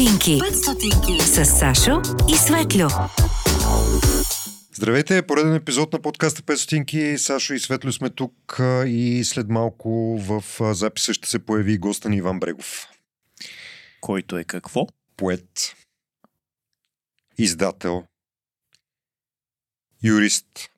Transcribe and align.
стотинки. 0.00 0.38
5 0.38 0.54
стотинки. 0.54 1.20
С 1.20 1.44
Сашо 1.44 2.02
и 2.28 2.36
Светлю. 2.36 2.88
Здравейте, 4.72 5.26
пореден 5.26 5.54
епизод 5.54 5.92
на 5.92 6.02
подкаста 6.02 6.42
5 6.42 6.54
стотинки. 6.54 7.18
Сашо 7.18 7.54
и 7.54 7.58
Светлю 7.58 7.92
сме 7.92 8.10
тук 8.10 8.60
и 8.86 9.22
след 9.24 9.48
малко 9.48 10.18
в 10.18 10.44
записа 10.74 11.14
ще 11.14 11.28
се 11.28 11.38
появи 11.38 11.78
госта 11.78 12.08
ни 12.08 12.16
Иван 12.16 12.40
Брегов. 12.40 12.88
Който 14.00 14.38
е 14.38 14.44
какво? 14.44 14.86
Поет, 15.16 15.76
издател, 17.38 18.04
юрист. 20.02 20.70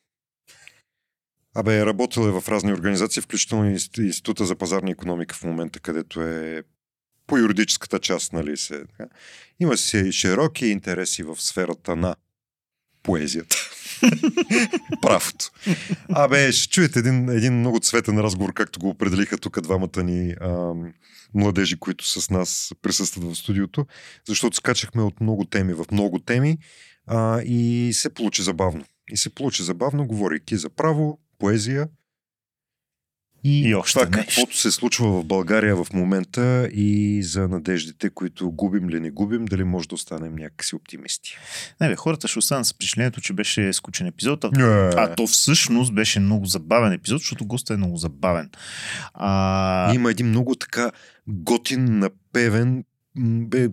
Абе, 1.54 1.86
работил 1.86 2.20
е 2.20 2.40
в 2.40 2.48
разни 2.48 2.72
организации, 2.72 3.22
включително 3.22 3.70
и 3.70 3.78
Института 3.98 4.44
за 4.44 4.56
пазарна 4.56 4.90
економика 4.90 5.34
в 5.34 5.44
момента, 5.44 5.80
където 5.80 6.22
е 6.22 6.62
по 7.32 7.38
юридическата 7.38 7.98
част, 7.98 8.32
нали 8.32 8.56
се. 8.56 8.84
Така. 8.84 9.14
Има 9.60 9.76
си 9.76 10.12
широки 10.12 10.66
интереси 10.66 11.22
в 11.22 11.36
сферата 11.38 11.96
на 11.96 12.16
поезията. 13.02 13.56
Правото. 15.02 15.50
Абе, 16.08 16.52
ще 16.52 16.68
чуете 16.68 16.98
един, 16.98 17.28
един 17.28 17.58
много 17.58 17.80
цветен 17.80 18.18
разговор, 18.18 18.52
както 18.52 18.80
го 18.80 18.88
определиха 18.88 19.38
тук 19.38 19.60
двамата 19.60 20.02
ни 20.02 20.34
а, 20.40 20.72
младежи, 21.34 21.76
които 21.76 22.08
с 22.08 22.30
нас 22.30 22.70
присъстват 22.82 23.24
в 23.24 23.34
студиото, 23.34 23.86
защото 24.28 24.56
скачахме 24.56 25.02
от 25.02 25.20
много 25.20 25.44
теми 25.44 25.74
в 25.74 25.84
много 25.92 26.18
теми 26.18 26.58
а, 27.06 27.42
и 27.42 27.90
се 27.94 28.14
получи 28.14 28.42
забавно. 28.42 28.84
И 29.10 29.16
се 29.16 29.34
получи 29.34 29.62
забавно, 29.62 30.06
говорейки 30.06 30.56
за 30.56 30.70
право, 30.70 31.18
поезия, 31.38 31.88
и, 33.44 33.68
и 33.68 33.74
още 33.74 33.98
това 33.98 34.16
нещо. 34.16 34.28
каквото 34.28 34.58
се 34.58 34.70
случва 34.70 35.20
в 35.20 35.24
България 35.24 35.76
в 35.76 35.86
момента 35.92 36.68
и 36.72 37.22
за 37.22 37.48
надеждите, 37.48 38.10
които 38.10 38.50
губим 38.50 38.88
ли 38.88 39.00
не 39.00 39.10
губим, 39.10 39.44
дали 39.44 39.64
може 39.64 39.88
да 39.88 39.94
останем 39.94 40.34
някакси 40.34 40.74
оптимисти. 40.74 41.36
Не, 41.80 41.88
бе, 41.88 41.96
хората 41.96 42.28
ще 42.28 42.38
останат 42.38 42.66
с 42.66 42.72
впечатлението, 42.72 43.20
че 43.20 43.32
беше 43.32 43.72
скучен 43.72 44.06
епизод, 44.06 44.44
а, 44.44 44.50
yeah. 44.50 44.94
а 44.96 45.14
то 45.14 45.26
всъщност 45.26 45.94
беше 45.94 46.20
много 46.20 46.46
забавен 46.46 46.92
епизод, 46.92 47.20
защото 47.20 47.46
гостът 47.46 47.74
е 47.74 47.78
много 47.78 47.96
забавен. 47.96 48.50
А... 49.14 49.94
Има 49.94 50.10
един 50.10 50.26
много 50.26 50.54
така 50.54 50.90
готин, 51.26 51.98
напевен, 51.98 52.84
бе, 53.16 53.68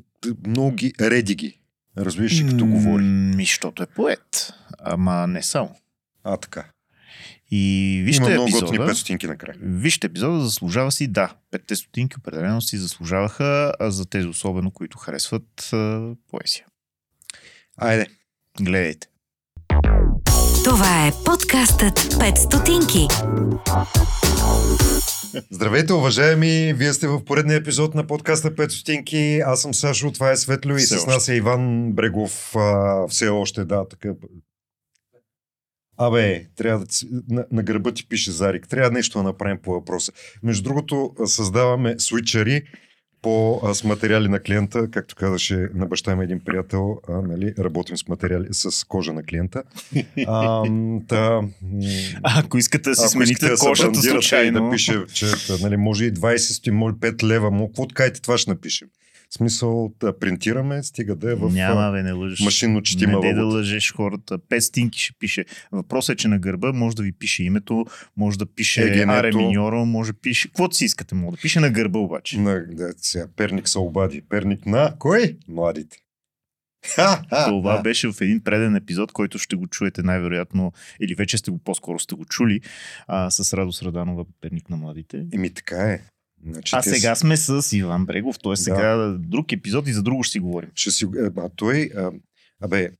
много 0.48 0.72
ги, 0.72 0.94
реди 1.02 1.36
ги. 1.36 1.60
Разбираш 1.98 2.40
ли, 2.40 2.50
като 2.50 2.66
говори? 2.66 3.04
Ми, 3.04 3.46
защото 3.46 3.84
е 3.84 3.86
поет. 3.86 4.54
Ама 4.80 5.28
не 5.28 5.44
само. 5.44 5.76
А, 6.24 6.38
така. 6.38 6.66
И 7.52 8.02
вижте 8.06 8.24
Има 8.24 8.30
много 8.30 8.48
епизода. 8.48 8.72
5 8.72 8.94
стотинки 8.94 9.28
накрая. 9.28 9.56
Вижте 9.62 10.08
епизода, 10.08 10.40
заслужава 10.40 10.92
си, 10.92 11.08
да. 11.08 11.34
5 11.54 11.74
стотинки 11.74 12.18
определено 12.18 12.62
си 12.62 12.78
заслужаваха 12.78 13.74
а 13.80 13.92
за 13.92 14.06
тези 14.06 14.28
особено, 14.28 14.72
които 14.72 14.98
харесват 14.98 15.70
а, 15.74 16.12
поезия. 16.32 16.66
Айде. 17.78 18.08
Гледайте. 18.62 19.08
Това 20.64 21.08
е 21.08 21.12
подкастът 21.26 22.00
5 22.00 22.36
стотинки. 22.36 23.08
Здравейте, 25.52 25.94
уважаеми! 25.94 26.74
Вие 26.74 26.94
сте 26.94 27.08
в 27.08 27.26
поредния 27.26 27.58
епизод 27.58 27.96
на 27.96 28.08
подкаста 28.08 28.56
5 28.56 28.70
стотинки. 28.70 29.42
Аз 29.46 29.62
съм 29.62 29.74
Сашо, 29.74 30.12
това 30.12 30.32
е 30.32 30.38
Светло 30.38 30.76
и 30.76 30.80
все 30.80 30.98
с 30.98 31.06
нас 31.06 31.30
е 31.30 31.36
Иван 31.36 31.92
Брегов. 31.92 32.56
А, 32.56 33.08
все 33.08 33.28
още, 33.28 33.66
да, 33.66 33.88
така 33.88 34.10
Абе, 36.02 36.46
трябва 36.56 36.80
да 36.80 36.86
на, 37.30 37.46
на 37.52 37.64
гърба 37.64 37.92
ти 37.92 38.08
пише 38.08 38.32
Зарик. 38.32 38.68
Трябва 38.68 38.92
нещо 38.92 39.18
да 39.18 39.24
направим 39.24 39.58
по 39.64 39.72
въпроса. 39.72 40.12
Между 40.44 40.64
другото, 40.64 41.14
създаваме 41.26 41.96
свичари 41.98 42.64
по, 43.22 43.62
а, 43.64 43.74
с 43.74 43.84
материали 43.84 44.28
на 44.28 44.40
клиента, 44.40 44.88
както 44.92 45.16
казаше 45.16 45.68
на 45.74 45.86
баща 45.86 46.16
ми 46.16 46.24
един 46.24 46.40
приятел, 46.40 46.98
а, 47.10 47.22
нали, 47.22 47.54
работим 47.60 47.98
с 47.98 48.08
материали 48.08 48.48
с 48.52 48.88
кожа 48.88 49.14
на 49.14 49.24
клиента. 49.24 49.64
А, 50.28 50.64
та, 51.08 51.42
а, 52.24 52.40
ако 52.40 52.58
искате 52.58 52.90
да 52.90 52.96
си 52.96 53.08
смените 53.08 53.54
кожата 53.60 54.02
случайно. 54.02 54.66
Да 54.66 54.72
пише, 54.72 55.06
че 55.14 55.26
нали, 55.62 55.78
може 55.78 56.06
и 56.06 56.14
20 56.14 56.38
стои, 56.38 56.74
може 56.74 56.96
5 56.96 57.24
лева, 57.24 57.52
му, 57.52 57.68
какво 57.68 57.88
ткайте, 57.88 58.22
това 58.22 58.38
ще 58.38 58.52
напишем. 58.52 58.88
В 59.30 59.34
смисъл 59.34 59.94
да 60.00 60.20
принтираме, 60.20 60.84
стига 60.84 61.16
да 61.16 61.32
е 61.32 61.36
в 61.36 61.50
Няма, 61.50 61.92
бе, 61.92 62.04
не 62.04 62.12
лъжеш. 62.12 62.40
машинно 62.40 62.82
четима 62.82 63.20
Не 63.20 63.34
да 63.34 63.46
лъжеш 63.46 63.94
хората. 63.94 64.38
Пет 64.50 64.64
стинки 64.64 65.00
ще 65.00 65.14
пише. 65.20 65.46
Въпросът 65.72 66.14
е, 66.14 66.18
че 66.18 66.28
на 66.28 66.40
гърба 66.40 66.72
може 66.72 66.96
да 66.96 67.04
ви 67.04 67.12
пише 67.12 67.44
името, 67.44 67.86
може 68.18 68.38
да 68.38 68.46
пише 68.46 68.82
Егенето. 68.82 69.12
аре 69.12 69.32
миньоро, 69.36 69.86
може 69.86 70.12
да 70.12 70.20
пише... 70.20 70.48
Каквото 70.48 70.76
си 70.76 70.86
искате, 70.86 71.16
може 71.16 71.32
да 71.32 71.42
пише 71.42 71.60
на 71.60 71.70
гърба 71.70 72.00
обаче. 72.00 72.40
На, 72.40 72.66
да, 72.70 72.94
сега, 72.98 73.28
перник 73.36 73.70
са 73.70 73.80
обади. 73.80 74.22
Перник 74.30 74.66
на 74.66 74.94
кой? 75.00 75.38
Младите. 75.48 75.98
Това 77.48 77.82
беше 77.82 78.12
в 78.12 78.22
един 78.22 78.44
преден 78.44 78.76
епизод, 78.76 79.12
който 79.12 79.40
ще 79.40 79.56
го 79.56 79.68
чуете 79.68 80.04
най-вероятно, 80.04 80.72
или 81.00 81.16
вече 81.16 81.38
сте 81.38 81.52
го 81.52 81.58
по-скоро 81.58 82.00
сте 82.00 82.16
го 82.16 82.26
чули, 82.26 82.62
а, 83.08 83.30
с 83.32 83.54
Радо 83.54 83.72
Раданова, 83.84 84.26
перник 84.42 84.70
на 84.70 84.78
младите. 84.78 85.26
Еми 85.34 85.54
така 85.54 85.78
е. 85.78 86.02
Значи, 86.46 86.76
а 86.76 86.82
сега 86.82 87.16
сме 87.16 87.38
с 87.38 87.78
Иван 87.78 88.06
Брегов, 88.06 88.40
т.е. 88.40 88.56
сега 88.56 88.96
да. 88.96 89.18
друг 89.18 89.52
епизод 89.52 89.88
и 89.88 89.94
за 89.94 90.04
друго 90.04 90.24
ще 90.24 90.32
си 90.32 90.40
говорим. 90.40 90.70
Ще 90.76 90.92
си... 90.92 91.06
А 91.38 91.50
той... 91.56 91.90
А, 91.96 92.12
абе... 92.62 92.92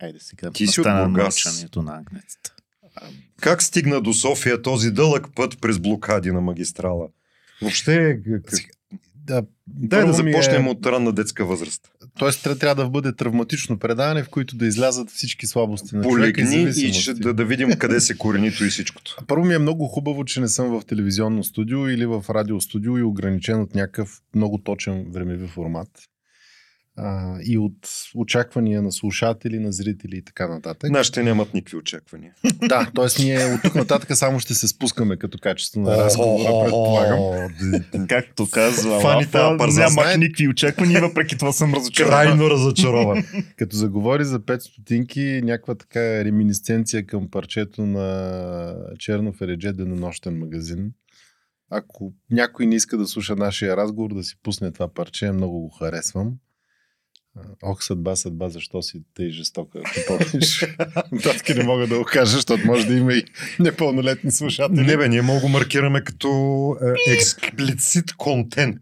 Айде 0.00 0.18
сега 0.20 0.50
Ти 0.50 0.66
си 0.66 0.80
от 0.80 0.86
мълчанието 0.86 1.82
на 1.82 1.98
агнецата. 1.98 2.54
Как 3.40 3.62
стигна 3.62 4.00
до 4.00 4.14
София 4.14 4.62
този 4.62 4.90
дълъг 4.90 5.26
път 5.34 5.60
през 5.60 5.78
блокади 5.78 6.32
на 6.32 6.40
магистрала? 6.40 7.08
Въобще... 7.62 8.20
Да, 9.28 9.42
Дай 9.66 10.06
да 10.06 10.12
започнем 10.12 10.66
е... 10.66 10.70
от 10.70 10.86
ранна 10.86 11.12
детска 11.12 11.44
възраст. 11.44 11.82
Тоест 12.18 12.42
трябва 12.42 12.84
да 12.84 12.90
бъде 12.90 13.12
травматично 13.12 13.78
предаване, 13.78 14.22
в 14.22 14.28
което 14.28 14.56
да 14.56 14.66
излязат 14.66 15.10
всички 15.10 15.46
слабости 15.46 15.96
на 15.96 16.02
Полегни 16.02 16.44
човека 16.44 16.80
и, 16.80 16.88
и 16.88 16.92
ще, 16.92 17.14
да, 17.14 17.34
да 17.34 17.44
видим 17.44 17.70
къде 17.78 18.00
се 18.00 18.18
коренито 18.18 18.64
и 18.64 18.68
всичкото. 18.68 19.16
Първо 19.26 19.44
ми 19.44 19.54
е 19.54 19.58
много 19.58 19.86
хубаво, 19.86 20.24
че 20.24 20.40
не 20.40 20.48
съм 20.48 20.68
в 20.68 20.86
телевизионно 20.86 21.44
студио 21.44 21.88
или 21.88 22.06
в 22.06 22.24
радиостудио 22.30 22.98
и 22.98 23.02
ограничен 23.02 23.60
от 23.60 23.74
някакъв 23.74 24.20
много 24.34 24.58
точен 24.58 25.06
времеви 25.12 25.48
формат 25.48 25.88
а, 27.00 27.38
и 27.44 27.58
от 27.58 27.88
очаквания 28.14 28.82
на 28.82 28.92
слушатели, 28.92 29.58
на 29.58 29.72
зрители 29.72 30.16
и 30.16 30.22
така 30.22 30.48
нататък. 30.48 30.90
Нашите 30.90 31.22
нямат 31.22 31.54
никакви 31.54 31.76
очаквания. 31.76 32.32
да, 32.68 32.90
т.е. 32.94 33.22
ние 33.22 33.44
от 33.54 33.62
тук 33.62 33.74
нататък 33.74 34.16
само 34.16 34.40
ще 34.40 34.54
се 34.54 34.68
спускаме 34.68 35.16
като 35.16 35.38
качество 35.38 35.80
на 35.80 35.96
разговора, 35.96 36.64
предполагам. 36.64 38.06
Както 38.08 38.50
казва 38.50 39.00
Фаните 39.00 39.38
нямах 39.38 40.16
никакви 40.18 40.48
очаквания, 40.48 41.00
въпреки 41.00 41.38
това 41.38 41.52
съм 41.52 41.74
разочарован. 41.74 42.24
Крайно 42.24 42.50
разочарован. 42.50 43.24
като 43.56 43.76
заговори 43.76 44.24
за 44.24 44.40
5 44.40 44.58
стотинки, 44.58 45.40
някаква 45.44 45.74
така 45.74 46.24
реминисценция 46.24 47.06
към 47.06 47.30
парчето 47.30 47.86
на 47.86 48.74
Черно 48.98 49.32
Фередже 49.32 49.72
денонощен 49.72 50.38
магазин. 50.38 50.92
Ако 51.70 52.12
някой 52.30 52.66
не 52.66 52.74
иска 52.74 52.96
да 52.96 53.06
слуша 53.06 53.36
нашия 53.36 53.76
разговор, 53.76 54.14
да 54.14 54.24
си 54.24 54.34
пусне 54.42 54.72
това 54.72 54.88
парче, 54.88 55.32
много 55.32 55.60
го 55.60 55.68
харесвам. 55.68 56.32
Ох, 57.62 57.84
съдба, 57.84 58.16
съдба, 58.16 58.48
защо 58.48 58.82
си 58.82 59.02
тъй 59.14 59.30
жестока? 59.30 59.80
Татки 61.22 61.54
не 61.56 61.64
мога 61.64 61.86
да 61.86 61.98
го 61.98 62.04
кажа, 62.04 62.32
защото 62.32 62.66
може 62.66 62.86
да 62.86 62.94
има 62.94 63.14
и 63.14 63.24
непълнолетни 63.60 64.32
слушатели. 64.32 64.86
Не 64.86 64.96
бе, 64.96 65.08
ние 65.08 65.22
мога 65.22 65.40
го 65.40 65.48
маркираме 65.48 66.04
като 66.04 66.28
е, 67.08 67.12
експлицит 67.12 68.12
контент. 68.16 68.80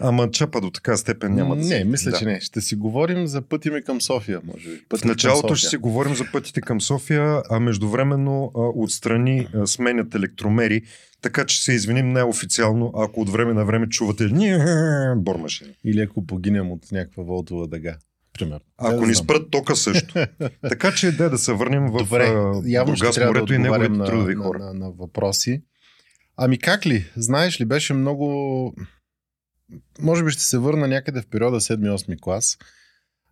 Ама 0.00 0.30
чапа 0.30 0.60
до 0.60 0.70
така 0.70 0.96
степен 0.96 1.34
няма 1.34 1.56
да 1.56 1.64
Не, 1.64 1.84
мисля, 1.84 2.10
да. 2.10 2.18
че 2.18 2.24
не. 2.24 2.40
Ще 2.40 2.60
си 2.60 2.76
говорим 2.76 3.26
за 3.26 3.42
пъти 3.42 3.70
ми 3.70 3.82
към 3.82 4.00
София, 4.00 4.40
може 4.44 4.68
би. 4.68 4.80
Пъти 4.88 5.02
в 5.02 5.04
началото 5.04 5.54
ще 5.54 5.68
си 5.68 5.76
говорим 5.76 6.14
за 6.14 6.24
пътите 6.32 6.60
към 6.60 6.80
София, 6.80 7.42
а 7.50 7.60
междувременно 7.60 8.52
а, 8.54 8.58
отстрани 8.58 9.48
а, 9.54 9.66
сменят 9.66 10.14
електромери, 10.14 10.82
така 11.22 11.46
че 11.46 11.62
се 11.62 11.72
извиним 11.72 12.12
неофициално, 12.12 12.92
ако 12.96 13.20
от 13.20 13.30
време 13.30 13.52
на 13.54 13.64
време 13.64 13.88
чувате 13.88 14.28
бормашина. 15.16 15.70
Или 15.84 16.00
ако 16.00 16.26
погинем 16.26 16.70
от 16.70 16.92
някаква 16.92 17.22
волтова 17.22 17.66
дъга. 17.68 17.96
Примерно. 18.32 18.60
Ако 18.78 19.06
ни 19.06 19.14
спрат 19.14 19.50
тока 19.50 19.76
също. 19.76 20.14
така 20.68 20.92
че 20.92 21.12
да, 21.12 21.30
да 21.30 21.38
се 21.38 21.52
върнем 21.52 21.86
в 21.86 21.98
Добре, 21.98 22.24
явно 22.64 22.94
Бургас, 22.94 23.18
морето 23.18 23.46
да 23.46 23.54
и 23.54 23.58
неговите 23.58 24.04
трудови 24.04 24.34
хора. 24.34 24.58
На, 24.58 24.64
на, 24.64 24.74
на 24.74 24.90
въпроси. 24.90 25.62
Ами 26.36 26.58
как 26.58 26.86
ли? 26.86 27.06
Знаеш 27.16 27.60
ли, 27.60 27.64
беше 27.64 27.94
много 27.94 28.74
може 30.00 30.24
би 30.24 30.30
ще 30.30 30.42
се 30.42 30.58
върна 30.58 30.88
някъде 30.88 31.22
в 31.22 31.26
периода 31.26 31.60
7-8 31.60 32.20
клас. 32.20 32.58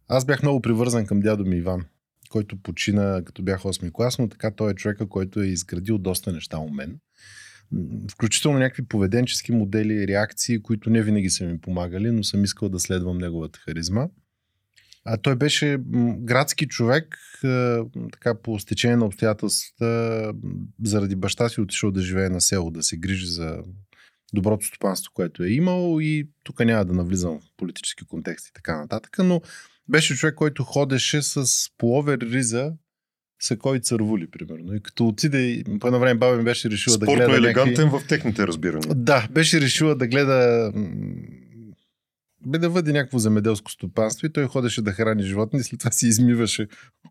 Аз 0.09 0.25
бях 0.25 0.43
много 0.43 0.63
привързан 0.63 1.07
към 1.07 1.21
дядо 1.21 1.45
ми 1.45 1.57
Иван, 1.57 1.85
който 2.29 2.63
почина 2.63 3.23
като 3.25 3.43
бях 3.43 3.63
8 3.63 3.93
клас, 3.93 4.19
но 4.19 4.29
така 4.29 4.51
той 4.51 4.71
е 4.71 4.75
човека, 4.75 5.09
който 5.09 5.41
е 5.41 5.47
изградил 5.47 5.99
доста 5.99 6.33
неща 6.33 6.59
у 6.59 6.71
мен. 6.71 6.99
Включително 8.11 8.59
някакви 8.59 8.83
поведенчески 8.83 9.53
модели, 9.53 10.09
реакции, 10.09 10.63
които 10.63 10.91
не 10.91 11.03
винаги 11.03 11.31
са 11.31 11.45
ми 11.45 11.61
помагали, 11.61 12.11
но 12.11 12.25
съм 12.25 12.45
искал 12.45 12.69
да 12.69 12.81
следвам 12.81 13.19
неговата 13.19 13.59
харизма. 13.59 14.09
А 15.05 15.17
той 15.17 15.37
беше 15.37 15.79
градски 16.19 16.69
човек, 16.69 17.19
така 18.13 18.35
по 18.43 18.59
стечение 18.59 18.97
на 18.97 19.07
обстоятелствата, 19.07 20.33
заради 20.85 21.17
баща 21.17 21.49
си 21.49 21.61
отишъл 21.61 21.91
да 21.91 22.03
живее 22.03 22.29
на 22.29 22.41
село, 22.41 22.71
да 22.71 22.83
се 22.83 22.97
грижи 22.97 23.27
за 23.27 23.63
доброто 24.33 24.67
стопанство, 24.67 25.13
което 25.15 25.43
е 25.43 25.49
имал 25.49 26.01
и 26.01 26.29
тук 26.43 26.65
няма 26.65 26.85
да 26.85 26.93
навлизам 26.93 27.41
в 27.41 27.45
политически 27.57 28.05
контекст 28.05 28.49
и 28.49 28.53
така 28.53 28.77
нататък, 28.77 29.17
но 29.19 29.41
беше 29.89 30.17
човек, 30.17 30.35
който 30.35 30.65
ходеше 30.65 31.23
с 31.23 31.47
половер 31.79 32.19
риза 32.19 32.73
са 33.41 33.57
кой 33.57 33.81
цървули, 33.81 34.31
примерно. 34.31 34.75
И 34.75 34.81
като 34.81 35.09
отиде, 35.09 35.65
по 35.81 35.87
едно 35.87 35.99
време 35.99 36.19
баба 36.19 36.37
ми 36.37 36.45
беше 36.45 36.71
решила 36.71 36.95
Спортно 36.95 37.17
да 37.17 37.27
гледа. 37.27 37.37
елегантен 37.37 37.85
някакви... 37.85 38.07
в 38.07 38.09
техните 38.09 38.47
разбирания. 38.47 38.95
Да, 38.95 39.29
беше 39.31 39.61
решила 39.61 39.95
да 39.95 40.07
гледа 40.07 40.73
бе 42.47 42.59
да 42.59 42.69
въди 42.69 42.93
някакво 42.93 43.19
земеделско 43.19 43.71
стопанство 43.71 44.27
и 44.27 44.33
той 44.33 44.47
ходеше 44.47 44.83
да 44.83 44.93
храни 44.93 45.23
животни 45.23 45.59
и 45.59 45.63
след 45.63 45.79
това 45.79 45.91
си 45.91 46.07
измиваше 46.07 46.69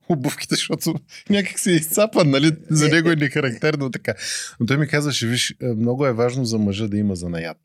обувките, 0.10 0.56
защото 0.56 0.96
някак 1.30 1.60
се 1.60 1.72
изцапан, 1.72 2.30
нали? 2.30 2.52
За 2.70 2.90
него 2.90 3.12
е 3.12 3.16
нехарактерно 3.16 3.92
така. 3.92 4.14
Но 4.60 4.66
той 4.66 4.78
ми 4.78 4.88
казваше, 4.88 5.28
виж, 5.28 5.56
е, 5.62 5.68
много 5.68 6.06
е 6.06 6.14
важно 6.14 6.46
за 6.46 6.58
мъжа 6.58 6.88
да 6.88 6.98
има 6.98 7.16
занаят. 7.16 7.58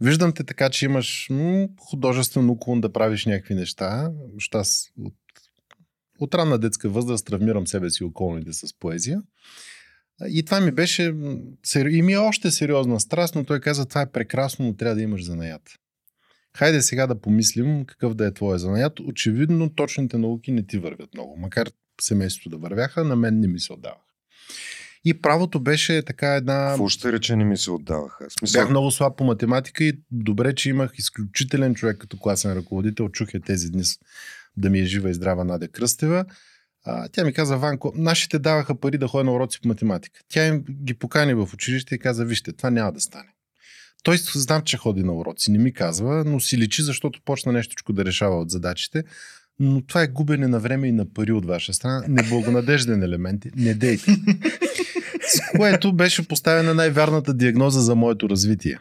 Виждам 0.00 0.32
те 0.32 0.44
така, 0.44 0.70
че 0.70 0.84
имаш 0.84 1.26
м- 1.30 1.68
художествен 1.80 2.50
уклон 2.50 2.80
да 2.80 2.92
правиш 2.92 3.26
някакви 3.26 3.54
неща. 3.54 4.12
Що 4.38 4.58
аз 4.58 4.88
от, 5.04 5.14
от 6.18 6.34
ранна 6.34 6.58
детска 6.58 6.88
възраст 6.88 7.26
травмирам 7.26 7.66
себе 7.66 7.90
си 7.90 8.04
околните 8.04 8.52
с 8.52 8.78
поезия. 8.78 9.22
И 10.28 10.44
това 10.44 10.60
ми 10.60 10.70
беше, 10.70 11.14
и 11.76 12.02
ми 12.02 12.12
е 12.12 12.18
още 12.18 12.50
сериозна 12.50 13.00
страст, 13.00 13.34
но 13.34 13.44
той 13.44 13.60
каза, 13.60 13.86
това 13.86 14.00
е 14.00 14.10
прекрасно, 14.10 14.66
но 14.66 14.76
трябва 14.76 14.94
да 14.94 15.02
имаш 15.02 15.24
занаят. 15.24 15.62
Хайде 16.58 16.82
сега 16.82 17.06
да 17.06 17.20
помислим 17.20 17.84
какъв 17.84 18.14
да 18.14 18.26
е 18.26 18.34
твоя 18.34 18.58
занаят. 18.58 19.00
Очевидно 19.00 19.74
точните 19.74 20.18
науки 20.18 20.52
не 20.52 20.66
ти 20.66 20.78
вървят 20.78 21.14
много. 21.14 21.36
Макар 21.36 21.68
семейството 22.00 22.48
да 22.48 22.56
вървяха, 22.56 23.04
на 23.04 23.16
мен 23.16 23.40
не 23.40 23.48
ми 23.48 23.60
се 23.60 23.72
отдаваха. 23.72 24.00
И 25.04 25.20
правото 25.20 25.60
беше 25.60 26.02
така 26.02 26.34
една... 26.34 26.68
Какво 26.68 26.88
ще 26.88 27.12
рече 27.12 27.36
не 27.36 27.44
ми 27.44 27.56
се 27.56 27.70
отдаваха? 27.70 28.26
Смисъл... 28.38 28.62
Бях 28.62 28.70
много 28.70 28.90
слаб 28.90 29.16
по 29.16 29.24
математика 29.24 29.84
и 29.84 29.92
добре, 30.10 30.54
че 30.54 30.70
имах 30.70 30.92
изключителен 30.98 31.74
човек 31.74 31.98
като 31.98 32.18
класен 32.18 32.52
ръководител. 32.52 33.08
Чух 33.08 33.34
я 33.34 33.40
тези 33.40 33.70
дни 33.70 33.82
да 34.56 34.70
ми 34.70 34.80
е 34.80 34.84
жива 34.84 35.10
и 35.10 35.14
здрава 35.14 35.44
Надя 35.44 35.68
Кръстева. 35.68 36.24
А, 36.84 37.08
тя 37.08 37.24
ми 37.24 37.32
каза, 37.32 37.56
Ванко, 37.56 37.92
нашите 37.94 38.38
даваха 38.38 38.80
пари 38.80 38.98
да 38.98 39.08
ходя 39.08 39.24
на 39.24 39.32
уроци 39.32 39.60
по 39.60 39.68
математика. 39.68 40.20
Тя 40.28 40.46
им 40.46 40.64
ги 40.84 40.94
покани 40.94 41.34
в 41.34 41.48
училище 41.54 41.94
и 41.94 41.98
каза, 41.98 42.24
вижте, 42.24 42.52
това 42.52 42.70
няма 42.70 42.92
да 42.92 43.00
стане. 43.00 43.28
Той 44.02 44.16
знам, 44.16 44.62
че 44.62 44.76
ходи 44.76 45.02
на 45.02 45.12
уроци, 45.12 45.50
не 45.50 45.58
ми 45.58 45.72
казва, 45.72 46.24
но 46.26 46.40
си 46.40 46.58
личи, 46.58 46.82
защото 46.82 47.20
почна 47.24 47.52
нещо 47.52 47.92
да 47.92 48.04
решава 48.04 48.40
от 48.40 48.50
задачите. 48.50 49.04
Но 49.60 49.82
това 49.82 50.02
е 50.02 50.08
губене 50.08 50.48
на 50.48 50.60
време 50.60 50.88
и 50.88 50.92
на 50.92 51.12
пари 51.12 51.32
от 51.32 51.46
ваша 51.46 51.72
страна. 51.72 52.04
Неблагонадежден 52.08 53.02
елемент. 53.02 53.46
Не 53.56 53.74
дейте. 53.74 54.10
С 55.28 55.40
което 55.56 55.92
беше 55.92 56.28
поставена 56.28 56.74
най-вярната 56.74 57.34
диагноза 57.34 57.80
за 57.80 57.94
моето 57.94 58.28
развитие. 58.28 58.78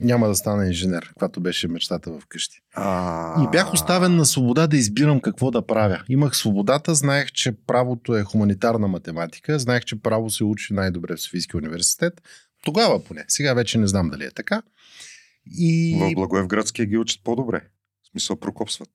Няма 0.00 0.28
да 0.28 0.34
стана 0.34 0.66
инженер, 0.66 1.08
каквато 1.08 1.40
беше 1.40 1.68
мечтата 1.68 2.10
в 2.10 2.26
къщи. 2.28 2.60
А... 2.74 3.44
И 3.44 3.50
бях 3.50 3.72
оставен 3.72 4.16
на 4.16 4.26
свобода 4.26 4.66
да 4.66 4.76
избирам 4.76 5.20
какво 5.20 5.50
да 5.50 5.66
правя. 5.66 6.02
Имах 6.08 6.36
свободата, 6.36 6.94
знаех, 6.94 7.32
че 7.32 7.52
правото 7.66 8.16
е 8.16 8.22
хуманитарна 8.22 8.88
математика, 8.88 9.58
знаех, 9.58 9.84
че 9.84 10.02
право 10.02 10.30
се 10.30 10.44
учи 10.44 10.74
най-добре 10.74 11.16
в 11.16 11.20
Софийския 11.20 11.58
университет, 11.58 12.22
тогава 12.64 13.04
поне. 13.04 13.24
Сега 13.28 13.54
вече 13.54 13.78
не 13.78 13.86
знам 13.86 14.10
дали 14.10 14.24
е 14.24 14.30
така. 14.30 14.62
И... 15.46 15.96
В 16.00 16.14
Благоевградския 16.14 16.86
ги 16.86 16.98
учат 16.98 17.24
по-добре. 17.24 17.62
В 18.02 18.10
смисъл 18.10 18.36
прокопсват. 18.36 18.88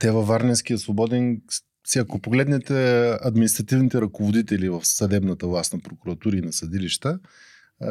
Те 0.00 0.10
във 0.10 0.26
Варненския 0.26 0.78
свободен 0.78 1.42
си, 1.86 1.98
ако 1.98 2.18
погледнете 2.18 3.08
административните 3.20 4.00
ръководители 4.00 4.68
в 4.68 4.84
съдебната 4.84 5.46
власт 5.46 5.72
на 5.72 5.80
прокуратури 5.80 6.38
и 6.38 6.40
на 6.40 6.52
съдилища, 6.52 7.18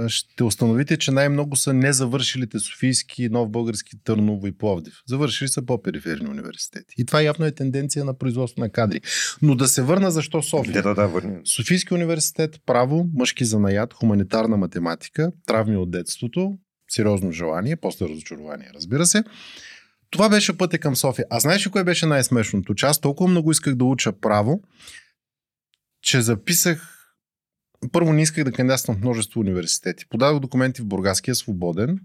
ще 0.07 0.43
установите, 0.43 0.97
че 0.97 1.11
най-много 1.11 1.55
са 1.55 1.73
незавършилите 1.73 2.59
Софийски, 2.59 3.29
Нов 3.29 3.49
Български, 3.49 4.03
Търново 4.03 4.47
и 4.47 4.57
Пловдив. 4.57 4.93
Завършили 5.07 5.47
са 5.47 5.65
по-периферни 5.65 6.29
университети. 6.29 6.95
И 6.97 7.05
това 7.05 7.21
явно 7.21 7.45
е 7.45 7.51
тенденция 7.51 8.05
на 8.05 8.17
производство 8.17 8.61
на 8.61 8.69
кадри. 8.69 9.01
Но 9.41 9.55
да 9.55 9.67
се 9.67 9.81
върна 9.81 10.11
защо 10.11 10.41
София. 10.41 10.73
Да, 10.73 10.81
да, 10.81 10.95
да, 10.95 11.07
върнем. 11.07 11.41
Софийски 11.45 11.93
университет, 11.93 12.61
право, 12.65 13.09
мъжки 13.13 13.45
занаят, 13.45 13.93
хуманитарна 13.93 14.57
математика, 14.57 15.31
травми 15.45 15.77
от 15.77 15.91
детството, 15.91 16.57
сериозно 16.89 17.31
желание, 17.31 17.75
после 17.75 18.09
разочарование, 18.09 18.71
разбира 18.75 19.05
се. 19.05 19.23
Това 20.09 20.29
беше 20.29 20.57
пътя 20.57 20.77
към 20.79 20.95
София. 20.95 21.25
А 21.29 21.39
знаеш 21.39 21.67
ли 21.67 21.71
кое 21.71 21.83
беше 21.83 22.05
най-смешното? 22.05 22.75
Че 22.75 22.85
аз 22.85 23.01
толкова 23.01 23.29
много 23.29 23.51
исках 23.51 23.75
да 23.75 23.85
уча 23.85 24.19
право, 24.19 24.61
че 26.01 26.21
записах 26.21 26.96
първо 27.91 28.13
не 28.13 28.21
исках 28.21 28.43
да 28.43 28.51
кандидатствам 28.51 28.97
в 28.97 28.99
множество 28.99 29.39
университети. 29.39 30.05
Подадох 30.09 30.39
документи 30.39 30.81
в 30.81 30.85
Бургаския 30.85 31.35
свободен, 31.35 31.99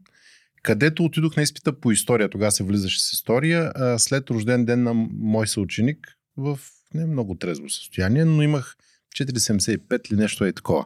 където 0.62 1.04
отидох 1.04 1.36
на 1.36 1.42
изпита 1.42 1.80
по 1.80 1.92
история. 1.92 2.28
Тогава 2.28 2.52
се 2.52 2.64
влизаше 2.64 3.00
с 3.00 3.12
история. 3.12 3.72
След 3.98 4.30
рожден 4.30 4.64
ден 4.64 4.82
на 4.82 4.94
мой 5.12 5.48
съученик 5.48 6.16
в 6.36 6.58
не 6.94 7.06
много 7.06 7.34
трезво 7.34 7.68
състояние, 7.68 8.24
но 8.24 8.42
имах 8.42 8.76
4,75 9.18 10.10
или 10.12 10.18
нещо 10.18 10.44
е 10.44 10.52
такова. 10.52 10.84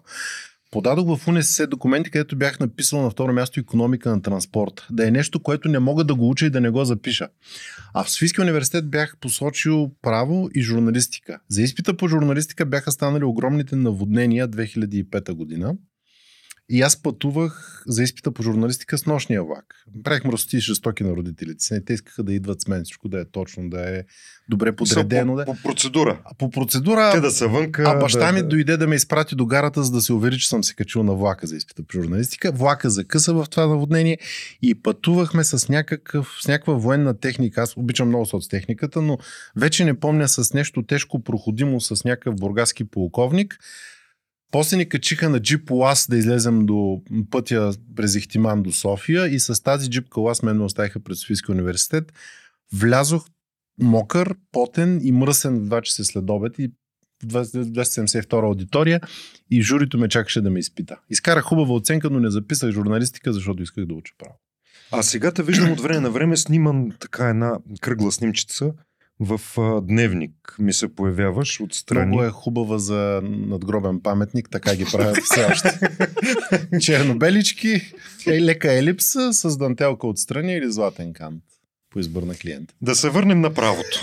Подадох 0.71 1.19
в 1.19 1.29
УНСС 1.29 1.67
документи, 1.67 2.11
където 2.11 2.37
бях 2.37 2.61
написал 2.61 3.03
на 3.03 3.11
второ 3.11 3.33
място 3.33 3.61
економика 3.61 4.11
на 4.11 4.23
транспорт. 4.23 4.87
Да 4.91 5.09
е 5.09 5.11
нещо, 5.11 5.43
което 5.43 5.69
не 5.69 5.79
мога 5.79 6.05
да 6.05 6.15
го 6.15 6.31
уча 6.31 6.47
и 6.47 6.51
да 6.51 6.61
не 6.61 6.71
го 6.71 6.85
запиша. 6.85 7.29
А 7.95 8.05
в 8.05 8.11
Софийския 8.11 8.43
университет 8.43 8.91
бях 8.91 9.17
посочил 9.21 9.91
право 10.03 10.51
и 10.55 10.63
журналистика. 10.63 11.41
За 11.49 11.63
изпита 11.63 11.97
по 11.97 12.09
журналистика 12.09 12.67
бяха 12.67 12.93
станали 12.93 13.25
огромните 13.25 13.77
наводнения 13.77 14.49
2005 14.49 15.33
година. 15.33 15.75
И 16.69 16.83
аз 16.83 17.03
пътувах 17.03 17.83
за 17.87 18.03
изпита 18.03 18.33
по 18.33 18.43
журналистика 18.43 18.99
с 18.99 19.07
нощния 19.07 19.43
влак. 19.45 19.65
Правих 20.05 20.25
мръсоти 20.25 20.57
и 20.57 20.61
жестоки 20.61 21.05
на 21.05 21.11
родителите 21.11 21.65
си. 21.65 21.85
Те 21.87 21.93
искаха 21.93 22.23
да 22.23 22.33
идват 22.33 22.61
с 22.61 22.69
мен, 22.69 22.85
всичко 22.85 23.09
да 23.09 23.21
е 23.21 23.25
точно, 23.25 23.71
да 23.71 23.99
е 23.99 24.03
добре 24.49 24.77
подредено. 24.77 25.33
По, 25.33 25.37
да... 25.37 25.45
по 25.45 25.57
процедура. 25.63 26.21
А 26.25 26.35
по 26.35 26.51
процедура. 26.51 27.11
Те 27.15 27.21
да 27.21 27.31
са 27.31 27.49
вънка. 27.49 27.85
А 27.87 27.99
баща 27.99 28.27
да, 28.27 28.33
ми 28.33 28.43
да... 28.43 28.49
дойде 28.49 28.77
да 28.77 28.87
ме 28.87 28.95
изпрати 28.95 29.35
до 29.35 29.47
гарата, 29.47 29.83
за 29.83 29.93
да 29.93 30.01
се 30.01 30.13
увери, 30.13 30.39
че 30.39 30.49
съм 30.49 30.65
се 30.65 30.75
качил 30.75 31.03
на 31.03 31.15
влака 31.15 31.47
за 31.47 31.57
изпита 31.57 31.83
по 31.83 31.93
журналистика. 31.93 32.53
Влака 32.53 32.91
закъса 32.91 33.35
в 33.35 33.47
това 33.51 33.67
наводнение 33.67 34.19
и 34.63 34.75
пътувахме 34.75 35.45
с, 35.45 35.69
някакъв, 35.69 36.37
с 36.41 36.49
някаква 36.49 36.75
военна 36.75 37.19
техника. 37.19 37.63
Аз 37.63 37.77
обичам 37.77 38.09
много 38.09 38.27
соцтехниката, 38.27 39.03
но 39.03 39.19
вече 39.57 39.85
не 39.85 40.01
помня 40.01 40.29
с 40.29 40.55
нещо 40.55 40.83
тежко 40.83 41.23
проходимо 41.23 41.81
с 41.81 42.05
някакъв 42.05 42.37
бургаски 42.37 42.85
полковник 42.85 43.59
после 44.57 44.77
ни 44.77 44.89
качиха 44.89 45.29
на 45.29 45.41
джип 45.41 45.71
лас 45.71 46.07
да 46.11 46.17
излезем 46.17 46.67
до 46.67 47.03
пътя 47.31 47.73
през 47.97 48.15
Ихтиман 48.15 48.63
до 48.63 48.73
София 48.73 49.27
и 49.27 49.41
с 49.41 49.63
тази 49.63 49.91
джип 49.91 50.09
колас 50.09 50.43
мен 50.43 50.57
ме 50.57 50.65
оставиха 50.65 51.01
пред 51.01 51.17
Софийския 51.17 51.53
университет. 51.53 52.13
Влязох 52.73 53.27
мокър, 53.83 54.35
потен 54.53 55.01
и 55.03 55.13
мръсен 55.13 55.59
в 55.59 55.69
2 55.69 55.83
часа 55.83 56.05
след 56.05 56.31
обед 56.31 56.59
и 56.59 56.71
в 57.25 57.45
272 57.45 58.45
аудитория 58.45 59.01
и 59.51 59.63
журито 59.63 59.99
ме 59.99 60.09
чакаше 60.09 60.41
да 60.41 60.51
ме 60.51 60.59
изпита. 60.59 60.97
Изкарах 61.11 61.45
хубава 61.45 61.75
оценка, 61.75 62.11
но 62.11 62.21
не 62.21 62.31
записах 62.31 62.71
журналистика, 62.71 63.33
защото 63.33 63.63
исках 63.63 63.87
да 63.87 63.95
уча 63.95 64.15
право. 64.19 64.35
А 64.93 65.03
сега 65.03 65.33
те 65.33 65.43
виждам 65.43 65.73
от 65.73 65.81
време 65.81 66.01
на 66.01 66.11
време, 66.11 66.37
снимам 66.37 66.91
така 67.01 67.29
една 67.29 67.59
кръгла 67.81 68.13
снимчица 68.13 68.73
в 69.21 69.41
дневник 69.83 70.57
ми 70.59 70.73
се 70.73 70.95
появяваш 70.95 71.61
отстрани. 71.61 72.07
Много 72.07 72.25
е 72.25 72.31
хубава 72.31 72.79
за 72.79 73.21
надгробен 73.25 74.01
паметник, 74.01 74.51
така 74.51 74.77
ги 74.77 74.85
правят 74.93 75.17
все 75.17 75.45
още. 75.45 75.81
Чернобелички, 76.81 77.93
е, 78.27 78.41
лека 78.43 78.73
елипса 78.73 79.33
с 79.33 79.57
дантелка 79.57 80.07
отстрани 80.07 80.53
или 80.53 80.73
златен 80.73 81.13
кант 81.13 81.43
по 81.91 82.01
избор 82.01 82.23
на 82.23 82.35
клиента. 82.35 82.75
Да 82.83 82.95
се 82.95 83.11
върнем 83.11 83.41
на 83.41 83.55
правото. 83.55 84.01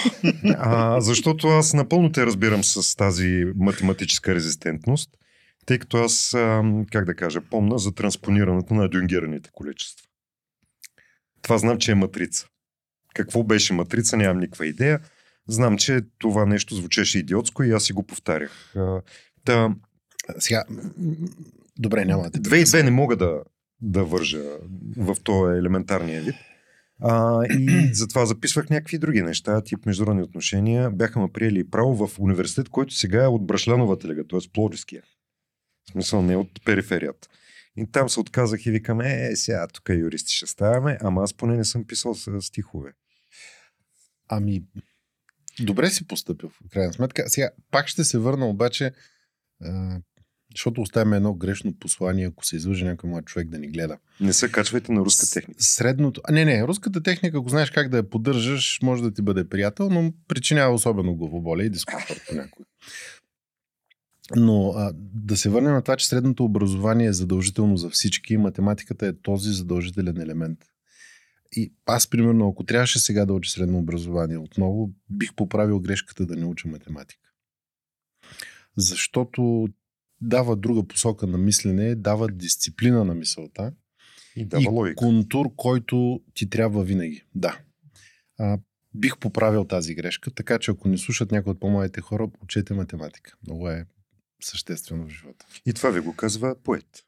а, 0.58 1.02
защото 1.02 1.48
аз 1.48 1.74
напълно 1.74 2.12
те 2.12 2.26
разбирам 2.26 2.64
с 2.64 2.96
тази 2.96 3.46
математическа 3.56 4.36
резистентност, 4.36 5.10
тъй 5.66 5.80
като 5.80 5.98
аз, 5.98 6.34
а, 6.34 6.64
как 6.92 7.06
да 7.06 7.16
кажа, 7.16 7.42
помна 7.42 7.80
за 7.80 7.92
транспонирането 7.92 8.74
на 8.74 8.86
адюнгираните 8.86 9.50
количества. 9.54 10.08
Това 11.42 11.58
знам, 11.58 11.78
че 11.78 11.92
е 11.92 11.96
матрица. 11.96 12.48
Какво 13.14 13.44
беше 13.44 13.74
матрица, 13.74 14.18
нямам 14.18 14.40
никаква 14.40 14.68
идея. 14.68 15.00
Знам, 15.48 15.78
че 15.78 16.02
това 16.18 16.46
нещо 16.46 16.76
звучеше 16.76 17.20
идиотско 17.20 17.64
и 17.64 17.72
аз 17.72 17.84
си 17.84 17.94
го 17.94 18.04
повтарях. 18.04 18.74
Да. 19.46 19.76
Сега, 20.40 20.64
добре, 21.80 22.06
няма 22.06 22.30
да 22.30 22.40
Две 22.40 22.60
и 22.60 22.64
две 22.64 22.84
не 22.84 22.92
мога 22.92 23.16
да, 23.16 23.42
да 23.82 24.04
вържа 24.04 24.44
в 24.98 25.16
този 25.24 25.60
елементарния 25.60 26.22
вид. 26.22 26.36
А, 27.00 27.46
и 27.46 27.90
затова 27.94 28.26
записвах 28.26 28.70
някакви 28.70 28.98
други 28.98 29.22
неща, 29.22 29.62
тип 29.62 29.86
международни 29.86 30.24
отношения. 30.24 30.92
Бяха 30.92 31.20
ме 31.20 31.32
приели 31.34 31.60
и 31.60 31.70
право 31.70 32.08
в 32.08 32.20
университет, 32.20 32.70
който 32.70 32.94
сега 32.94 33.24
е 33.24 33.28
от 33.28 33.46
Брашлановата 33.46 34.08
лига, 34.08 34.24
т.е. 34.28 34.40
Плодиския. 34.54 35.04
В 35.88 35.92
смисъл 35.92 36.22
не 36.22 36.36
от 36.36 36.66
периферията. 36.66 37.28
И 37.78 37.92
там 37.92 38.10
се 38.10 38.20
отказах 38.20 38.66
и 38.66 38.72
викам, 38.72 39.02
е, 39.02 39.32
сега 39.36 39.68
тук 39.68 39.90
юристи 39.90 40.34
ще 40.34 40.48
ставаме, 40.48 40.98
ама 41.02 41.24
аз 41.24 41.34
поне 41.34 41.58
не 41.58 41.66
съм 41.66 41.88
писал 41.88 42.16
стихове. 42.40 42.94
Ами, 44.38 44.64
добре 45.60 45.90
си 45.90 46.08
поступил, 46.08 46.50
в 46.50 46.70
крайна 46.70 46.94
сметка. 46.94 47.30
Сега, 47.30 47.50
пак 47.72 47.88
ще 47.88 48.04
се 48.04 48.18
върна 48.18 48.46
обаче. 48.46 48.92
А, 49.64 50.00
Защото 50.56 50.82
оставяме 50.82 51.18
едно 51.18 51.34
грешно 51.34 51.74
послание, 51.80 52.28
ако 52.28 52.46
се 52.46 52.56
излъжи 52.56 52.86
някой 52.86 53.10
млад 53.10 53.26
човек 53.26 53.48
да 53.50 53.60
ни 53.60 53.68
гледа. 53.68 53.98
Не 54.20 54.34
се 54.34 54.52
качвайте 54.52 54.92
на 54.92 55.02
руска 55.02 55.26
техника. 55.34 55.64
Средното... 55.64 56.22
А, 56.24 56.32
не, 56.32 56.46
не, 56.46 56.68
руската 56.68 57.04
техника, 57.04 57.38
ако 57.38 57.50
знаеш 57.50 57.72
как 57.72 57.90
да 57.90 57.98
я 57.98 58.10
поддържаш, 58.10 58.80
може 58.84 59.04
да 59.04 59.14
ти 59.14 59.22
бъде 59.22 59.50
приятел, 59.50 59.90
но 59.90 60.14
причинява 60.28 60.74
особено 60.74 61.16
главоболие 61.16 61.66
и 61.66 61.70
дискомфорт 61.70 62.22
понякога. 62.30 62.66
Но 64.36 64.70
а, 64.70 64.92
да 64.96 65.38
се 65.38 65.50
върнем 65.50 65.74
на 65.74 65.82
това, 65.82 65.96
че 65.96 66.08
средното 66.08 66.46
образование 66.46 67.08
е 67.08 67.14
задължително 67.14 67.78
за 67.78 67.90
всички. 67.90 68.38
Математиката 68.38 69.08
е 69.08 69.14
този 69.14 69.52
задължителен 69.52 70.22
елемент. 70.22 70.60
И 71.56 71.74
аз, 71.86 72.10
примерно, 72.10 72.50
ако 72.50 72.64
трябваше 72.64 73.00
сега 73.00 73.26
да 73.26 73.34
уча 73.34 73.52
средно 73.52 73.78
образование 73.80 74.38
отново, 74.38 74.92
бих 75.10 75.34
поправил 75.34 75.80
грешката 75.80 76.26
да 76.26 76.36
не 76.36 76.46
уча 76.46 76.68
математика. 76.68 77.30
Защото 78.78 79.68
дава 80.22 80.56
друга 80.56 80.88
посока 80.88 81.28
на 81.28 81.38
мислене, 81.38 81.96
дава 81.96 82.28
дисциплина 82.32 83.06
на 83.06 83.16
мисълта 83.16 83.74
и, 84.36 84.46
дава 84.46 84.64
и 84.64 84.68
логика. 84.68 84.96
контур, 84.96 85.56
който 85.56 86.22
ти 86.34 86.50
трябва 86.50 86.84
винаги. 86.84 87.24
Да. 87.36 87.60
А, 88.40 88.60
бих 88.96 89.18
поправил 89.18 89.66
тази 89.66 89.96
грешка, 89.96 90.32
така 90.32 90.60
че 90.60 90.72
ако 90.72 90.88
не 90.88 90.98
слушат 90.98 91.32
някои 91.32 91.52
от 91.52 91.60
по-младите 91.60 92.02
хора, 92.02 92.30
учете 92.44 92.74
математика. 92.74 93.36
Много 93.48 93.70
е 93.70 93.86
съществено 94.42 95.06
в 95.06 95.10
живота. 95.10 95.46
И 95.66 95.74
това 95.74 95.90
ви 95.90 96.00
го 96.00 96.16
казва 96.16 96.56
поет. 96.64 97.04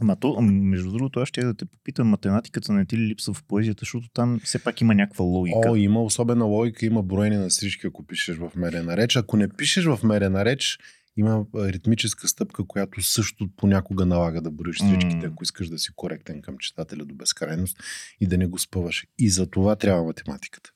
Ама 0.00 0.16
то, 0.16 0.40
между 0.40 0.92
другото, 0.92 1.20
аз 1.20 1.28
ще 1.28 1.44
да 1.44 1.54
те 1.54 1.64
попитам, 1.64 2.08
математиката 2.08 2.72
не 2.72 2.86
ти 2.86 2.96
ли 2.96 3.06
липсва 3.06 3.34
в 3.34 3.44
поезията, 3.44 3.80
защото 3.80 4.08
там 4.14 4.40
все 4.44 4.58
пак 4.58 4.80
има 4.80 4.94
някаква 4.94 5.24
логика. 5.24 5.70
О, 5.70 5.76
има 5.76 6.02
особена 6.02 6.44
логика, 6.44 6.86
има 6.86 7.02
броене 7.02 7.38
на 7.38 7.50
стрички, 7.50 7.86
ако 7.86 8.06
пишеш 8.06 8.36
в 8.36 8.52
мерена 8.56 8.96
реч. 8.96 9.16
Ако 9.16 9.36
не 9.36 9.48
пишеш 9.48 9.84
в 9.84 10.00
мерена 10.02 10.44
реч, 10.44 10.78
има 11.16 11.46
ритмическа 11.56 12.28
стъпка, 12.28 12.66
която 12.66 13.02
също 13.02 13.48
понякога 13.56 14.06
налага 14.06 14.40
да 14.40 14.50
броиш 14.50 14.76
стричките, 14.76 15.26
mm. 15.26 15.32
ако 15.32 15.42
искаш 15.42 15.68
да 15.68 15.78
си 15.78 15.90
коректен 15.96 16.42
към 16.42 16.58
читателя 16.58 17.04
до 17.04 17.14
безкрайност 17.14 17.78
и 18.20 18.26
да 18.26 18.38
не 18.38 18.46
го 18.46 18.58
спъваш. 18.58 19.06
И 19.18 19.30
за 19.30 19.50
това 19.50 19.76
трябва 19.76 20.04
математиката. 20.04 20.70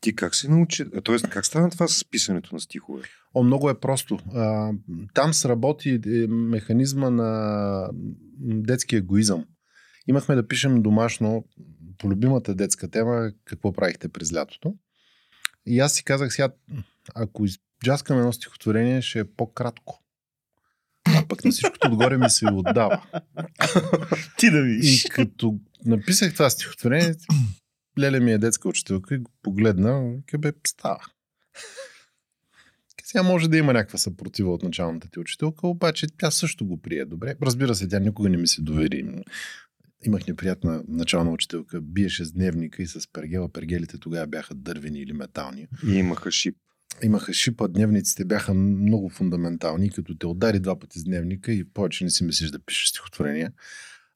Ти 0.00 0.16
как 0.16 0.34
се 0.34 0.48
научи? 0.48 0.84
Тоест, 1.04 1.28
как 1.28 1.46
стана 1.46 1.70
това 1.70 1.88
с 1.88 2.04
писането 2.04 2.54
на 2.54 2.60
стихове? 2.60 3.02
О, 3.34 3.42
много 3.42 3.70
е 3.70 3.80
просто. 3.80 4.18
А, 4.34 4.72
там 5.14 5.34
сработи 5.34 6.00
е, 6.06 6.26
механизма 6.26 7.10
на 7.10 7.90
детски 8.40 8.96
егоизъм. 8.96 9.44
Имахме 10.06 10.34
да 10.34 10.48
пишем 10.48 10.82
домашно 10.82 11.44
по 11.98 12.10
любимата 12.10 12.54
детска 12.54 12.90
тема 12.90 13.30
какво 13.44 13.72
правихте 13.72 14.08
през 14.08 14.34
лятото. 14.34 14.74
И 15.66 15.80
аз 15.80 15.92
си 15.92 16.04
казах 16.04 16.32
сега, 16.32 16.48
ако 17.14 17.46
джаскам 17.84 18.18
едно 18.18 18.32
стихотворение, 18.32 19.02
ще 19.02 19.18
е 19.18 19.24
по-кратко. 19.24 20.02
А 21.16 21.26
пък 21.28 21.44
на 21.44 21.50
всичкото 21.50 21.88
отгоре 21.88 22.18
ми 22.18 22.30
се 22.30 22.46
отдава. 22.52 23.02
Ти 24.38 24.50
да 24.50 24.62
видиш. 24.62 25.04
И 25.04 25.08
като 25.08 25.58
написах 25.84 26.32
това 26.32 26.50
стихотворение, 26.50 27.14
Леле 27.98 28.20
ми 28.20 28.32
е 28.32 28.38
детска 28.38 28.68
учителка 28.68 29.14
и 29.14 29.18
го 29.18 29.30
погледна, 29.42 30.12
бе, 30.38 30.52
става. 30.66 30.98
Сега 33.04 33.22
може 33.22 33.48
да 33.48 33.56
има 33.56 33.72
някаква 33.72 33.98
съпротива 33.98 34.52
от 34.52 34.62
началната 34.62 35.08
ти 35.10 35.20
учителка, 35.20 35.68
обаче 35.68 36.06
тя 36.18 36.30
също 36.30 36.66
го 36.66 36.80
прие 36.80 37.04
добре. 37.04 37.34
Разбира 37.42 37.74
се, 37.74 37.88
тя 37.88 37.98
никога 37.98 38.28
не 38.28 38.36
ми 38.36 38.46
се 38.46 38.62
довери. 38.62 39.08
Имах 40.04 40.26
неприятна 40.26 40.82
начална 40.88 41.30
учителка, 41.30 41.80
биеше 41.80 42.24
с 42.24 42.32
дневника 42.32 42.82
и 42.82 42.86
с 42.86 43.12
пергела. 43.12 43.52
Пергелите 43.52 43.98
тогава 43.98 44.26
бяха 44.26 44.54
дървени 44.54 45.00
или 45.00 45.12
метални. 45.12 45.66
И 45.88 45.94
имаха 45.94 46.30
шип. 46.30 46.56
Имаха 47.02 47.32
шип, 47.32 47.60
а 47.60 47.68
дневниците 47.68 48.24
бяха 48.24 48.54
много 48.54 49.08
фундаментални, 49.08 49.90
като 49.90 50.18
те 50.18 50.26
удари 50.26 50.60
два 50.60 50.78
пъти 50.78 50.98
с 50.98 51.04
дневника 51.04 51.52
и 51.52 51.64
повече 51.64 52.04
не 52.04 52.10
си 52.10 52.24
мислиш 52.24 52.50
да 52.50 52.58
пишеш 52.64 52.88
стихотворения. 52.88 53.52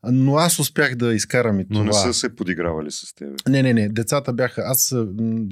Но 0.05 0.37
аз 0.37 0.59
успях 0.59 0.97
да 0.97 1.15
изкарам 1.15 1.61
и 1.61 1.67
Но 1.71 1.79
това. 1.79 1.85
не 1.85 1.93
са 1.93 2.15
се 2.15 2.37
подигравали 2.37 2.91
с 2.91 3.15
теб. 3.15 3.49
Не, 3.49 3.63
не, 3.63 3.75
не. 3.75 3.89
Децата 3.89 4.33
бяха... 4.33 4.63
Аз 4.65 4.95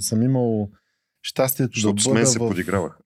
съм 0.01 0.23
имал 0.23 0.71
щастието 1.23 1.73
Защото 1.75 2.03
да 2.03 2.09
бъда 2.09 2.15
бъда 2.15 2.27
с 2.27 2.33
мен 2.33 2.33
се 2.33 2.39
в... 2.39 2.49
подиграваха. 2.49 2.97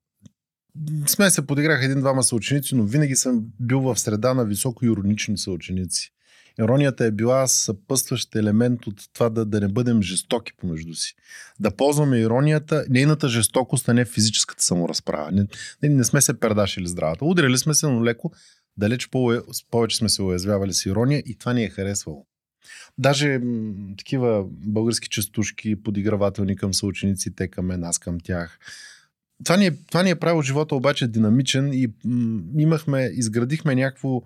С 1.06 1.18
мен 1.18 1.30
се 1.30 1.46
подиграха 1.46 1.84
един-двама 1.84 2.22
съученици, 2.22 2.74
но 2.74 2.84
винаги 2.84 3.16
съм 3.16 3.44
бил 3.60 3.80
в 3.80 3.98
среда 3.98 4.34
на 4.34 4.44
високо 4.44 4.84
иронични 4.84 5.38
съученици. 5.38 6.10
Иронията 6.58 7.04
е 7.04 7.10
била 7.10 7.46
съпъстващ 7.46 8.36
елемент 8.36 8.86
от 8.86 9.00
това 9.12 9.30
да, 9.30 9.44
да 9.44 9.60
не 9.60 9.68
бъдем 9.68 10.02
жестоки 10.02 10.52
помежду 10.56 10.94
си. 10.94 11.14
Да 11.60 11.76
ползваме 11.76 12.18
иронията, 12.18 12.84
нейната 12.90 13.28
жестокост, 13.28 13.88
а 13.88 13.94
не 13.94 14.04
физическата 14.04 14.64
саморазправа. 14.64 15.32
Не, 15.32 15.46
не, 15.82 15.88
не 15.88 16.04
сме 16.04 16.20
се 16.20 16.40
пердашили 16.40 16.88
здравата. 16.88 17.24
Удрили 17.24 17.58
сме 17.58 17.74
се, 17.74 17.86
но 17.86 18.04
леко 18.04 18.32
далеч 18.76 19.08
по- 19.08 19.42
повече 19.70 19.96
сме 19.96 20.08
се 20.08 20.22
уязвявали 20.22 20.72
с 20.72 20.86
ирония 20.86 21.22
и 21.26 21.38
това 21.38 21.52
ни 21.52 21.64
е 21.64 21.70
харесвало. 21.70 22.26
Даже 22.98 23.40
такива 23.98 24.44
български 24.48 25.08
частушки, 25.08 25.82
подигравателни 25.82 26.56
към 26.56 26.74
съученици, 26.74 27.34
те 27.34 27.48
към 27.48 27.66
мен, 27.66 27.84
аз 27.84 27.98
към 27.98 28.20
тях. 28.20 28.58
Това 29.44 29.56
ни, 29.56 29.66
е, 29.66 29.76
това 29.86 30.02
ни 30.02 30.10
е 30.10 30.18
правило 30.18 30.42
живота 30.42 30.74
обаче 30.74 31.08
динамичен 31.08 31.72
и 31.72 31.88
м- 32.04 32.42
имахме, 32.58 33.10
изградихме 33.12 33.74
някакво 33.74 34.22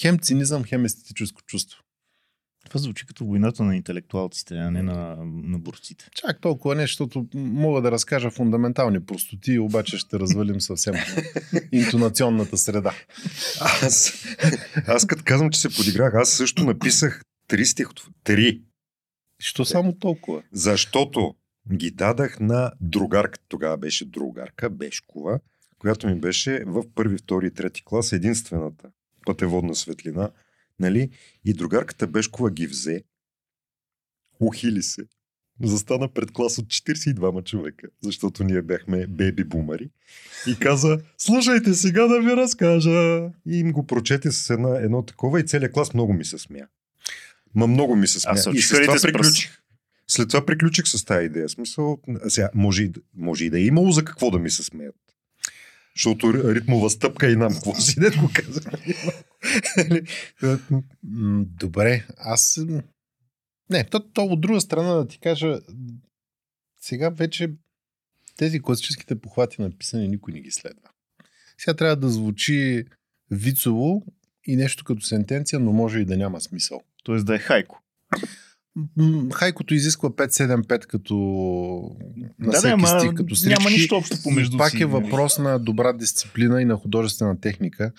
хем 0.00 0.18
цинизъм, 0.18 0.64
хем 0.64 0.84
естетическо 0.84 1.42
чувство. 1.42 1.82
Това 2.66 2.80
звучи 2.80 3.06
като 3.06 3.24
войната 3.24 3.64
на 3.64 3.76
интелектуалците, 3.76 4.54
а 4.56 4.70
не 4.70 4.82
на, 4.82 5.16
на 5.24 5.58
борците. 5.58 6.08
Чак 6.14 6.40
толкова 6.40 6.74
не, 6.74 6.82
защото 6.82 7.26
мога 7.34 7.80
да 7.82 7.90
разкажа 7.90 8.30
фундаментални 8.30 9.04
простоти, 9.04 9.58
обаче 9.58 9.98
ще 9.98 10.18
развалим 10.18 10.60
съвсем 10.60 10.94
интонационната 11.72 12.56
среда. 12.56 12.94
Аз, 13.60 14.12
аз 14.86 15.06
като 15.06 15.22
казвам, 15.24 15.50
че 15.50 15.60
се 15.60 15.76
подиграх, 15.76 16.14
аз 16.14 16.30
също 16.30 16.64
написах 16.64 17.22
три 17.48 17.66
стихотворения. 17.66 18.14
Три. 18.24 18.62
Що 19.38 19.64
само 19.64 19.92
толкова? 19.92 20.42
Защото 20.52 21.34
ги 21.72 21.90
дадах 21.90 22.40
на 22.40 22.72
другарка, 22.80 23.38
тогава 23.48 23.76
беше 23.76 24.04
другарка, 24.04 24.70
Бешкова, 24.70 25.40
която 25.78 26.06
ми 26.06 26.20
беше 26.20 26.64
в 26.66 26.84
първи, 26.94 27.18
втори 27.18 27.46
и 27.46 27.50
трети 27.50 27.82
клас 27.84 28.12
единствената 28.12 28.90
пътеводна 29.26 29.74
светлина. 29.74 30.30
Нали? 30.80 31.10
И 31.44 31.54
другарката 31.54 32.06
Бешкова 32.06 32.50
ги 32.50 32.66
взе, 32.66 33.02
ухили 34.40 34.82
се, 34.82 35.02
застана 35.62 36.08
пред 36.08 36.30
клас 36.30 36.58
от 36.58 36.66
42 36.66 37.44
човека, 37.44 37.88
защото 38.02 38.44
ние 38.44 38.62
бяхме 38.62 39.06
беби 39.06 39.44
бумари 39.44 39.90
и 40.46 40.58
каза, 40.58 40.98
слушайте 41.18 41.74
сега 41.74 42.06
да 42.06 42.20
ви 42.20 42.36
разкажа. 42.36 43.30
И 43.46 43.58
им 43.58 43.72
го 43.72 43.86
прочете 43.86 44.32
с 44.32 44.50
една, 44.50 44.76
едно 44.76 45.02
такова 45.02 45.40
и 45.40 45.46
целият 45.46 45.72
клас 45.72 45.94
много 45.94 46.12
ми 46.12 46.24
се 46.24 46.38
смя. 46.38 46.66
Ма 47.54 47.66
много 47.66 47.96
ми 47.96 48.06
се 48.06 48.20
смя. 48.20 48.32
Аз 48.32 48.48
и 48.54 48.62
след 48.62 48.84
това 48.84 48.96
приключих. 49.02 49.60
След 50.10 50.28
това 50.28 50.46
приключих 50.46 50.86
с 50.86 51.04
тази 51.04 51.26
идея. 51.26 51.48
Смисъл, 51.48 52.00
сега, 52.28 52.50
може, 52.54 52.82
и, 52.82 52.92
може 53.16 53.44
и 53.44 53.50
да 53.50 53.58
е 53.58 53.64
имало 53.64 53.92
за 53.92 54.04
какво 54.04 54.30
да 54.30 54.38
ми 54.38 54.50
се 54.50 54.62
смеят. 54.62 54.96
Защото 55.96 56.54
ритмова 56.54 56.90
стъпка 56.90 57.30
и 57.30 57.36
нам, 57.36 57.52
какво 57.52 57.74
си 57.74 58.00
дед 58.00 58.16
го 58.16 58.30
казах. 58.34 58.64
Добре, 61.42 62.06
аз... 62.16 62.60
Не, 63.70 63.84
то, 63.84 64.10
то 64.12 64.24
от 64.24 64.40
друга 64.40 64.60
страна 64.60 64.94
да 64.94 65.08
ти 65.08 65.18
кажа, 65.18 65.60
сега 66.80 67.10
вече 67.10 67.50
тези 68.36 68.60
класическите 68.60 69.20
похвати 69.20 69.62
на 69.62 69.70
писане 69.78 70.08
никой 70.08 70.32
не 70.32 70.40
ги 70.40 70.50
следва. 70.50 70.88
Сега 71.58 71.74
трябва 71.74 71.96
да 71.96 72.08
звучи 72.08 72.84
вицово 73.30 74.06
и 74.44 74.56
нещо 74.56 74.84
като 74.84 75.00
сентенция, 75.00 75.60
но 75.60 75.72
може 75.72 75.98
и 75.98 76.04
да 76.04 76.16
няма 76.16 76.40
смисъл. 76.40 76.80
Тоест 77.04 77.26
да 77.26 77.34
е 77.34 77.38
хайко. 77.38 77.82
Хайкото 79.32 79.74
изисква 79.74 80.10
5-7-5 80.10 80.86
като 80.86 81.14
на 82.38 82.50
да, 82.50 82.58
всеки 82.58 82.80
да, 82.80 82.86
стих, 82.86 83.14
като 83.14 83.36
стрички. 83.36 83.58
Няма 83.58 83.70
нищо 83.70 83.96
общо 83.96 84.16
помежду 84.22 84.58
Пак 84.58 84.70
си. 84.70 84.82
е 84.82 84.86
въпрос 84.86 85.38
на 85.38 85.58
добра 85.58 85.92
дисциплина 85.92 86.62
и 86.62 86.64
на 86.64 86.76
художествена 86.76 87.40
техника. 87.40 87.92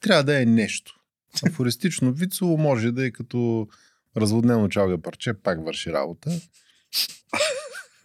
Трябва 0.00 0.24
да 0.24 0.42
е 0.42 0.46
нещо. 0.46 0.94
Афористично 1.46 2.12
вицово 2.12 2.56
може 2.56 2.92
да 2.92 3.06
е 3.06 3.10
като 3.10 3.68
разводнено 4.16 4.68
чалга 4.68 4.98
парче, 4.98 5.34
пак 5.34 5.64
върши 5.64 5.92
работа. 5.92 6.30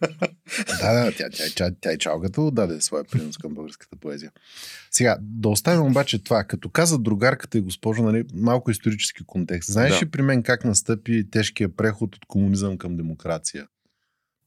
да, 0.80 0.92
да, 0.92 1.12
тя, 1.16 1.28
тя, 1.32 1.44
тя, 1.56 1.70
тя 1.80 1.92
и 1.92 1.98
чалгата 1.98 2.42
отдаде 2.42 2.80
своя 2.80 3.04
принос 3.04 3.38
към 3.38 3.54
българската 3.54 3.96
поезия. 3.96 4.32
Сега, 4.90 5.18
да 5.20 5.48
оставим 5.48 5.86
обаче 5.86 6.24
това. 6.24 6.44
Като 6.44 6.68
каза 6.68 6.98
другарката 6.98 7.58
и 7.58 7.60
госпожо, 7.60 8.02
нали, 8.02 8.24
малко 8.34 8.70
исторически 8.70 9.24
контекст. 9.26 9.72
Знаеш 9.72 9.98
Да. 9.98 10.06
ли 10.06 10.10
при 10.10 10.22
мен 10.22 10.42
как 10.42 10.64
настъпи 10.64 11.30
тежкия 11.30 11.76
преход 11.76 12.16
от 12.16 12.24
комунизъм 12.26 12.78
към 12.78 12.96
демокрация? 12.96 13.66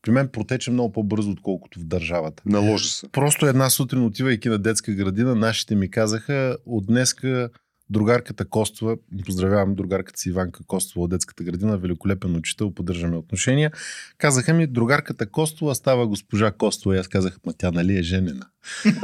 При 0.02 0.12
мен 0.12 0.28
протече 0.28 0.72
много 0.72 0.92
по-бързо, 0.92 1.32
отколкото 1.32 1.80
в 1.80 1.84
държавата. 1.84 2.44
Наложи 2.46 2.90
се. 2.90 3.08
Просто 3.12 3.46
една 3.46 3.70
сутрин, 3.70 4.06
отивайки 4.06 4.50
на 4.50 4.60
детска 4.60 4.94
градина, 4.94 5.36
нашите 5.36 5.76
ми 5.76 5.92
казаха, 5.92 6.58
от 6.66 6.86
днеска 6.86 7.50
другарката 7.92 8.46
Костова, 8.46 8.96
поздравявам 9.26 9.76
другарката 9.76 10.20
си 10.20 10.30
Иванка 10.30 10.64
Костова 10.68 11.04
от 11.04 11.10
детската 11.10 11.44
градина, 11.44 11.78
великолепен 11.78 12.36
учител, 12.36 12.72
поддържаме 12.72 13.18
отношения. 13.18 13.72
Казаха 14.18 14.54
ми, 14.54 14.68
другарката 14.68 15.26
Костова 15.26 15.76
става 15.76 16.08
госпожа 16.08 16.52
Костова. 16.52 16.96
И 16.96 17.00
аз 17.00 17.08
казах, 17.08 17.38
ма 17.46 17.54
тя 17.58 17.72
нали 17.72 17.98
е 17.98 18.04
женена? 18.04 18.46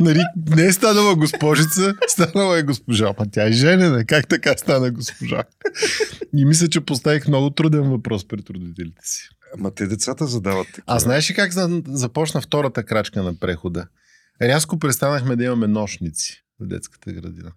нали, 0.00 0.20
не 0.56 0.66
е 0.66 0.72
станала 0.72 1.14
госпожица, 1.14 1.94
станала 2.08 2.58
е 2.58 2.62
госпожа. 2.62 3.14
Ма 3.18 3.26
тя 3.32 3.46
е 3.46 3.52
женена. 3.52 4.04
Как 4.04 4.28
така 4.28 4.56
стана 4.56 4.90
госпожа? 4.90 5.44
И 6.36 6.44
мисля, 6.44 6.68
че 6.68 6.80
поставих 6.80 7.28
много 7.28 7.50
труден 7.50 7.90
въпрос 7.90 8.28
пред 8.28 8.50
родителите 8.50 9.00
си. 9.04 9.28
Ама 9.58 9.70
те 9.70 9.86
децата 9.86 10.26
задават 10.26 10.66
такива. 10.66 10.84
А 10.86 10.98
знаеш 10.98 11.30
ли 11.30 11.34
как 11.34 11.52
започна 11.86 12.40
втората 12.40 12.82
крачка 12.82 13.22
на 13.22 13.34
прехода? 13.34 13.86
Рязко 14.42 14.78
престанахме 14.78 15.36
да 15.36 15.44
имаме 15.44 15.66
нощници 15.66 16.44
в 16.60 16.66
детската 16.66 17.12
градина. 17.12 17.52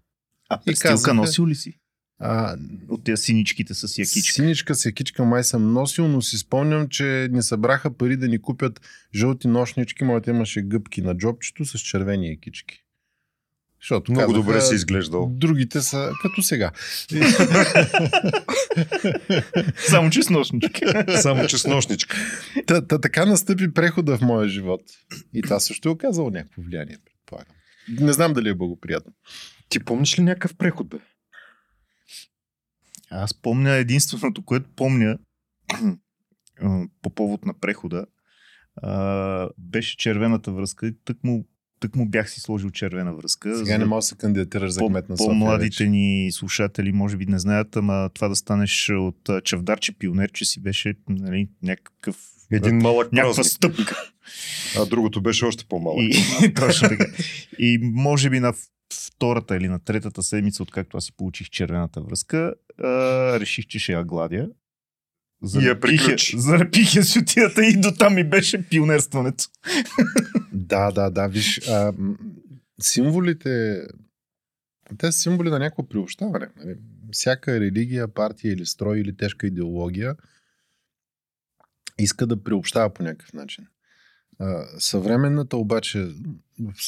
А 0.50 0.60
престилка 0.66 1.14
носил 1.14 1.48
ли 1.48 1.56
си? 1.56 1.80
А, 2.20 2.58
От 2.90 3.04
тези 3.04 3.24
синичките 3.24 3.74
с 3.74 3.98
якичка. 3.98 4.34
Синичка 4.34 4.76
с 4.76 4.86
якичка 4.86 5.26
май 5.26 5.44
съм 5.44 5.74
носил, 5.74 6.08
но 6.08 6.22
си 6.22 6.38
спомням, 6.38 6.90
че 6.90 7.28
ни 7.32 7.44
събраха 7.44 7.98
пари 7.98 8.18
да 8.18 8.28
ни 8.28 8.42
купят 8.42 8.82
жълти 9.16 9.48
нощнички. 9.48 10.04
Моята 10.04 10.30
имаше 10.30 10.62
гъбки 10.62 11.02
на 11.02 11.18
джобчето 11.18 11.66
с 11.66 11.80
червени 11.80 12.30
якички. 12.30 12.84
Защото 13.82 14.12
Много 14.12 14.34
казаха, 14.34 14.44
добре 14.44 14.62
си 14.62 14.76
изглеждал. 14.76 15.30
Другите 15.32 15.82
са 15.82 16.12
като 16.22 16.42
сега. 16.42 16.72
Само 19.90 20.10
че 20.10 20.24
с 20.24 20.30
нощничка. 20.30 21.06
Само 21.22 21.48
че 21.48 21.58
с 21.58 21.68
нощничка. 21.68 22.18
Та, 22.68 22.88
та, 22.88 23.02
така 23.02 23.26
настъпи 23.26 23.74
прехода 23.74 24.18
в 24.18 24.22
моя 24.22 24.50
живот. 24.50 24.82
И 25.34 25.42
това 25.42 25.60
също 25.60 25.90
е 25.90 25.92
оказало 25.92 26.30
някакво 26.30 26.62
влияние, 26.62 26.98
предполагам. 27.06 27.56
Не 27.90 28.14
знам 28.14 28.34
дали 28.34 28.50
е 28.50 28.54
благоприятно. 28.54 29.14
Ти 29.70 29.80
помниш 29.80 30.20
ли 30.20 30.24
някакъв 30.24 30.58
преход, 30.58 30.88
бе? 30.88 30.98
Аз 33.10 33.42
помня 33.42 33.72
единственото, 33.72 34.46
което 34.46 34.70
помня 34.76 35.18
по 37.02 37.10
повод 37.10 37.46
на 37.46 37.54
прехода, 37.54 38.06
беше 39.58 39.98
червената 39.98 40.52
връзка. 40.52 40.92
Тък 41.06 41.24
му, 41.24 41.48
тък 41.80 41.96
му 41.96 42.06
бях 42.06 42.30
си 42.30 42.40
сложил 42.40 42.70
червена 42.70 43.14
връзка. 43.14 43.58
Сега 43.58 43.72
за... 43.72 43.78
не 43.78 43.86
мога 43.86 43.98
да 43.98 44.02
се 44.02 44.16
кандидатираш 44.16 44.72
за 44.72 44.80
кмет 44.80 45.10
на 45.10 45.18
София. 45.18 45.30
По-младите 45.30 45.84
вече. 45.84 45.90
ни 45.90 46.32
слушатели 46.32 46.92
може 46.92 47.18
би 47.18 47.26
не 47.26 47.40
знаят, 47.40 47.76
ама 47.76 48.10
това 48.14 48.28
да 48.28 48.36
станеш 48.36 48.90
от 48.90 49.30
чавдарче 49.44 49.92
пионер, 49.92 50.32
че 50.32 50.46
си 50.46 50.60
беше 50.60 50.94
нали, 51.10 51.48
някакъв 51.64 52.18
един 52.52 52.78
малък 52.78 53.14
някаква 53.14 53.36
празник. 53.36 53.54
стъпка. 53.54 53.96
А 54.78 54.86
другото 54.86 55.22
беше 55.22 55.46
още 55.46 55.66
по-малък. 55.66 56.02
И, 56.02 56.54
точно 56.56 56.90
така. 56.90 57.06
И 57.60 57.80
може 57.82 58.30
би 58.30 58.40
на 58.40 58.54
втората 58.94 59.58
или 59.58 59.68
на 59.68 59.80
третата 59.80 60.24
седмица, 60.24 60.64
откакто 60.64 60.98
аз 60.98 61.06
си 61.06 61.12
получих 61.18 61.50
червената 61.50 62.02
връзка, 62.02 62.54
а, 62.84 62.88
реших, 63.40 63.68
че 63.68 63.80
ще 63.80 63.92
я 63.92 64.04
гладя. 64.04 64.50
Зарепих 66.38 66.96
я 66.96 67.04
с 67.04 67.16
ютията 67.16 67.66
и 67.66 67.80
до 67.80 67.92
там 67.92 68.16
ми 68.16 68.24
беше 68.24 68.70
пионерстването. 68.70 69.46
да, 70.54 70.92
да, 70.92 71.10
да. 71.10 71.28
Виж, 71.28 71.68
а, 71.70 71.94
символите, 72.82 73.84
те 74.98 75.12
са 75.12 75.20
символи 75.20 75.50
на 75.50 75.60
някакво 75.60 75.88
приобщаване. 75.88 76.48
Нали? 76.58 76.76
Всяка 77.12 77.60
религия, 77.60 78.08
партия 78.08 78.54
или 78.54 78.66
строй 78.66 79.00
или 79.00 79.18
тежка 79.18 79.48
идеология 79.48 80.16
иска 82.00 82.28
да 82.28 82.44
приобщава 82.44 82.94
по 82.94 83.04
някакъв 83.04 83.34
начин. 83.34 83.68
Съвременната 84.78 85.58
обаче, 85.58 86.08
в 86.60 86.84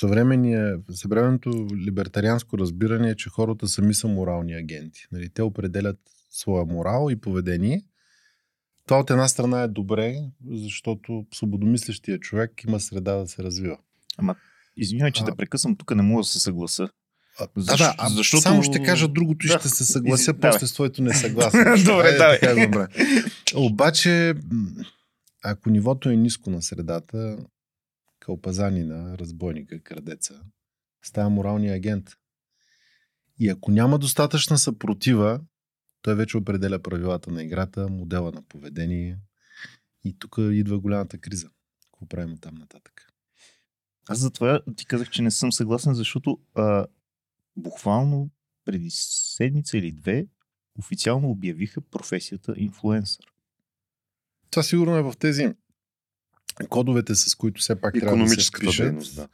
съвременното 0.93 1.67
либертарианско 1.75 2.57
разбиране 2.57 3.09
е, 3.09 3.15
че 3.15 3.29
хората 3.29 3.67
сами 3.67 3.93
са 3.93 4.07
морални 4.07 4.53
агенти. 4.53 5.07
Нали, 5.11 5.29
те 5.29 5.41
определят 5.41 5.99
своя 6.29 6.65
морал 6.65 7.07
и 7.11 7.15
поведение. 7.15 7.83
Това 8.89 8.99
от 8.99 9.09
една 9.09 9.27
страна 9.27 9.61
е 9.61 9.67
добре, 9.67 10.15
защото 10.51 11.25
свободомислещия 11.33 12.19
човек 12.19 12.63
има 12.63 12.79
среда 12.79 13.15
да 13.15 13.27
се 13.27 13.43
развива. 13.43 13.77
Ама, 14.17 14.35
извинявай, 14.77 15.11
че 15.11 15.23
а... 15.23 15.25
да 15.25 15.35
прекъсвам, 15.35 15.75
тук 15.75 15.95
не 15.95 16.01
мога 16.01 16.19
да 16.19 16.27
се 16.27 16.39
съгласа. 16.39 16.89
Защо, 17.55 17.83
да, 17.97 18.09
да, 18.09 18.09
защото... 18.09 18.41
само 18.41 18.63
ще 18.63 18.83
кажа 18.83 19.07
другото 19.07 19.45
и 19.45 19.49
да, 19.49 19.59
ще 19.59 19.69
се 19.69 19.85
съглася 19.85 20.31
из... 20.31 20.37
после 20.41 20.67
с 20.67 20.73
твоето 20.73 21.01
несъгласие. 21.01 21.63
добре, 21.85 22.11
давай. 22.17 22.39
Така, 22.39 22.65
добре. 22.65 22.87
Обаче, 23.55 24.33
ако 25.43 25.69
нивото 25.69 26.09
е 26.09 26.15
ниско 26.15 26.49
на 26.49 26.61
средата, 26.61 27.37
кълпазанина, 28.19 29.17
разбойника, 29.17 29.83
крадеца, 29.83 30.33
става 31.03 31.29
моралния 31.29 31.75
агент. 31.75 32.09
И 33.39 33.49
ако 33.49 33.71
няма 33.71 33.99
достатъчна 33.99 34.57
съпротива, 34.57 35.39
той 36.01 36.15
вече 36.15 36.37
определя 36.37 36.79
правилата 36.79 37.31
на 37.31 37.43
играта, 37.43 37.87
модела 37.89 38.31
на 38.31 38.41
поведение. 38.41 39.19
И 40.03 40.19
тук 40.19 40.35
идва 40.37 40.79
голямата 40.79 41.17
криза. 41.17 41.49
Какво 41.91 42.05
правим 42.05 42.37
там 42.37 42.55
нататък? 42.55 43.13
Аз 44.07 44.19
затова 44.19 44.61
ти 44.75 44.85
казах, 44.85 45.09
че 45.09 45.21
не 45.21 45.31
съм 45.31 45.51
съгласен, 45.51 45.93
защото 45.93 46.39
а, 46.55 46.85
буквално 47.57 48.29
преди 48.65 48.89
седмица 48.91 49.77
или 49.77 49.91
две 49.91 50.27
официално 50.79 51.29
обявиха 51.29 51.81
професията 51.81 52.53
инфлуенсър. 52.57 53.25
Това 54.51 54.63
сигурно 54.63 54.97
е 54.97 55.01
в 55.01 55.13
тези 55.19 55.53
кодовете, 56.69 57.15
с 57.15 57.35
които 57.35 57.61
все 57.61 57.81
пак 57.81 57.93
трябва 57.93 58.17
да 58.17 58.29
се 58.29 58.51
впишат. 58.51 58.85
дейност, 58.85 59.15
да. 59.15 59.27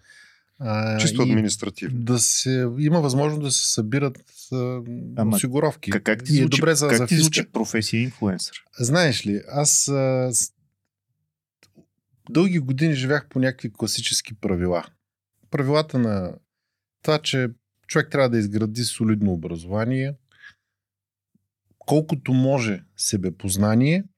А, 0.60 0.98
Чисто 0.98 1.22
административно. 1.22 2.00
Да 2.00 2.20
се, 2.20 2.68
има 2.80 3.02
възможност 3.02 3.42
да 3.42 3.52
се 3.52 3.68
събират 3.68 4.24
а, 4.52 4.82
Ама, 5.16 5.36
осигуровки. 5.36 5.92
Как, 5.92 6.04
как 6.04 6.24
ти 6.24 6.32
е 6.32 6.36
звучи, 6.36 6.60
добре 6.60 6.76
за, 6.76 6.88
как 6.88 6.98
за 6.98 7.08
ти 7.08 7.18
звучи 7.18 7.52
професия 7.52 8.02
инфлуенсър? 8.02 8.64
Знаеш 8.80 9.26
ли, 9.26 9.42
аз 9.48 9.88
а, 9.88 10.32
дълги 12.30 12.60
години 12.60 12.94
живях 12.94 13.28
по 13.30 13.40
някакви 13.40 13.74
класически 13.74 14.34
правила. 14.34 14.86
Правилата 15.52 16.00
на 16.00 16.34
това, 17.02 17.20
че 17.20 17.50
човек 17.88 18.12
трябва 18.12 18.30
да 18.30 18.38
изгради 18.38 18.84
солидно 18.84 19.34
образование, 19.34 20.14
колкото 21.80 22.34
може 22.34 22.84
себепознание– 22.98 24.04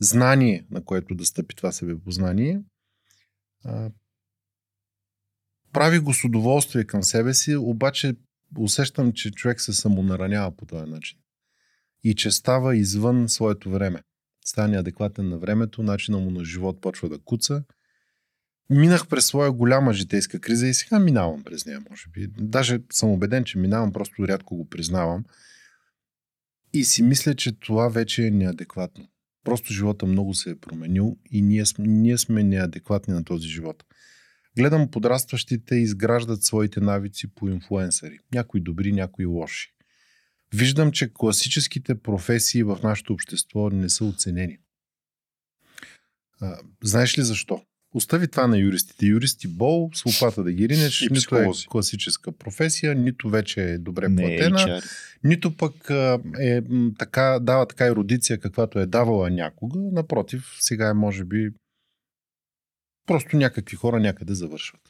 знание, 0.00 0.66
на 0.70 0.84
което 0.84 1.14
да 1.14 1.24
стъпи 1.24 1.56
това 1.56 1.72
себепознание, 1.72 2.60
прави 5.72 5.98
го 5.98 6.14
с 6.14 6.24
удоволствие 6.24 6.84
към 6.84 7.02
себе 7.02 7.34
си, 7.34 7.56
обаче 7.56 8.14
усещам, 8.58 9.12
че 9.12 9.30
човек 9.30 9.60
се 9.60 9.72
самонаранява 9.72 10.56
по 10.56 10.66
този 10.66 10.90
начин. 10.90 11.18
И 12.04 12.14
че 12.14 12.30
става 12.30 12.76
извън 12.76 13.28
своето 13.28 13.70
време. 13.70 14.02
Стане 14.44 14.78
адекватен 14.78 15.28
на 15.28 15.38
времето, 15.38 15.82
начина 15.82 16.18
му 16.18 16.30
на 16.30 16.44
живот 16.44 16.80
почва 16.80 17.08
да 17.08 17.18
куца. 17.18 17.64
Минах 18.70 19.08
през 19.08 19.26
своя 19.26 19.52
голяма 19.52 19.92
житейска 19.92 20.40
криза 20.40 20.66
и 20.66 20.74
сега 20.74 20.98
минавам 20.98 21.44
през 21.44 21.66
нея, 21.66 21.80
може 21.90 22.08
би. 22.12 22.26
Даже 22.38 22.78
съм 22.92 23.10
убеден, 23.10 23.44
че 23.44 23.58
минавам, 23.58 23.92
просто 23.92 24.28
рядко 24.28 24.56
го 24.56 24.68
признавам. 24.68 25.24
И 26.72 26.84
си 26.84 27.02
мисля, 27.02 27.34
че 27.34 27.60
това 27.60 27.88
вече 27.88 28.26
е 28.26 28.30
неадекватно. 28.30 29.08
Просто 29.44 29.72
живота 29.72 30.06
много 30.06 30.34
се 30.34 30.50
е 30.50 30.60
променил 30.60 31.16
и 31.30 31.42
ние, 31.42 31.64
ние 31.78 32.18
сме 32.18 32.42
неадекватни 32.42 33.14
на 33.14 33.24
този 33.24 33.48
живот. 33.48 33.84
Гледам 34.58 34.90
подрастващите 34.90 35.74
изграждат 35.74 36.42
своите 36.42 36.80
навици 36.80 37.34
по 37.34 37.48
инфлуенсъри. 37.48 38.18
Някои 38.34 38.60
добри, 38.60 38.92
някои 38.92 39.26
лоши. 39.26 39.72
Виждам, 40.54 40.92
че 40.92 41.12
класическите 41.14 41.94
професии 41.94 42.62
в 42.62 42.78
нашето 42.82 43.12
общество 43.12 43.70
не 43.70 43.88
са 43.88 44.04
оценени. 44.04 44.58
А, 46.40 46.58
знаеш 46.82 47.18
ли 47.18 47.22
защо? 47.22 47.62
Остави 47.94 48.28
това 48.28 48.46
на 48.46 48.58
юристите. 48.58 49.06
Юристи 49.06 49.48
бол, 49.48 49.90
с 49.94 50.04
лопата 50.04 50.42
да 50.42 50.52
ги 50.52 50.68
ринеш, 50.68 51.06
нито 51.10 51.36
е 51.36 51.46
класическа 51.68 52.32
професия, 52.32 52.94
нито 52.94 53.30
вече 53.30 53.64
е 53.64 53.78
добре 53.78 54.08
Не 54.08 54.16
платена, 54.16 54.76
е 54.76 54.80
нито 55.24 55.56
пък 55.56 55.90
е 56.40 56.62
така, 56.98 57.38
дава 57.42 57.66
така 57.66 57.86
еродиция, 57.86 58.38
каквато 58.38 58.78
е 58.78 58.86
давала 58.86 59.30
някога. 59.30 59.80
Напротив, 59.92 60.56
сега 60.60 60.88
е 60.88 60.94
може 60.94 61.24
би 61.24 61.50
просто 63.06 63.36
някакви 63.36 63.76
хора 63.76 64.00
някъде 64.00 64.34
завършват. 64.34 64.80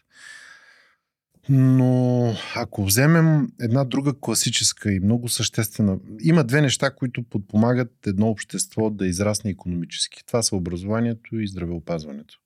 Но 1.48 2.34
ако 2.54 2.84
вземем 2.84 3.52
една 3.60 3.84
друга 3.84 4.12
класическа 4.20 4.92
и 4.92 5.00
много 5.00 5.28
съществена, 5.28 5.98
има 6.20 6.44
две 6.44 6.60
неща, 6.60 6.94
които 6.94 7.22
подпомагат 7.22 8.06
едно 8.06 8.28
общество 8.28 8.90
да 8.90 9.06
израсне 9.06 9.50
економически. 9.50 10.26
Това 10.26 10.42
са 10.42 10.56
образованието 10.56 11.36
и 11.36 11.48
здравеопазването. 11.48 12.38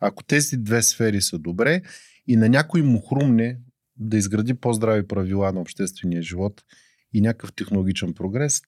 Ако 0.00 0.24
тези 0.24 0.56
две 0.56 0.82
сфери 0.82 1.20
са 1.22 1.38
добре 1.38 1.82
и 2.26 2.36
на 2.36 2.48
някой 2.48 2.82
му 2.82 3.00
хрумне 3.00 3.58
да 3.96 4.16
изгради 4.16 4.54
по-здрави 4.54 5.08
правила 5.08 5.52
на 5.52 5.60
обществения 5.60 6.22
живот 6.22 6.64
и 7.12 7.20
някакъв 7.20 7.52
технологичен 7.52 8.14
прогрес, 8.14 8.62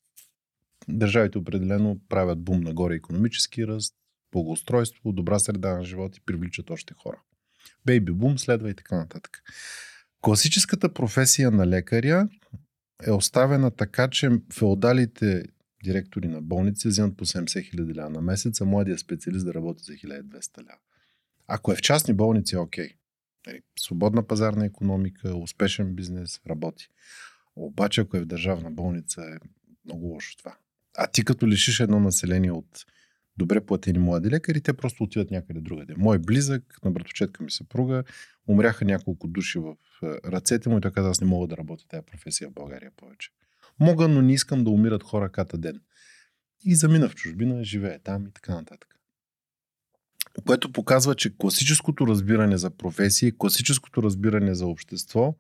държавите 0.89 1.39
определено 1.39 2.01
правят 2.09 2.41
бум 2.41 2.61
нагоре 2.61 2.95
економически 2.95 3.67
ръст, 3.67 3.95
благоустройство, 4.35 5.13
добра 5.13 5.39
среда 5.39 5.75
на 5.75 5.85
живот 5.85 6.17
и 6.17 6.21
привличат 6.21 6.71
още 6.71 6.95
хора. 6.95 7.21
Бейби 7.87 8.13
бум 8.13 8.39
следва 8.39 8.71
и 8.71 8.75
така 8.75 8.97
нататък. 8.97 9.43
Класическата 10.21 10.95
професия 10.95 11.51
на 11.51 11.67
лекаря 11.67 12.29
е 13.07 13.11
оставена 13.11 13.71
така, 13.71 14.09
че 14.09 14.31
феодалите 14.53 15.45
директори 15.85 16.29
на 16.29 16.43
болници 16.43 16.89
вземат 16.89 17.17
по 17.17 17.25
70 17.25 17.71
хиляди 17.71 17.95
ля 17.95 18.09
на 18.09 18.21
месец, 18.21 18.61
а 18.61 18.65
младия 18.65 18.99
специалист 18.99 19.47
да 19.47 19.55
работи 19.55 19.85
за 19.85 19.93
1200 19.93 20.59
ля. 20.59 20.77
Ако 21.47 21.73
е 21.73 21.77
в 21.77 21.83
частни 21.83 22.15
болници, 22.15 22.57
окей. 22.57 22.89
Нали, 23.47 23.63
свободна 23.79 24.27
пазарна 24.27 24.67
економика, 24.67 25.37
успешен 25.37 25.95
бизнес, 25.95 26.41
работи. 26.47 26.89
Обаче, 27.57 28.01
ако 28.01 28.17
е 28.17 28.21
в 28.21 28.27
държавна 28.27 28.71
болница, 28.71 29.23
е 29.23 29.47
много 29.85 30.07
лошо 30.07 30.37
това. 30.37 30.57
А 30.99 31.07
ти 31.07 31.25
като 31.25 31.49
лишиш 31.49 31.81
едно 31.81 32.01
население 32.01 32.53
от 32.53 32.85
добре 33.37 33.67
платени 33.67 33.99
млади 33.99 34.31
лекари, 34.31 34.61
те 34.61 34.73
просто 34.73 35.05
отиват 35.05 35.31
някъде 35.31 35.61
другаде. 35.61 35.95
Мой 35.97 36.19
близък, 36.19 36.79
на 36.85 36.91
братовчетка 36.91 37.45
ми 37.45 37.51
съпруга, 37.51 38.05
умряха 38.49 38.85
няколко 38.85 39.29
души 39.29 39.59
в 39.59 39.77
е, 40.03 40.07
ръцете 40.31 40.69
му 40.69 40.79
и 40.79 40.81
той 40.81 40.91
каза, 40.91 41.11
аз 41.11 41.21
не 41.21 41.27
мога 41.27 41.47
да 41.47 41.57
работя 41.57 41.85
тази 41.89 42.07
професия 42.07 42.51
в 42.51 42.53
България 42.53 42.91
повече. 42.97 43.31
Мога, 43.81 44.09
но 44.09 44.23
не 44.23 44.33
искам 44.33 44.65
да 44.65 44.71
умират 44.71 45.03
хора 45.03 45.33
ката 45.33 45.59
ден. 45.59 45.81
И 46.65 46.75
замина 46.75 47.09
в 47.09 47.15
чужбина, 47.15 47.65
живее 47.65 47.99
там 47.99 48.27
и 48.27 48.33
така 48.33 48.55
нататък. 48.55 48.95
Което 50.47 50.73
показва, 50.73 51.15
че 51.15 51.37
класическото 51.39 52.07
разбиране 52.07 52.59
за 52.59 52.71
професии, 52.71 53.33
класическото 53.39 54.03
разбиране 54.03 54.55
за 54.55 54.67
общество, 54.67 55.37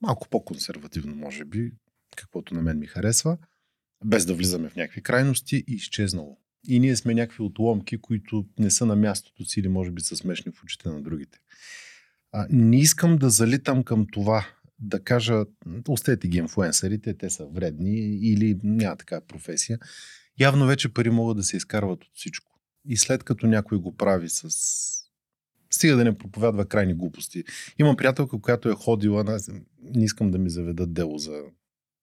малко 0.00 0.28
по-консервативно, 0.28 1.16
може 1.16 1.44
би, 1.44 1.72
каквото 2.16 2.54
на 2.54 2.62
мен 2.62 2.78
ми 2.78 2.86
харесва, 2.86 3.38
без 4.04 4.26
да 4.26 4.34
влизаме 4.34 4.68
в 4.68 4.76
някакви 4.76 5.02
крайности, 5.02 5.64
изчезнало. 5.66 6.38
И 6.68 6.80
ние 6.80 6.96
сме 6.96 7.14
някакви 7.14 7.42
отломки, 7.42 7.98
които 7.98 8.46
не 8.58 8.70
са 8.70 8.86
на 8.86 8.96
мястото 8.96 9.44
си 9.44 9.60
или 9.60 9.68
може 9.68 9.90
би 9.90 10.00
са 10.00 10.16
смешни 10.16 10.52
в 10.52 10.62
очите 10.62 10.88
на 10.88 11.02
другите. 11.02 11.38
А, 12.32 12.46
не 12.50 12.80
искам 12.80 13.18
да 13.18 13.30
залитам 13.30 13.84
към 13.84 14.06
това, 14.12 14.46
да 14.78 15.00
кажа, 15.00 15.44
оставете 15.88 16.28
ги 16.28 16.38
инфуенсърите, 16.38 17.14
те 17.14 17.30
са 17.30 17.46
вредни 17.46 17.98
или 18.16 18.60
няма 18.62 18.96
такава 18.96 19.26
професия. 19.26 19.78
Явно 20.40 20.66
вече 20.66 20.94
пари 20.94 21.10
могат 21.10 21.36
да 21.36 21.42
се 21.42 21.56
изкарват 21.56 22.04
от 22.04 22.10
всичко. 22.14 22.60
И 22.88 22.96
след 22.96 23.24
като 23.24 23.46
някой 23.46 23.78
го 23.78 23.96
прави 23.96 24.28
с... 24.28 24.48
Стига 25.70 25.96
да 25.96 26.04
не 26.04 26.18
проповядва 26.18 26.66
крайни 26.66 26.94
глупости. 26.94 27.44
Имам 27.78 27.96
приятелка, 27.96 28.40
която 28.40 28.68
е 28.68 28.74
ходила, 28.74 29.38
не 29.82 30.04
искам 30.04 30.30
да 30.30 30.38
ми 30.38 30.50
заведат 30.50 30.92
дело 30.92 31.18
за 31.18 31.42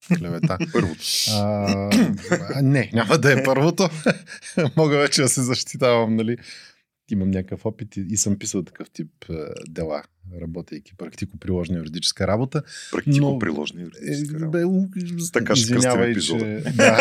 клевета. 0.07 0.57
Първото. 0.73 1.03
А, 1.31 1.89
не, 2.61 2.89
няма 2.93 3.17
да 3.17 3.39
е 3.39 3.43
първото. 3.43 3.89
Мога 4.77 4.97
вече 4.97 5.21
да 5.21 5.29
се 5.29 5.43
защитавам, 5.43 6.15
нали? 6.15 6.37
Имам 7.11 7.31
някакъв 7.31 7.65
опит 7.65 7.97
и, 7.97 8.05
и 8.09 8.17
съм 8.17 8.39
писал 8.39 8.63
такъв 8.63 8.89
тип 8.89 9.11
а, 9.29 9.53
дела, 9.69 10.03
работейки 10.41 10.95
практико-приложна 10.97 11.77
юридическа 11.77 12.27
работа. 12.27 12.63
Практико-приложна 12.91 13.81
юридическа 13.81 14.39
работа. 14.39 14.57
Бе, 14.57 14.63
така 15.33 15.55
ще 15.55 15.73
епизода. 15.73 16.45
Че, 16.45 16.71
да. 16.75 16.97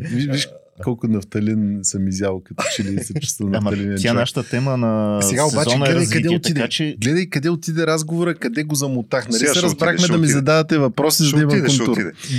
виж 0.10 0.48
колко 0.82 1.08
нафталин 1.08 1.80
съм 1.82 2.08
изял, 2.08 2.42
като 2.44 2.64
че 2.76 2.84
ли 2.84 3.04
се 3.04 3.14
чувствам 3.14 3.50
нафталин. 3.50 3.96
Тя 3.98 4.12
нашата 4.12 4.48
тема 4.48 4.76
на 4.76 5.22
Сега 5.22 5.46
обаче 5.46 5.76
гледай 5.76 5.94
развитие, 5.94 6.22
къде 6.22 6.36
отиде. 6.36 6.60
Така, 6.60 6.68
че... 6.68 6.96
Гледай 7.00 7.26
къде 7.26 7.50
отиде 7.50 7.86
разговора, 7.86 8.34
къде 8.34 8.64
го 8.64 8.74
замотах. 8.74 9.28
Нали 9.28 9.46
се 9.46 9.62
разбрахме 9.62 10.06
да 10.06 10.18
ми 10.18 10.26
задавате 10.26 10.78
въпроси, 10.78 11.22
за 11.22 11.36
да 11.36 11.42
имам 11.42 11.66
контур. 11.66 11.98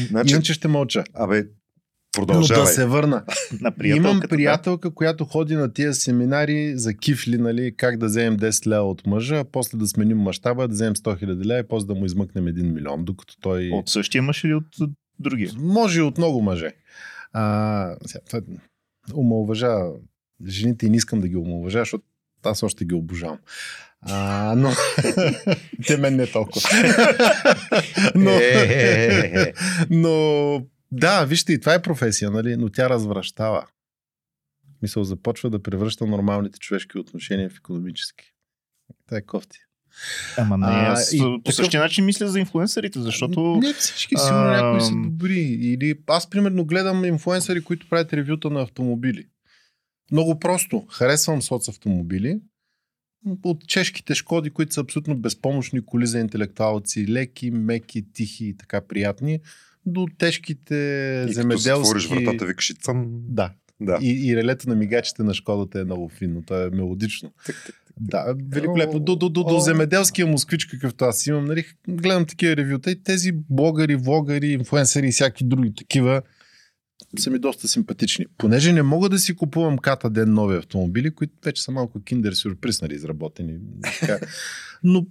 Значи... 0.10 0.34
Иначе 0.34 0.54
ще 0.54 0.68
мълча. 0.68 1.04
Абе, 1.14 1.46
Продължавай. 2.16 2.62
Но 2.62 2.66
да 2.66 2.72
се 2.72 2.86
върна. 2.86 3.24
на 3.62 3.74
Имам 3.84 4.20
приятелка, 4.30 4.90
да. 4.90 4.96
която 4.96 5.26
ходи 5.26 5.56
на 5.56 5.74
тия 5.74 5.94
семинари 5.94 6.74
за 6.78 6.94
кифли, 6.94 7.38
нали, 7.38 7.74
как 7.78 7.98
да 7.98 8.06
вземем 8.06 8.40
10 8.40 8.68
лева 8.68 8.84
от 8.84 9.08
мъжа, 9.08 9.44
после 9.52 9.78
да 9.78 9.88
сменим 9.88 10.18
мащаба, 10.18 10.68
да 10.68 10.74
вземем 10.74 10.96
100 10.96 11.20
хиляди 11.20 11.48
лева 11.48 11.60
и 11.60 11.68
после 11.68 11.88
да 11.88 11.96
му 11.96 12.06
измъкнем 12.06 12.46
1 12.46 12.74
милион, 12.74 13.06
докато 13.06 13.36
той... 13.42 13.70
От 13.74 13.90
същия 13.90 14.22
мъж 14.22 14.44
или 14.44 14.54
от 14.54 14.66
другия? 15.20 15.52
Може 15.58 16.00
и 16.00 16.04
от 16.04 16.18
много 16.18 16.42
мъже. 16.42 16.72
А, 17.38 17.96
сега, 18.06 18.20
това 18.26 18.42
омалважа 19.16 19.78
жените 20.48 20.86
и 20.86 20.90
не 20.90 20.98
искам 20.98 21.22
да 21.22 21.28
ги 21.28 21.36
омалважа, 21.36 21.80
защото 21.80 22.06
аз 22.44 22.64
още 22.64 22.86
ги 22.86 22.96
обожавам. 22.96 23.40
А, 24.02 24.54
но 24.58 24.72
те 25.88 25.98
мен 25.98 26.16
не 26.16 26.32
толкова. 26.32 26.70
но, 28.16 28.32
но 29.90 30.66
да, 30.92 31.26
вижте, 31.26 31.54
и 31.54 31.60
това 31.60 31.74
е 31.74 31.82
професия, 31.82 32.32
нали? 32.32 32.56
но 32.56 32.70
тя 32.70 32.90
развръщава. 32.90 33.68
Мисъл, 34.82 35.04
започва 35.04 35.50
да 35.50 35.64
превръща 35.64 36.06
нормалните 36.06 36.60
човешки 36.60 36.98
отношения 36.98 37.50
в 37.50 37.58
економически. 37.58 38.34
Това 39.06 39.18
е 39.18 39.22
кофти. 39.22 39.58
Ама 40.38 40.58
не, 40.58 40.66
аз 40.66 41.14
а, 41.14 41.16
и, 41.16 41.20
по 41.20 41.38
такъв... 41.38 41.56
същия 41.56 41.82
начин 41.82 42.06
мисля 42.06 42.28
за 42.28 42.40
инфлуенсърите, 42.40 43.02
защото... 43.02 43.60
Не 43.62 43.74
всички, 43.74 44.16
сигурно 44.18 44.44
а... 44.44 44.62
някои 44.62 44.82
са 44.82 44.92
добри. 44.96 45.40
Или 45.42 45.96
аз, 46.08 46.30
примерно, 46.30 46.66
гледам 46.66 47.06
инфлуенсъри, 47.06 47.62
които 47.62 47.90
правят 47.90 48.14
ревюта 48.14 48.50
на 48.50 48.62
автомобили. 48.62 49.26
Много 50.12 50.40
просто. 50.40 50.86
Харесвам 50.92 51.42
соц 51.42 51.68
автомобили. 51.68 52.40
От 53.44 53.68
чешките 53.68 54.16
шкоди, 54.16 54.50
които 54.50 54.74
са 54.74 54.82
абсолютно 54.82 55.18
безпомощни 55.18 55.86
коли 55.86 56.08
за 56.08 56.20
интелектуалци, 56.20 57.08
леки, 57.08 57.52
меки, 57.52 58.14
тихи 58.14 58.46
и 58.46 58.58
така 58.58 58.82
приятни, 58.82 59.40
до 59.86 60.08
тежките 60.18 60.76
и 61.30 61.34
земеделски... 61.34 61.98
И 61.98 62.10
като 62.10 62.16
вратата, 62.16 62.46
викаш 62.46 62.70
и 62.70 62.74
цъм. 62.74 63.06
Да. 63.10 63.52
Да. 63.82 64.00
И, 64.02 64.30
и 64.30 64.36
релето 64.36 64.70
на 64.70 64.76
мигачите 64.76 65.24
на 65.24 65.34
Шкодата 65.34 65.80
е 65.80 65.84
много 65.84 66.10
финно. 66.10 66.44
То 66.46 66.66
е 66.66 66.70
мелодично. 66.70 67.32
Так, 67.46 67.56
так, 67.66 67.66
так. 67.66 67.94
Да, 68.00 68.36
великолепно. 68.52 69.00
До, 69.00 69.16
до, 69.16 69.30
до, 69.30 69.44
до 69.44 69.60
земеделския 69.60 70.28
москвич, 70.28 70.66
какъвто 70.66 71.06
аз 71.06 71.28
имам, 71.28 71.46
нали, 71.46 71.66
гледам 71.88 72.26
такива 72.26 72.56
ревюта 72.56 72.92
и 72.92 73.04
тези 73.04 73.32
блогъри, 73.50 73.96
влогъри, 73.96 74.48
инфлуенсъри 74.48 75.08
и 75.08 75.12
всяки 75.12 75.44
други 75.44 75.74
такива 75.74 76.22
са 77.20 77.30
ми 77.30 77.40
доста 77.40 77.68
симпатични. 77.68 78.26
Понеже 78.38 78.74
не 78.74 78.84
мога 78.84 79.10
да 79.10 79.20
си 79.20 79.36
купувам 79.36 79.78
ката 79.78 80.10
ден 80.10 80.34
нови 80.34 80.58
автомобили, 80.58 81.16
които 81.16 81.34
вече 81.46 81.64
са 81.64 81.72
малко 81.72 82.04
киндер 82.04 82.34
сюрприз, 82.34 82.82
нали, 82.82 82.96
изработени. 82.96 83.58
Но 84.84 85.06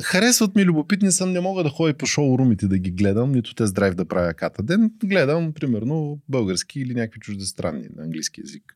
харесват 0.00 0.54
ми, 0.56 0.64
любопитни 0.64 1.12
съм, 1.12 1.32
не 1.32 1.40
мога 1.40 1.62
да 1.62 1.68
ходя 1.68 1.94
по 1.94 2.06
шоурумите 2.06 2.66
да 2.66 2.78
ги 2.78 2.90
гледам, 2.90 3.32
нито 3.32 3.54
те 3.54 3.64
драйв 3.64 3.94
да 3.94 4.04
правя 4.04 4.34
ката 4.34 4.62
ден. 4.62 4.90
Гледам, 5.04 5.52
примерно, 5.52 6.20
български 6.28 6.80
или 6.80 6.94
някакви 6.94 7.20
чуждестранни 7.20 7.88
на 7.96 8.02
английски 8.02 8.40
язик. 8.40 8.74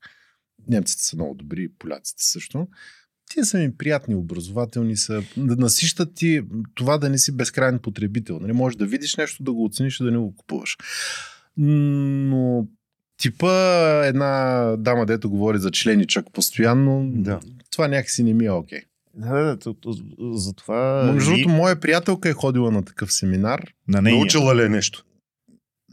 Немците 0.68 1.02
са 1.02 1.16
много 1.16 1.34
добри, 1.34 1.68
поляците 1.78 2.24
също. 2.24 2.68
Тия 3.30 3.44
са 3.44 3.58
ми 3.58 3.76
приятни, 3.76 4.14
образователни 4.14 4.96
са. 4.96 5.22
Да 5.36 5.56
насищат 5.56 6.14
ти 6.14 6.42
това 6.74 6.98
да 6.98 7.08
не 7.08 7.18
си 7.18 7.36
безкрайен 7.36 7.78
потребител. 7.78 8.38
Нали? 8.40 8.52
Можеш 8.52 8.76
да 8.76 8.86
видиш 8.86 9.16
нещо, 9.16 9.42
да 9.42 9.52
го 9.52 9.64
оцениш 9.64 10.00
и 10.00 10.04
да 10.04 10.10
не 10.10 10.18
го 10.18 10.36
купуваш. 10.36 10.76
Но 11.56 12.66
типа 13.18 13.52
една 14.06 14.62
дама, 14.78 15.06
дето 15.06 15.30
говори 15.30 15.58
за 15.58 15.70
членичък 15.70 16.26
постоянно, 16.32 17.10
да. 17.14 17.40
това 17.70 17.88
някакси 17.88 18.22
не 18.22 18.34
ми 18.34 18.44
е 18.44 18.50
окей. 18.50 18.80
Okay. 18.80 18.84
Да, 19.16 19.56
да, 19.56 19.74
за 20.32 20.52
това... 20.52 21.12
Между 21.12 21.30
другото, 21.30 21.48
моя 21.48 21.80
приятелка 21.80 22.28
е 22.28 22.32
ходила 22.32 22.70
на 22.70 22.84
такъв 22.84 23.12
семинар. 23.12 23.72
На 23.88 24.02
нея. 24.02 24.16
Научила 24.16 24.56
ли 24.56 24.62
е 24.62 24.68
нещо? 24.68 25.04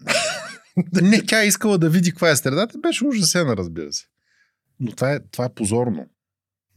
не, 1.01 1.25
тя 1.25 1.43
е 1.43 1.47
искала 1.47 1.77
да 1.77 1.89
види 1.89 2.09
каква 2.09 2.29
е 2.29 2.35
средата. 2.35 2.77
Беше 2.77 3.05
ужасена, 3.05 3.57
разбира 3.57 3.93
се. 3.93 4.05
Но 4.79 4.91
това 4.91 5.11
е, 5.11 5.19
това 5.31 5.45
е 5.45 5.53
позорно. 5.53 6.05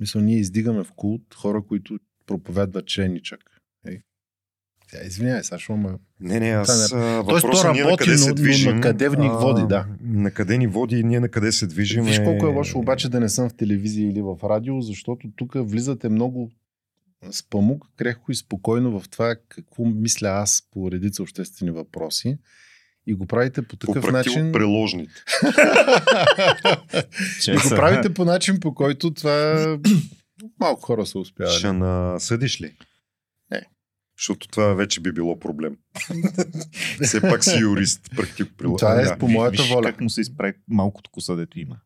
Мисля, 0.01 0.21
ние 0.21 0.39
издигаме 0.39 0.85
в 0.85 0.93
култ 0.97 1.35
хора, 1.35 1.63
които 1.69 1.99
проповядват 2.27 2.87
членичък. 2.87 3.41
Тя, 4.93 5.07
извинявай, 5.07 5.45
Сашо, 5.45 5.73
ама... 5.73 5.99
Не, 6.21 6.41
не, 6.41 6.51
аз... 6.51 6.93
Не... 6.93 7.23
Тоест, 7.29 7.47
то 7.53 7.65
работи, 7.65 7.83
на 7.83 7.97
къде 7.97 8.19
се 8.19 8.33
движим, 8.33 8.71
но 8.71 8.77
на 8.77 8.81
къде 8.81 9.09
ни 9.09 9.29
води, 9.29 9.63
да. 9.69 9.87
На 10.01 10.31
къде 10.31 10.59
ни 10.59 10.67
води 10.67 10.99
и 10.99 11.05
ние 11.05 11.21
на 11.21 11.29
къде 11.29 11.53
се 11.53 11.67
движим. 11.67 12.05
Виж 12.05 12.19
колко 12.19 12.47
е 12.47 12.49
лошо 12.49 12.79
обаче 12.79 13.09
да 13.09 13.21
не 13.21 13.29
съм 13.29 13.49
в 13.49 13.55
телевизия 13.55 14.09
или 14.09 14.23
в 14.23 14.37
радио, 14.45 14.81
защото 14.81 15.29
тук 15.37 15.53
влизате 15.57 16.09
много 16.09 16.51
с 17.31 17.49
памук, 17.51 17.85
крехко 17.97 18.33
и 18.33 18.35
спокойно 18.35 19.01
в 19.01 19.09
това 19.09 19.37
какво 19.49 19.85
мисля 19.85 20.29
аз 20.29 20.63
по 20.73 20.91
редица 20.91 21.23
обществени 21.23 21.71
въпроси 21.71 22.39
и 23.07 23.15
го 23.15 23.27
правите 23.27 23.63
по 23.63 23.77
такъв 23.77 24.05
по 24.05 24.11
начин. 24.11 24.53
Преложните. 24.53 25.13
и 27.49 27.57
го 27.57 27.69
правите 27.69 28.15
по 28.15 28.25
начин, 28.25 28.61
по 28.61 28.75
който 28.75 29.15
това 29.15 29.79
малко 30.61 30.83
хора 30.83 31.07
са 31.07 31.19
успявали. 31.19 31.55
Ще 31.55 31.73
насъдиш 31.73 32.61
ли? 32.61 32.73
Не. 34.17 34.21
Защото 34.21 34.49
това 34.49 34.75
вече 34.75 35.01
би 35.01 35.13
било 35.13 35.39
проблем. 35.39 35.77
Все 37.03 37.21
пак 37.21 37.45
си 37.45 37.59
юрист, 37.61 38.01
практик 38.17 38.53
приложен. 38.59 38.79
Това 38.79 39.01
е 39.01 39.05
да. 39.05 39.19
по 39.19 39.29
моята 39.29 39.63
Виж, 39.63 39.71
воля. 39.71 39.83
Как 39.83 40.01
му 40.01 40.11
се 40.11 40.21
изправи 40.21 40.53
малкото 40.69 41.11
коса, 41.11 41.35
дето 41.35 41.59
има. 41.59 41.77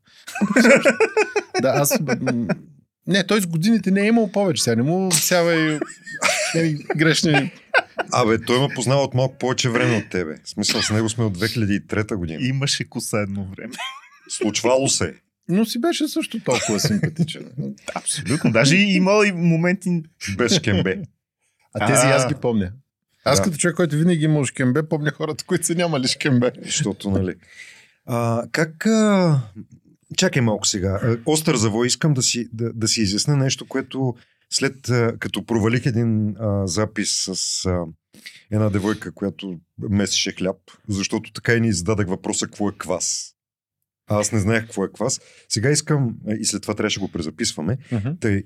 да, 1.63 1.69
аз... 1.69 1.99
Не, 3.07 3.27
той 3.27 3.41
с 3.41 3.47
годините 3.47 3.91
не 3.91 4.01
е 4.01 4.07
имал 4.07 4.33
повече. 4.33 4.63
Сега 4.63 4.77
не 4.77 4.83
му 4.83 5.13
сява 5.13 5.81
и 6.55 6.75
грешни 6.97 7.53
Абе, 8.13 8.39
той 8.39 8.61
ме 8.61 8.75
познава 8.75 9.03
от 9.03 9.15
малко 9.15 9.39
повече 9.39 9.71
време 9.71 9.97
от 9.97 10.11
тебе. 10.11 10.37
В 10.45 10.49
смисъл, 10.49 10.83
с 10.83 10.91
него 10.91 11.09
сме 11.09 11.25
от 11.25 11.39
2003 11.39 12.15
година. 12.15 12.39
Имаше 12.43 12.89
коса 12.89 13.21
едно 13.21 13.45
време. 13.45 13.75
Случвало 14.29 14.89
се. 14.89 15.15
Но 15.49 15.65
си 15.65 15.81
беше 15.81 16.09
също 16.09 16.41
толкова 16.41 16.81
симпатичен. 16.81 17.45
Абсолютно. 17.95 18.53
Даже 18.53 18.77
и 18.77 18.95
имал 18.95 19.25
и 19.25 19.33
моменти... 19.33 20.03
Без 20.37 20.57
шкембе. 20.57 21.03
А 21.75 21.87
тези 21.87 22.07
аз 22.07 22.29
ги 22.29 22.35
помня. 22.35 22.73
Аз 23.25 23.39
да. 23.39 23.45
като 23.45 23.57
човек, 23.57 23.77
който 23.77 23.97
винаги 23.97 24.25
имал 24.25 24.45
шкембе, 24.45 24.89
помня 24.89 25.11
хората, 25.11 25.45
които 25.45 25.67
са 25.67 25.75
нямали 25.75 26.09
шкембе. 26.09 26.53
Защото, 26.65 27.11
нали. 27.11 27.35
А, 28.07 28.45
как 28.53 28.87
а, 28.87 29.41
чакай 30.17 30.43
малко 30.43 30.67
сега. 30.67 31.17
Остър 31.27 31.57
завой 31.57 31.87
искам 31.87 32.15
да 32.15 32.23
си, 32.23 32.49
да, 32.53 32.73
да 32.73 32.89
си 32.89 33.01
изясня 33.01 33.37
нещо, 33.37 33.69
което 33.69 34.15
след 34.51 34.77
като 35.19 35.47
провалих 35.47 35.87
един 35.87 36.37
а, 36.41 36.67
запис 36.67 37.29
с 37.29 37.67
а, 37.67 37.85
една 38.51 38.71
девойка, 38.71 39.13
която 39.13 39.59
месеше 39.91 40.33
хляб, 40.33 40.57
защото 40.89 41.33
така 41.33 41.55
и 41.55 41.61
ни 41.61 41.73
зададах 41.73 42.07
въпроса 42.09 42.47
какво 42.47 42.69
е 42.69 42.73
квас. 42.79 43.35
Аз 44.13 44.33
не 44.33 44.41
знаех 44.41 44.63
какво 44.63 44.85
е 44.85 44.93
квас. 44.93 45.21
Сега 45.49 45.71
искам, 45.71 46.17
и 46.41 46.45
след 46.45 46.63
това 46.63 46.75
трябваше 46.75 46.99
да 46.99 47.07
го 47.07 47.13
презаписваме, 47.13 47.79
uh-huh. 47.93 48.19
да, 48.19 48.43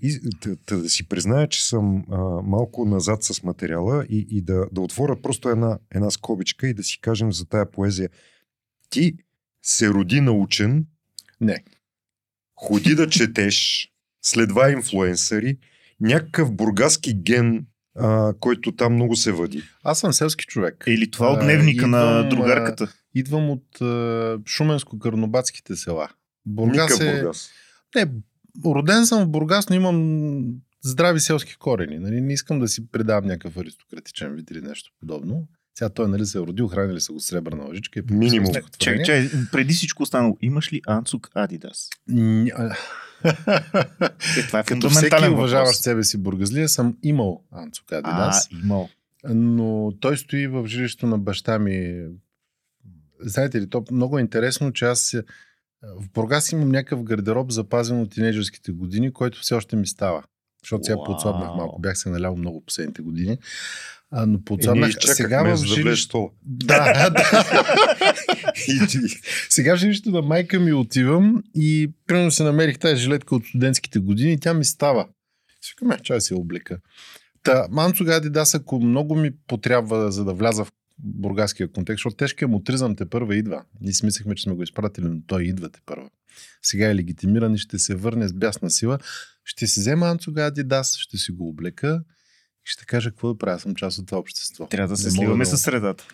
да, 0.49 0.57
да, 0.67 0.83
да 0.83 0.89
си 0.91 1.09
призная, 1.09 1.49
че 1.49 1.69
съм 1.69 2.05
а, 2.11 2.19
малко 2.43 2.85
назад 2.85 3.25
с 3.25 3.43
материала 3.43 4.07
и, 4.09 4.27
и 4.31 4.43
да, 4.43 4.67
да 4.73 4.81
отворя 4.81 5.23
просто 5.23 5.49
една, 5.49 5.79
една 5.95 6.11
скобичка 6.11 6.69
и 6.69 6.75
да 6.75 6.83
си 6.83 7.01
кажем 7.01 7.33
за 7.33 7.45
тая 7.45 7.71
поезия. 7.71 8.09
Ти 8.91 9.17
се 9.63 9.89
роди 9.89 10.21
научен. 10.21 10.87
Не. 11.41 11.65
Ходи 12.57 12.95
да 12.95 13.09
четеш, 13.09 13.89
следва 14.23 14.73
инфлуенсъри, 14.73 15.59
някакъв 16.01 16.53
бургаски 16.53 17.15
ген 17.15 17.67
а, 17.99 18.35
който 18.41 18.73
там 18.73 18.95
много 18.95 19.17
се 19.17 19.33
въди. 19.33 19.63
Аз 19.85 20.01
съм 20.01 20.13
селски 20.13 20.47
човек. 20.47 20.85
Или 20.87 21.11
това 21.11 21.33
от 21.33 21.41
дневника 21.41 21.85
а, 21.85 21.89
на 21.89 22.29
другарката. 22.29 22.93
Идвам 23.15 23.51
от 23.51 23.81
а, 23.81 23.85
Шуменско-Карнобатските 24.39 25.75
села. 25.75 26.09
Бургас 26.47 27.01
е... 27.01 27.23
Бургас. 27.23 27.51
Не, 27.97 28.07
роден 28.65 29.07
съм 29.07 29.25
в 29.25 29.29
Бургас, 29.29 29.69
но 29.69 29.77
имам 29.77 30.45
здрави 30.85 31.21
селски 31.21 31.57
корени. 31.57 31.99
Нали? 31.99 32.21
Не 32.21 32.33
искам 32.33 32.61
да 32.61 32.69
си 32.69 32.91
предавам 32.91 33.27
някакъв 33.27 33.57
аристократичен 33.57 34.35
вид 34.35 34.51
или 34.51 34.61
нещо 34.61 34.93
подобно. 35.01 35.49
Сега 35.79 35.89
той 35.89 36.09
нали 36.09 36.27
се 36.27 36.39
е 36.39 36.41
родил, 36.41 36.69
хранили 36.69 37.01
са 37.01 37.13
го 37.13 37.21
сребърна 37.21 37.65
лъжичка. 37.65 38.01
И 38.01 38.03
Минимум. 38.11 38.55
Чакай, 38.79 39.03
чакай, 39.05 39.31
преди 39.53 39.75
всичко 39.75 40.03
останало, 40.03 40.37
имаш 40.41 40.73
ли 40.73 40.81
Анцук 40.87 41.31
Адидас? 41.35 41.89
е, 44.39 44.47
това 44.47 44.59
е 44.59 44.65
Като 44.65 44.91
всеки 44.91 45.29
уважаващ 45.29 45.81
себе 45.81 46.05
си 46.05 46.19
бургазлия, 46.19 46.69
съм 46.69 46.97
имал 47.03 47.43
Анцук 47.53 47.93
Адидас. 47.93 48.49
А, 48.53 48.57
имал. 48.65 48.89
Но 49.29 49.93
той 50.01 50.17
стои 50.17 50.47
в 50.47 50.67
жилището 50.67 51.07
на 51.07 51.19
баща 51.19 51.59
ми. 51.59 52.07
Знаете 53.21 53.61
ли, 53.61 53.71
то 53.71 53.85
много 53.91 54.19
е 54.19 54.21
интересно, 54.21 54.73
че 54.73 54.85
аз 54.85 55.17
в 55.83 56.11
Бургас 56.15 56.53
имам 56.53 56.69
някакъв 56.69 57.03
гардероб, 57.03 57.51
запазен 57.51 58.01
от 58.01 58.11
тинейджърските 58.11 58.73
години, 58.73 59.13
който 59.13 59.41
все 59.41 59.55
още 59.55 59.77
ми 59.77 59.87
става. 59.87 60.23
Защото 60.63 60.85
сега 60.85 60.97
подслабнах 61.07 61.49
малко. 61.49 61.81
Бях 61.81 61.99
се 61.99 62.11
налял 62.11 62.37
много 62.37 62.61
последните 62.61 63.03
години. 63.03 63.39
А, 64.17 64.27
но 64.27 64.45
подсаднах. 64.45 64.93
Сега 65.01 65.57
в 65.57 65.65
жилището. 65.65 66.31
Да, 66.43 67.11
да. 67.11 67.25
сега 69.49 69.77
в 69.77 69.79
жилището 69.79 70.11
на 70.11 70.23
майка 70.23 70.61
ми 70.61 70.73
отивам 70.73 71.43
и 71.55 71.93
примерно 72.07 72.31
се 72.31 72.43
намерих 72.43 72.79
тази 72.79 72.97
жилетка 72.97 73.35
от 73.35 73.45
студентските 73.45 73.99
години 73.99 74.33
и 74.33 74.41
тя 74.41 74.55
ми 74.55 74.65
става. 74.65 75.09
Казвам, 75.79 75.99
чай 76.03 76.21
се 76.21 76.35
облека. 76.35 76.79
Та, 77.43 77.67
Манцо 77.71 78.05
Дас, 78.05 78.55
ако 78.55 78.81
много 78.81 79.17
ми 79.17 79.31
потрябва, 79.47 80.13
за 80.13 80.25
да 80.25 80.33
вляза 80.35 80.65
в 80.65 80.73
бургаския 80.99 81.73
контекст, 81.73 81.99
защото 81.99 82.17
тежкият 82.17 82.51
мутризъм 82.51 82.97
те 82.97 83.07
първа 83.07 83.37
идва. 83.37 83.65
Ние 83.81 83.93
си 83.93 84.05
мислехме, 84.07 84.35
че 84.35 84.43
сме 84.43 84.55
го 84.55 84.63
изпратили, 84.63 85.05
но 85.09 85.21
той 85.27 85.45
идва 85.45 85.69
те 85.69 85.81
първа. 85.87 86.11
Сега 86.63 86.91
е 86.91 86.95
легитимиран 86.95 87.55
и 87.55 87.59
ще 87.59 87.79
се 87.79 87.95
върне 87.95 88.29
с 88.29 88.33
бясна 88.33 88.71
сила. 88.71 88.99
Ще 89.45 89.67
си 89.67 89.81
взема 89.81 90.07
Анцо 90.07 90.31
Дас, 90.65 90.97
ще 90.97 91.17
си 91.17 91.33
го 91.33 91.49
облека 91.49 92.03
и 92.67 92.71
ще 92.71 92.85
кажа 92.85 93.11
какво 93.11 93.29
да 93.29 93.39
правя. 93.39 93.61
Съм 93.61 93.75
част 93.75 93.99
от 93.99 94.07
това 94.07 94.19
общество. 94.19 94.67
Трябва 94.67 94.89
да 94.89 94.97
се 94.97 95.11
сливаме 95.11 95.45
да... 95.45 95.51
със 95.51 95.63
средата. 95.63 96.07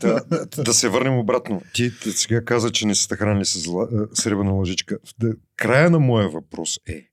да, 0.00 0.24
да, 0.30 0.62
да 0.62 0.74
се 0.74 0.88
върнем 0.88 1.18
обратно. 1.18 1.62
Ти 1.74 1.92
сега 2.10 2.44
каза, 2.44 2.72
че 2.72 2.86
не 2.86 2.94
сте 2.94 3.16
хранили 3.16 3.44
с 3.44 3.58
зла, 3.58 3.88
сребърна 4.14 4.52
лъжичка. 4.52 4.98
Да, 5.18 5.34
края 5.56 5.90
на 5.90 5.98
моя 5.98 6.28
въпрос 6.28 6.78
е 6.88 7.08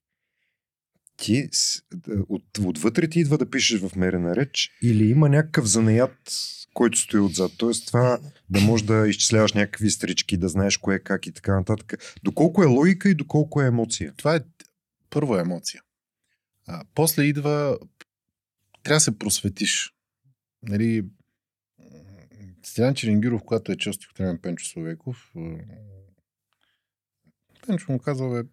ти 1.18 1.50
от, 2.30 2.58
отвътре 2.66 3.08
ти 3.08 3.20
идва 3.20 3.38
да 3.38 3.50
пишеш 3.50 3.80
в 3.80 3.96
мерена 3.96 4.36
реч 4.36 4.72
или 4.82 5.10
има 5.10 5.30
някакъв 5.30 5.66
занаят, 5.66 6.18
който 6.74 6.98
стои 6.98 7.20
отзад. 7.20 7.52
Тоест 7.58 7.88
това 7.88 8.20
да 8.50 8.62
можеш 8.62 8.86
да 8.86 9.08
изчисляваш 9.08 9.54
някакви 9.54 9.92
стрички, 9.92 10.38
да 10.38 10.50
знаеш 10.50 10.78
кое 10.78 11.00
как 11.00 11.28
и 11.28 11.32
така 11.32 11.56
нататък. 11.56 12.18
Доколко 12.24 12.64
е 12.64 12.66
логика 12.66 13.10
и 13.10 13.16
доколко 13.16 13.62
е 13.62 13.68
емоция? 13.68 14.14
Това 14.18 14.36
е 14.36 14.40
първо 15.10 15.38
емоция. 15.38 15.82
А, 16.68 16.84
после 16.96 17.24
идва 17.24 17.78
трябва 18.84 18.98
да 18.98 19.00
се 19.00 19.20
просветиш. 19.20 19.94
Нали, 20.64 21.06
Стилян 22.64 22.96
Черенгиров, 22.96 23.42
когато 23.46 23.72
е 23.72 23.78
чел 23.78 23.94
стихотворение 23.94 24.42
Пенчо 24.42 24.66
Словеков, 24.66 25.32
Пенчо 27.68 27.92
му 27.92 28.00
казва, 28.00 28.30
бе, 28.30 28.50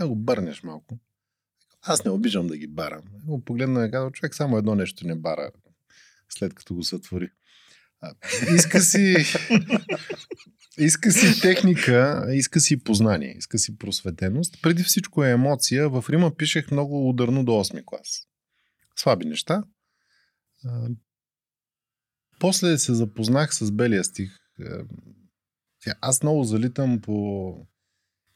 я 0.00 0.08
го 0.08 0.16
бърнеш 0.16 0.62
малко. 0.62 0.98
Аз 1.82 2.04
не 2.04 2.10
обижам 2.10 2.46
да 2.46 2.56
ги 2.56 2.66
барам. 2.66 3.02
Го 3.24 3.44
погледна 3.44 3.86
и 3.86 3.90
казва, 3.90 4.12
човек 4.12 4.34
само 4.34 4.58
едно 4.58 4.74
нещо 4.74 5.06
не 5.06 5.14
бара, 5.14 5.50
след 6.28 6.54
като 6.54 6.74
го 6.74 6.82
сътвори. 6.82 7.30
Иска 8.56 8.80
си, 8.80 9.16
иска 10.78 11.12
си 11.12 11.40
техника, 11.40 12.26
иска 12.32 12.60
си 12.60 12.84
познание, 12.84 13.34
иска 13.38 13.58
си 13.58 13.78
просветеност. 13.78 14.62
Преди 14.62 14.82
всичко 14.82 15.24
е 15.24 15.30
емоция. 15.30 15.88
В 15.88 16.04
Рима 16.08 16.36
пишех 16.36 16.70
много 16.70 17.08
ударно 17.08 17.44
до 17.44 17.52
8 17.52 17.84
клас 17.84 18.28
слаби 18.96 19.24
неща. 19.24 19.64
А, 20.64 20.88
после 22.40 22.78
се 22.78 22.94
запознах 22.94 23.54
с 23.54 23.72
белия 23.72 24.04
стих. 24.04 24.38
Аз 26.00 26.22
много 26.22 26.44
залитам 26.44 27.00
по... 27.00 27.56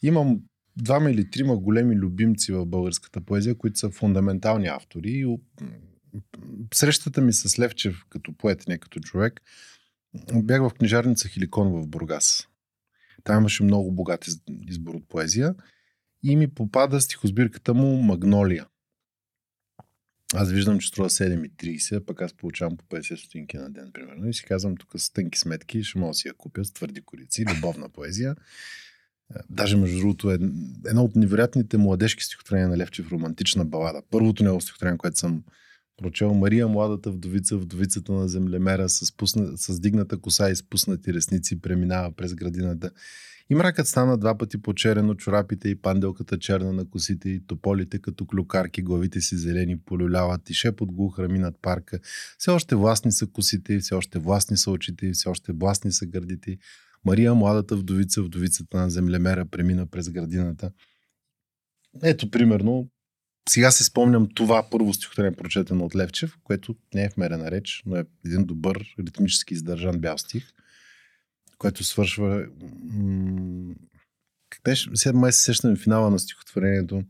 Имам 0.02 0.40
двама 0.76 1.10
или 1.10 1.30
трима 1.30 1.56
големи 1.56 1.96
любимци 1.96 2.52
в 2.52 2.66
българската 2.66 3.20
поезия, 3.20 3.58
които 3.58 3.78
са 3.78 3.90
фундаментални 3.90 4.66
автори. 4.66 5.10
И 5.10 5.38
срещата 6.74 7.20
ми 7.20 7.32
с 7.32 7.58
Левчев 7.58 8.04
като 8.08 8.36
поет, 8.36 8.68
не 8.68 8.78
като 8.78 9.00
човек, 9.00 9.40
бях 10.34 10.62
в 10.62 10.74
книжарница 10.74 11.28
Хиликон 11.28 11.72
в 11.72 11.86
Бургас. 11.86 12.48
Там 13.24 13.38
имаше 13.38 13.62
много 13.62 13.92
богат 13.92 14.26
избор 14.48 14.94
от 14.94 15.08
поезия 15.08 15.54
и 16.22 16.36
ми 16.36 16.54
попада 16.54 17.00
стихосбирката 17.00 17.74
му 17.74 18.02
Магнолия. 18.02 18.66
Аз 20.34 20.50
виждам, 20.50 20.78
че 20.78 20.88
струва 20.88 21.10
7,30, 21.10 22.04
пък 22.04 22.22
аз 22.22 22.32
получавам 22.32 22.76
по 22.76 22.84
50 22.84 23.14
стотинки 23.14 23.56
на 23.56 23.70
ден, 23.70 23.90
примерно. 23.92 24.28
И 24.28 24.34
си 24.34 24.44
казвам, 24.44 24.76
тук 24.76 24.90
с 24.96 25.10
тънки 25.12 25.38
сметки 25.38 25.84
ще 25.84 25.98
мога 25.98 26.10
да 26.10 26.14
си 26.14 26.28
я 26.28 26.34
купя 26.34 26.64
с 26.64 26.72
твърди 26.72 27.00
корици, 27.00 27.44
любовна 27.56 27.88
поезия. 27.88 28.36
Е, 29.34 29.38
даже, 29.50 29.76
между 29.76 29.98
другото, 29.98 30.30
е 30.30 30.34
едно 30.86 31.04
от 31.04 31.16
невероятните 31.16 31.76
младежки 31.76 32.24
стихотворения 32.24 32.68
на 32.68 32.78
Левчев, 32.78 33.12
романтична 33.12 33.64
балада. 33.64 34.02
Първото 34.10 34.44
негово 34.44 34.60
стихотворение, 34.60 34.98
което 34.98 35.18
съм 35.18 35.44
прочел. 35.96 36.34
Мария, 36.34 36.68
младата 36.68 37.10
вдовица, 37.10 37.56
вдовицата 37.56 38.12
на 38.12 38.28
землемера, 38.28 38.88
с, 38.88 39.16
пусна, 39.16 39.58
с 39.58 39.80
дигната 39.80 40.18
коса 40.18 40.50
и 40.50 40.56
спуснати 40.56 41.14
ресници, 41.14 41.60
преминава 41.60 42.12
през 42.12 42.34
градината. 42.34 42.90
И 43.50 43.54
мракът 43.54 43.88
стана 43.88 44.18
два 44.18 44.38
пъти 44.38 44.62
почерено, 44.62 45.14
чорапите 45.14 45.68
и 45.68 45.74
панделката 45.74 46.38
черна 46.38 46.72
на 46.72 46.90
косите 46.90 47.28
и 47.28 47.46
тополите 47.46 47.98
като 47.98 48.26
клюкарки, 48.26 48.82
главите 48.82 49.20
си 49.20 49.36
зелени 49.36 49.80
полюляват 49.80 50.50
и 50.50 50.54
шепот 50.54 50.92
глух 50.92 51.18
рами 51.18 51.38
над 51.38 51.54
парка. 51.62 51.98
Все 52.38 52.50
още 52.50 52.76
властни 52.76 53.12
са 53.12 53.26
косите, 53.26 53.78
все 53.78 53.94
още 53.94 54.18
властни 54.18 54.56
са 54.56 54.70
очите, 54.70 55.12
все 55.12 55.28
още 55.28 55.52
властни 55.52 55.92
са 55.92 56.06
гърдите. 56.06 56.58
Мария, 57.04 57.34
младата 57.34 57.76
вдовица, 57.76 58.22
вдовицата 58.22 58.76
на 58.76 58.90
землемера, 58.90 59.46
премина 59.46 59.86
през 59.86 60.10
градината. 60.10 60.70
Ето, 62.02 62.30
примерно, 62.30 62.88
сега 63.48 63.70
се 63.70 63.84
спомням 63.84 64.28
това 64.34 64.70
първо 64.70 64.94
стихотворение, 64.94 65.36
прочетено 65.36 65.84
от 65.84 65.96
Левчев, 65.96 66.36
което 66.44 66.76
не 66.94 67.04
е 67.04 67.10
в 67.10 67.16
мерена 67.16 67.50
реч, 67.50 67.82
но 67.86 67.96
е 67.96 68.04
един 68.26 68.44
добър, 68.44 68.94
ритмически 68.98 69.54
издържан 69.54 69.98
бял 69.98 70.18
стих– 70.18 70.52
което 71.58 71.84
свършва... 71.84 72.46
Как 74.50 74.62
беше? 74.64 74.90
Сега 74.94 75.18
май 75.18 75.32
се 75.32 75.42
сещам 75.42 75.76
финала 75.76 76.10
на 76.10 76.18
стихотворението. 76.18 77.02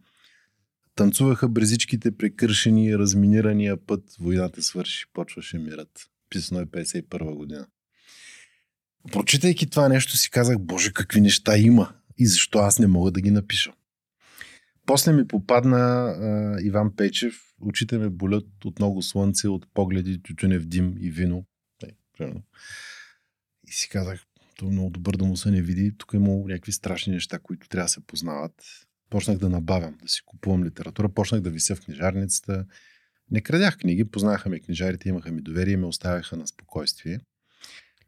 Танцуваха 0.94 1.48
брезичките 1.48 2.16
прекършени, 2.16 2.98
разминирания 2.98 3.86
път, 3.86 4.02
войната 4.20 4.62
свърши, 4.62 5.04
почваше 5.12 5.58
мирът. 5.58 6.10
Писано 6.30 6.60
е 6.60 6.66
51 6.66 7.34
година. 7.34 7.66
Прочитайки 9.12 9.70
това 9.70 9.88
нещо 9.88 10.16
си 10.16 10.30
казах, 10.30 10.58
боже, 10.58 10.92
какви 10.92 11.20
неща 11.20 11.58
има 11.58 11.94
и 12.18 12.26
защо 12.26 12.58
аз 12.58 12.78
не 12.78 12.86
мога 12.86 13.10
да 13.10 13.20
ги 13.20 13.30
напиша. 13.30 13.72
После 14.86 15.12
ми 15.12 15.26
попадна 15.26 15.78
а, 15.78 16.56
Иван 16.62 16.96
Печев. 16.96 17.34
Очите 17.60 17.98
ме 17.98 18.08
болят 18.08 18.64
от 18.64 18.78
много 18.78 19.02
слънце, 19.02 19.48
от 19.48 19.66
погледи, 19.74 20.22
тютюнев 20.22 20.66
дим 20.66 20.94
и 21.00 21.10
вино. 21.10 21.44
Е, 22.20 22.32
и 23.68 23.72
си 23.72 23.88
казах, 23.88 24.24
то 24.58 24.66
е 24.66 24.70
много 24.70 24.90
добър 24.90 25.16
да 25.16 25.24
му 25.24 25.36
се 25.36 25.50
не 25.50 25.62
види. 25.62 25.92
Тук 25.98 26.12
има 26.14 26.28
някакви 26.28 26.72
страшни 26.72 27.12
неща, 27.12 27.38
които 27.38 27.68
трябва 27.68 27.84
да 27.84 27.88
се 27.88 28.06
познават. 28.06 28.52
Почнах 29.10 29.38
да 29.38 29.48
набавям, 29.48 29.98
да 30.02 30.08
си 30.08 30.20
купувам 30.26 30.64
литература, 30.64 31.08
почнах 31.08 31.40
да 31.40 31.50
вися 31.50 31.76
в 31.76 31.80
книжарницата. 31.80 32.64
Не 33.30 33.40
крадях 33.40 33.78
книги, 33.78 34.04
познаха 34.04 34.48
ме 34.48 34.60
книжарите, 34.60 35.08
имаха 35.08 35.32
ми 35.32 35.42
доверие 35.42 35.74
и 35.74 35.76
ме 35.76 35.86
оставяха 35.86 36.36
на 36.36 36.46
спокойствие. 36.46 37.20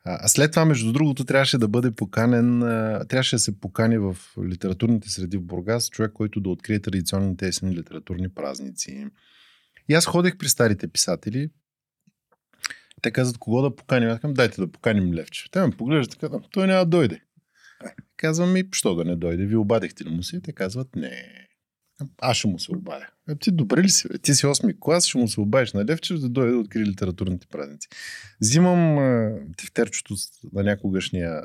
А 0.04 0.28
след 0.28 0.52
това, 0.52 0.64
между 0.64 0.92
другото, 0.92 1.24
трябваше 1.24 1.58
да 1.58 1.68
бъде 1.68 1.90
поканен, 1.90 2.60
трябваше 3.08 3.36
да 3.36 3.40
се 3.40 3.60
покани 3.60 3.98
в 3.98 4.16
литературните 4.44 5.10
среди 5.10 5.36
в 5.36 5.42
Бургас 5.42 5.88
човек, 5.88 6.12
който 6.12 6.40
да 6.40 6.48
открие 6.48 6.80
традиционните 6.80 7.46
есени 7.46 7.76
литературни 7.76 8.28
празници. 8.28 9.06
И 9.88 9.94
аз 9.94 10.06
ходех 10.06 10.38
при 10.38 10.48
старите 10.48 10.88
писатели. 10.88 11.50
Те 13.02 13.10
казват 13.10 13.38
кого 13.38 13.62
да 13.62 13.76
поканим. 13.76 14.08
Аз 14.08 14.16
казвам, 14.16 14.34
дайте 14.34 14.60
да 14.60 14.72
поканим 14.72 15.14
Левчев. 15.14 15.50
Те 15.50 15.60
ме 15.60 15.70
поглеждат 15.70 16.18
така, 16.18 16.38
той 16.50 16.66
няма 16.66 16.84
да 16.84 16.86
дойде. 16.86 17.20
Казвам 18.16 18.52
ми, 18.52 18.64
що 18.72 18.94
да 18.94 19.04
не 19.04 19.16
дойде? 19.16 19.46
Ви 19.46 19.56
обадихте 19.56 20.04
ли 20.04 20.10
му 20.10 20.22
се? 20.22 20.40
Те 20.40 20.52
казват, 20.52 20.96
не. 20.96 21.46
Аз 22.18 22.36
ще 22.36 22.48
му 22.48 22.58
се 22.58 22.72
обадя. 22.72 23.06
А 23.28 23.36
ти 23.36 23.50
добре 23.50 23.82
ли 23.82 23.88
си? 23.88 24.08
Ти 24.22 24.34
си 24.34 24.46
8 24.46 24.76
клас, 24.80 25.06
ще 25.06 25.18
му 25.18 25.28
се 25.28 25.40
обадиш 25.40 25.72
на 25.72 25.84
Левчев 25.84 26.18
да 26.18 26.28
дойде 26.28 26.52
да 26.52 26.58
открие 26.58 26.84
литературните 26.84 27.46
празници. 27.46 27.88
Взимам 28.40 28.98
тефтерчето 29.56 30.14
на 30.52 30.62
някогашния 30.62 31.42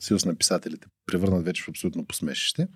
съюз 0.00 0.24
на 0.24 0.34
писателите, 0.34 0.86
превърнат 1.06 1.44
вече 1.44 1.62
в 1.62 1.68
абсолютно 1.68 2.06
посмешище. 2.06 2.68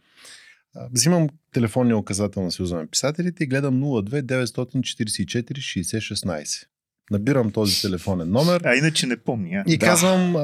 Взимам 0.93 1.29
телефонния 1.53 1.97
указател 1.97 2.43
на 2.43 2.53
Съюза 2.53 2.77
на 2.77 2.87
писателите 2.87 3.45
и 3.45 3.47
гледам 3.47 3.81
02 3.81 4.23
944 4.23 5.53
6016. 5.53 6.67
Набирам 7.11 7.51
този 7.51 7.81
телефонен 7.81 8.31
номер. 8.31 8.61
А 8.65 8.75
иначе 8.75 9.07
не 9.07 9.17
помня. 9.17 9.65
И 9.67 9.79
да. 9.79 9.87
казвам, 9.87 10.37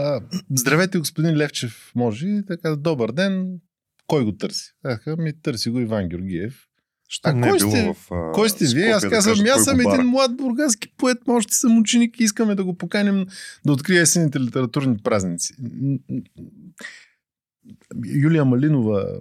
здравейте 0.50 0.98
господин 0.98 1.36
Левчев, 1.36 1.92
може? 1.94 2.28
И 2.28 2.42
така, 2.46 2.76
добър 2.76 3.12
ден, 3.12 3.60
кой 4.06 4.24
го 4.24 4.32
търси? 4.32 4.72
Аха, 4.84 5.16
ми 5.16 5.40
търси 5.42 5.70
го 5.70 5.80
Иван 5.80 6.08
Георгиев. 6.08 6.64
Що 7.08 7.28
а 7.28 7.32
не 7.32 7.46
е 7.46 7.50
кой, 7.50 7.60
сте, 7.60 7.92
в, 7.94 8.12
а, 8.12 8.32
кой 8.32 8.48
сте 8.48 8.66
вие? 8.66 8.86
Аз 8.86 9.08
казвам, 9.08 9.38
да 9.38 9.50
аз 9.50 9.64
съм 9.64 9.80
един 9.80 10.06
млад 10.06 10.36
бургаски 10.36 10.88
поет, 10.96 11.18
може 11.26 11.46
да 11.46 11.54
съм 11.54 11.78
ученик 11.78 12.20
и 12.20 12.24
искаме 12.24 12.54
да 12.54 12.64
го 12.64 12.76
поканим 12.76 13.26
да 13.66 13.72
открие 13.72 14.00
есените 14.00 14.40
литературни 14.40 14.96
празници. 15.04 15.54
Юлия 18.06 18.44
Малинова, 18.44 19.20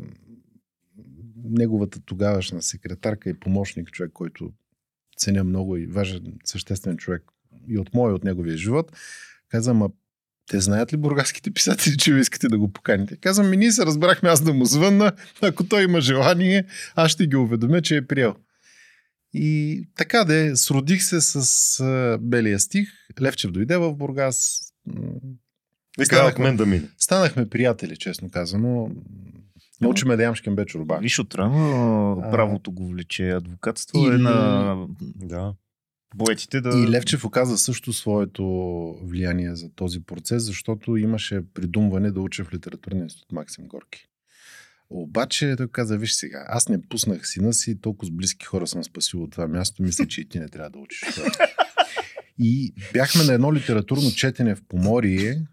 неговата 1.43 1.99
тогавашна 2.05 2.61
секретарка 2.61 3.29
и 3.29 3.39
помощник, 3.39 3.91
човек, 3.91 4.11
който 4.13 4.51
ценя 5.17 5.43
много 5.43 5.77
и 5.77 5.85
важен, 5.85 6.33
съществен 6.45 6.97
човек 6.97 7.23
и 7.67 7.77
от 7.77 7.93
моя, 7.93 8.11
и 8.11 8.15
от 8.15 8.23
неговия 8.23 8.57
живот, 8.57 8.91
каза, 9.49 9.73
ма 9.73 9.89
те 10.49 10.59
знаят 10.59 10.93
ли 10.93 10.97
бургаските 10.97 11.51
писатели, 11.51 11.97
че 11.97 12.13
ви 12.13 12.21
искате 12.21 12.47
да 12.47 12.57
го 12.57 12.73
поканите? 12.73 13.17
Казвам 13.17 13.49
ми, 13.49 13.57
ние 13.57 13.71
се 13.71 13.85
разбрахме 13.85 14.29
аз 14.29 14.41
да 14.41 14.53
му 14.53 14.65
звънна. 14.65 15.11
Ако 15.41 15.67
той 15.67 15.83
има 15.83 16.01
желание, 16.01 16.65
аз 16.95 17.11
ще 17.11 17.27
ги 17.27 17.35
уведомя, 17.35 17.81
че 17.81 17.95
е 17.95 18.07
приел. 18.07 18.35
И 19.33 19.83
така 19.95 20.23
де, 20.23 20.55
сродих 20.55 21.03
се 21.03 21.21
с 21.21 21.41
uh, 21.41 22.17
белия 22.17 22.59
стих. 22.59 22.89
Левчев 23.21 23.51
дойде 23.51 23.77
в 23.77 23.93
Бургас. 23.93 24.61
Станахме, 26.03 26.43
мен 26.43 26.57
да 26.57 26.65
мине. 26.65 26.89
Станахме 26.97 27.49
приятели, 27.49 27.97
честно 27.97 28.29
казано. 28.29 28.91
Научиме 29.81 30.15
да 30.15 30.23
ям 30.23 30.35
шкембе 30.35 30.65
чорба. 30.65 30.97
Виж, 31.01 31.19
отрано 31.19 32.27
правото 32.31 32.71
го 32.71 32.87
влече. 32.87 33.29
Адвокатство 33.29 33.99
и... 33.99 34.07
е 34.07 34.17
на... 34.17 34.87
Да 35.15 35.53
поетите 36.17 36.61
да... 36.61 36.69
И 36.69 36.91
Левчев 36.91 37.25
оказа 37.25 37.57
също 37.57 37.93
своето 37.93 38.45
влияние 39.03 39.55
за 39.55 39.69
този 39.69 40.03
процес, 40.03 40.43
защото 40.43 40.97
имаше 40.97 41.41
придумване 41.53 42.11
да 42.11 42.21
уча 42.21 42.43
в 42.43 42.53
литературния 42.53 43.03
институт 43.03 43.31
Максим 43.31 43.67
Горки. 43.67 44.07
Обаче 44.89 45.55
той 45.57 45.67
каза, 45.67 45.97
виж 45.97 46.13
сега, 46.13 46.45
аз 46.47 46.69
не 46.69 46.81
пуснах 46.81 47.27
сина 47.27 47.53
си, 47.53 47.81
толкова 47.81 48.07
с 48.07 48.11
близки 48.11 48.45
хора 48.45 48.67
съм 48.67 48.83
спасил 48.83 49.23
от 49.23 49.31
това 49.31 49.47
място, 49.47 49.83
мисля, 49.83 50.07
че 50.07 50.21
и 50.21 50.29
ти 50.29 50.39
не 50.39 50.49
трябва 50.49 50.69
да 50.69 50.79
учиш. 50.79 51.03
И 52.39 52.73
бяхме 52.93 53.23
на 53.23 53.33
едно 53.33 53.53
литературно 53.53 54.11
четене 54.11 54.55
в 54.55 54.61
Поморие, 54.67 55.47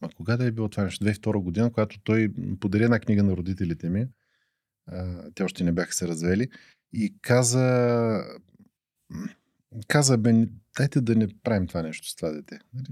а 0.00 0.08
кога 0.16 0.36
да 0.36 0.44
е 0.44 0.50
било 0.50 0.68
това 0.68 0.84
нещо? 0.84 1.04
2002 1.04 1.42
година, 1.42 1.72
когато 1.72 2.00
той 2.00 2.32
подари 2.60 2.84
една 2.84 3.00
книга 3.00 3.22
на 3.22 3.36
родителите 3.36 3.90
ми. 3.90 4.06
те 5.34 5.42
още 5.42 5.64
не 5.64 5.72
бяха 5.72 5.92
се 5.92 6.08
развели. 6.08 6.48
И 6.92 7.14
каза, 7.22 8.24
каза, 9.88 10.18
бе, 10.18 10.46
дайте 10.76 11.00
да 11.00 11.14
не 11.14 11.28
правим 11.42 11.66
това 11.66 11.82
нещо 11.82 12.08
с 12.08 12.16
това 12.16 12.30
дете. 12.30 12.58
Нали? 12.74 12.86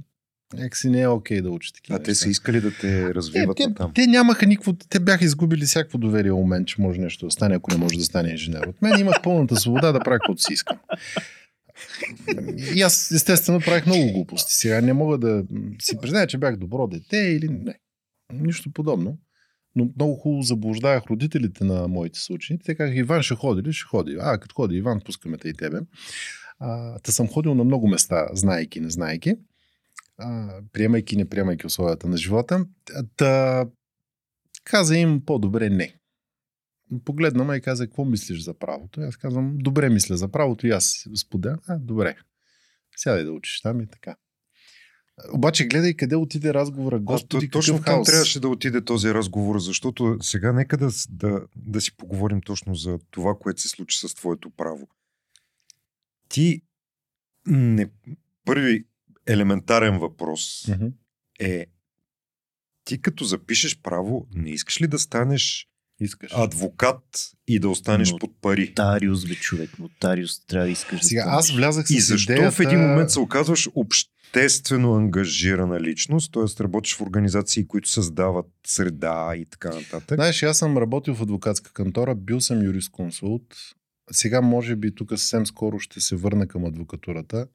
Някакси 0.54 0.90
не 0.90 1.00
е 1.00 1.08
окей 1.08 1.38
okay 1.38 1.42
да 1.42 1.50
учи 1.50 1.72
такива. 1.72 1.98
А 1.98 2.02
те 2.02 2.14
са 2.14 2.28
искали 2.28 2.60
да 2.60 2.78
те 2.80 3.14
развиват 3.14 3.56
те, 3.56 3.74
там. 3.74 3.92
Те, 3.94 4.06
нямаха 4.06 4.46
никакво. 4.46 4.72
Те 4.72 5.00
бяха 5.00 5.24
изгубили 5.24 5.64
всякакво 5.64 5.98
доверие 5.98 6.32
у 6.32 6.46
мен, 6.46 6.64
че 6.64 6.80
може 6.80 7.00
нещо 7.00 7.26
да 7.26 7.30
стане, 7.30 7.54
ако 7.54 7.70
не 7.70 7.76
може 7.76 7.98
да 7.98 8.04
стане 8.04 8.30
инженер. 8.30 8.66
От 8.66 8.82
мен 8.82 9.00
имах 9.00 9.22
пълната 9.22 9.56
свобода 9.56 9.92
да 9.92 10.00
правя 10.00 10.18
каквото 10.18 10.42
си 10.42 10.52
искам. 10.52 10.78
И 12.76 12.82
аз, 12.82 13.10
естествено, 13.10 13.60
правих 13.60 13.86
много 13.86 14.12
глупости. 14.12 14.52
Сега 14.52 14.80
не 14.80 14.92
мога 14.92 15.18
да 15.18 15.44
си 15.80 15.96
призная, 16.02 16.26
че 16.26 16.38
бях 16.38 16.56
добро 16.56 16.86
дете 16.86 17.16
или 17.16 17.48
не. 17.48 17.78
Нищо 18.32 18.72
подобно. 18.72 19.18
Но 19.76 19.88
много 19.96 20.14
хубаво 20.14 20.42
заблуждавах 20.42 21.06
родителите 21.06 21.64
на 21.64 21.88
моите 21.88 22.18
съученици. 22.18 22.64
Те 22.64 22.74
казаха, 22.74 22.98
Иван 22.98 23.22
ще 23.22 23.34
ходи 23.34 23.62
ли? 23.62 23.72
Ще 23.72 23.84
ходи. 23.84 24.16
А, 24.20 24.38
като 24.38 24.54
ходи 24.54 24.76
Иван, 24.76 25.00
пускаме 25.04 25.38
те 25.38 25.48
и 25.48 25.54
тебе. 25.54 25.80
А, 26.58 26.98
та 26.98 27.12
съм 27.12 27.28
ходил 27.28 27.54
на 27.54 27.64
много 27.64 27.88
места, 27.88 28.28
знаейки, 28.32 28.80
не 28.80 28.90
знаейки, 28.90 29.34
а, 30.18 30.60
приемайки, 30.72 31.16
не 31.16 31.28
приемайки 31.28 31.66
условията 31.66 32.08
на 32.08 32.16
живота. 32.16 32.66
Та 33.16 33.64
каза 34.64 34.98
им 34.98 35.22
по-добре 35.26 35.70
не. 35.70 35.94
Погледна 37.04 37.44
ме 37.44 37.56
и 37.56 37.60
каза, 37.60 37.86
какво 37.86 38.04
мислиш 38.04 38.42
за 38.42 38.54
правото? 38.54 39.00
И 39.00 39.04
аз 39.04 39.16
казвам, 39.16 39.58
добре 39.58 39.90
мисля 39.90 40.16
за 40.16 40.28
правото 40.28 40.66
и 40.66 40.70
аз 40.70 41.08
споделям. 41.16 41.58
А, 41.68 41.78
добре. 41.78 42.16
Сядай 42.96 43.24
да 43.24 43.32
учиш 43.32 43.60
там 43.60 43.80
и 43.80 43.86
така. 43.86 44.16
Обаче 45.32 45.66
гледай 45.66 45.94
къде 45.94 46.16
отиде 46.16 46.54
разговора. 46.54 46.98
Господи, 46.98 47.46
а, 47.46 47.50
точно 47.50 47.82
там 47.82 48.04
трябваше 48.04 48.40
да 48.40 48.48
отиде 48.48 48.84
този 48.84 49.14
разговор, 49.14 49.58
защото 49.58 50.16
сега 50.20 50.52
нека 50.52 50.76
да, 50.76 50.90
да, 51.08 51.40
да 51.56 51.80
си 51.80 51.96
поговорим 51.96 52.40
точно 52.40 52.74
за 52.74 52.98
това, 53.10 53.34
което 53.40 53.60
се 53.60 53.68
случи 53.68 53.98
с 53.98 54.14
твоето 54.14 54.50
право 54.50 54.88
ти 56.28 56.62
не... 57.46 57.90
Първи 58.44 58.84
елементарен 59.26 59.98
въпрос 59.98 60.66
mm-hmm. 60.66 60.92
е 61.40 61.66
ти 62.84 63.00
като 63.02 63.24
запишеш 63.24 63.80
право, 63.80 64.28
не 64.34 64.50
искаш 64.50 64.80
ли 64.80 64.86
да 64.86 64.98
станеш 64.98 65.68
Искаш. 66.00 66.32
адвокат 66.34 67.30
и 67.48 67.58
да 67.58 67.68
останеш 67.68 68.12
Но, 68.12 68.18
под 68.18 68.40
пари? 68.40 68.68
Нотариус, 68.68 69.24
бе, 69.24 69.34
човек. 69.34 69.78
Нотариус 69.78 70.46
трябва 70.46 70.66
да 70.66 70.72
искаш 70.72 71.04
Сега, 71.04 71.24
да 71.24 71.30
аз 71.30 71.50
влязах 71.50 71.86
с 71.86 71.90
И 71.90 72.00
защо 72.00 72.32
идеята... 72.32 72.52
в 72.52 72.60
един 72.60 72.80
момент 72.80 73.10
се 73.10 73.20
оказваш 73.20 73.68
обществено 73.74 74.94
ангажирана 74.94 75.80
личност, 75.80 76.32
т.е. 76.32 76.62
работиш 76.62 76.94
в 76.96 77.00
организации, 77.00 77.66
които 77.66 77.88
създават 77.88 78.46
среда 78.66 79.32
и 79.36 79.44
така 79.44 79.68
нататък? 79.68 80.18
Знаеш, 80.18 80.42
аз 80.42 80.58
съм 80.58 80.78
работил 80.78 81.14
в 81.14 81.22
адвокатска 81.22 81.72
кантора, 81.72 82.14
бил 82.14 82.40
съм 82.40 82.62
юрисконсулт, 82.62 83.54
сега, 84.10 84.40
може 84.40 84.76
би, 84.76 84.94
тук 84.94 85.10
съвсем 85.10 85.46
скоро 85.46 85.78
ще 85.78 86.00
се 86.00 86.16
върна 86.16 86.48
към 86.48 86.64
адвокатурата, 86.64 87.46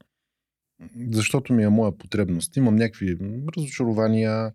защото 1.11 1.53
ми 1.53 1.63
е 1.63 1.69
моя 1.69 1.97
потребност. 1.97 2.57
Имам 2.57 2.75
някакви 2.75 3.17
разочарования. 3.57 4.51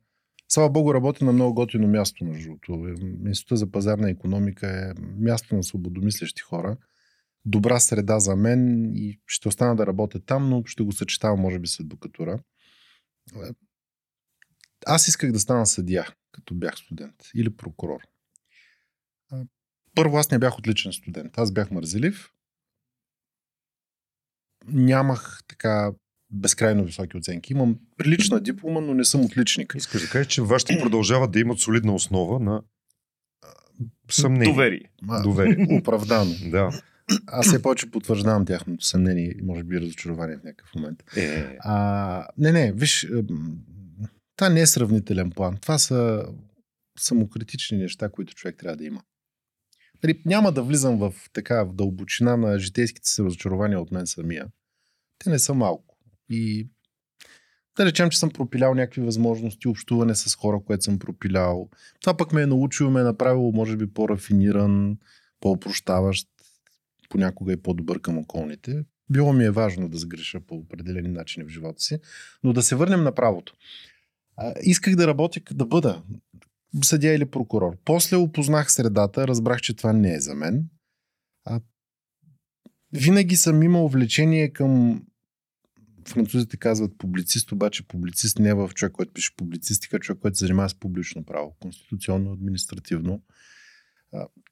Слава 0.49 0.71
Богу, 0.71 0.95
работя 0.95 1.25
на 1.25 1.33
много 1.33 1.55
готино 1.55 1.89
място, 1.89 2.25
между 2.25 2.49
другото. 2.49 2.95
Института 3.27 3.57
за 3.57 3.71
пазарна 3.71 4.11
економика 4.11 4.67
е 4.69 5.01
място 5.01 5.57
на 5.57 5.63
свободомислещи 5.63 6.43
хора. 6.43 6.77
Добра 7.45 7.81
среда 7.81 8.19
за 8.19 8.37
мен 8.37 8.93
и 8.95 9.21
ще 9.27 9.49
остана 9.49 9.77
да 9.77 9.87
работя 9.87 10.21
там, 10.21 10.49
но 10.49 10.63
ще 10.67 10.83
го 10.83 10.93
съчетавам, 10.93 11.41
може 11.41 11.59
би, 11.59 11.69
с 11.69 11.81
адвокатура. 11.81 12.39
Аз 14.87 15.09
исках 15.09 15.33
да 15.33 15.41
стана 15.41 15.67
съдия, 15.67 16.07
като 16.33 16.55
бях 16.55 16.77
студент 16.77 17.15
или 17.35 17.57
прокурор 17.57 18.01
първо 19.97 20.17
аз 20.17 20.31
не 20.31 20.39
бях 20.39 20.59
отличен 20.59 20.93
студент. 20.93 21.39
Аз 21.39 21.53
бях 21.53 21.71
мързелив. 21.71 22.33
Нямах 24.67 25.43
така 25.49 25.93
безкрайно 26.37 26.85
високи 26.85 27.17
оценки. 27.17 27.53
Имам 27.53 27.79
прилична 27.97 28.41
диплома, 28.41 28.81
но 28.81 28.95
не 28.95 29.05
съм 29.05 29.25
отличник. 29.25 29.75
Искаш 29.77 30.03
да 30.03 30.09
кажеш, 30.09 30.27
че 30.27 30.43
вашите 30.43 30.79
продължават 30.83 31.31
да 31.31 31.41
имат 31.41 31.59
солидна 31.59 31.95
основа 31.95 32.41
на 32.41 32.63
съмнение. 34.11 34.53
Доверие. 34.53 34.91
Доверие. 35.23 35.67
Оправдано. 35.79 36.35
да. 36.51 36.71
Аз 37.27 37.47
все 37.47 37.63
повече 37.63 37.91
потвърждавам 37.91 38.47
тяхното 38.47 38.85
съмнение 38.85 39.35
и 39.39 39.43
може 39.43 39.65
би 39.65 39.81
разочарование 39.81 40.37
в 40.37 40.45
някакъв 40.45 40.75
момент. 40.75 41.03
Е. 41.17 41.57
А, 41.61 42.27
не, 42.39 42.53
не, 42.53 42.73
виж, 42.73 43.09
това 44.37 44.49
не 44.49 44.61
е 44.61 44.67
сравнителен 44.67 45.31
план. 45.31 45.57
Това 45.63 45.79
са 45.79 46.25
самокритични 46.99 47.79
неща, 47.79 48.09
които 48.09 48.35
човек 48.35 48.57
трябва 48.59 48.77
да 48.77 48.85
има. 48.85 49.03
Нали, 50.03 50.23
няма 50.25 50.53
да 50.53 50.63
влизам 50.63 50.99
в 50.99 51.15
така 51.33 51.65
в 51.65 51.73
дълбочина 51.73 52.37
на 52.37 52.59
житейските 52.59 53.09
си 53.09 53.23
разочарования 53.23 53.81
от 53.81 53.93
мен 53.93 54.07
самия. 54.07 54.47
Те 55.19 55.31
не 55.31 55.39
са 55.39 55.55
малко. 55.55 55.96
И 56.31 56.69
да 57.77 57.85
речем, 57.85 58.11
че 58.11 58.19
съм 58.19 58.31
пропилял 58.31 58.75
някакви 58.75 59.03
възможности, 59.03 59.69
общуване 59.69 60.15
с 60.15 60.35
хора, 60.35 60.61
което 60.67 60.85
съм 60.85 60.99
пропилял. 60.99 61.69
Това 62.01 62.17
пък 62.17 62.33
ме 62.33 62.43
е 62.43 62.47
научило, 62.47 62.91
ме 62.91 63.01
е 63.01 63.05
направило, 63.05 63.53
може 63.53 63.77
би, 63.77 63.87
по-рафиниран, 63.87 64.99
по-опрощаващ, 65.41 66.29
понякога 67.09 67.53
и 67.53 67.63
по-добър 67.63 68.01
към 68.01 68.19
околните. 68.19 68.85
Било 69.11 69.33
ми 69.33 69.45
е 69.45 69.51
важно 69.51 69.89
да 69.89 69.99
сгреша 69.99 70.41
по 70.41 70.55
определени 70.55 71.09
начини 71.09 71.47
в 71.47 71.49
живота 71.49 71.83
си. 71.83 71.99
Но 72.43 72.53
да 72.53 72.63
се 72.63 72.77
върнем 72.77 73.03
на 73.03 73.15
правото. 73.15 73.55
Исках 74.63 74.97
да 74.97 75.07
работя, 75.07 75.41
да 75.53 75.67
бъда 75.67 76.03
съдя 76.85 77.09
или 77.09 77.27
прокурор. 77.27 77.77
После 77.85 78.17
опознах 78.17 78.73
средата, 78.73 79.29
разбрах, 79.29 79.61
че 79.61 79.77
това 79.77 79.93
не 79.93 80.15
е 80.15 80.21
за 80.21 80.35
мен. 80.35 80.69
А, 81.45 81.61
винаги 82.93 83.37
съм 83.37 83.63
имал 83.63 83.89
влечение 83.89 84.53
към 84.53 85.03
французите 86.09 86.57
казват 86.57 86.99
публицист, 86.99 87.53
обаче 87.53 87.89
публицист 87.89 88.39
не 88.39 88.49
е 88.49 88.55
в 88.55 88.71
човек, 88.75 88.93
който 88.93 89.13
пише 89.13 89.37
публицистика, 89.37 90.01
човек, 90.01 90.21
който 90.23 90.37
се 90.37 90.45
занимава 90.45 90.69
с 90.69 90.75
публично 90.75 91.25
право, 91.25 91.57
конституционно, 91.61 92.33
административно. 92.33 93.23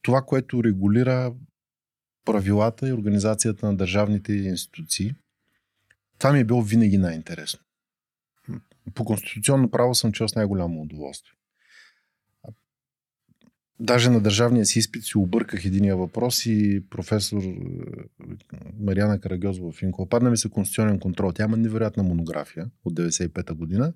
Това, 0.02 0.22
което 0.22 0.64
регулира 0.64 1.34
правилата 2.24 2.88
и 2.88 2.92
организацията 2.92 3.66
на 3.66 3.76
държавните 3.76 4.32
институции, 4.32 5.14
това 6.18 6.32
ми 6.32 6.40
е 6.40 6.44
било 6.44 6.62
винаги 6.62 6.98
най-интересно. 6.98 7.60
По 8.94 9.04
конституционно 9.04 9.70
право 9.70 9.94
съм 9.94 10.12
чел 10.12 10.28
с 10.28 10.34
най-голямо 10.34 10.82
удоволствие. 10.82 11.32
Даже 13.80 14.10
на 14.10 14.20
държавния 14.20 14.66
си 14.66 14.78
изпит 14.78 15.04
си 15.04 15.18
обърках 15.18 15.64
единия 15.64 15.96
въпрос 15.96 16.46
и 16.46 16.82
професор 16.90 17.42
е, 17.42 17.54
Мариана 18.80 19.20
Карагьозова 19.20 19.72
в 19.72 19.82
Инко. 19.82 20.08
Падна 20.08 20.30
ми 20.30 20.36
се 20.36 20.50
конституционен 20.50 20.98
контрол. 20.98 21.32
Тя 21.32 21.44
има 21.44 21.56
невероятна 21.56 22.02
монография 22.02 22.66
от 22.84 22.94
95-та 22.94 23.54
година. 23.54 23.92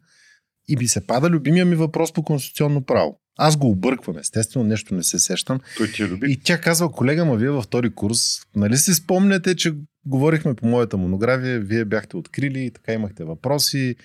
И 0.68 0.76
ми 0.76 0.88
се 0.88 1.06
пада 1.06 1.30
любимия 1.30 1.64
ми 1.64 1.74
въпрос 1.74 2.12
по 2.12 2.22
конституционно 2.22 2.84
право. 2.84 3.20
Аз 3.38 3.56
го 3.56 3.70
обърквам, 3.70 4.18
естествено, 4.18 4.66
нещо 4.66 4.94
не 4.94 5.02
се 5.02 5.18
сещам. 5.18 5.60
Той 5.76 5.88
ти 5.88 6.02
е 6.02 6.08
люби. 6.08 6.32
И 6.32 6.40
тя 6.44 6.60
казва, 6.60 6.92
колега, 6.92 7.24
ма 7.24 7.36
вие 7.36 7.50
във 7.50 7.64
втори 7.64 7.90
курс, 7.90 8.40
нали 8.56 8.76
си 8.76 8.94
спомняте, 8.94 9.56
че 9.56 9.74
говорихме 10.06 10.54
по 10.54 10.66
моята 10.66 10.96
монография, 10.96 11.60
вие 11.60 11.84
бяхте 11.84 12.16
открили 12.16 12.70
така 12.74 12.92
имахте 12.92 13.24
въпроси. 13.24 13.96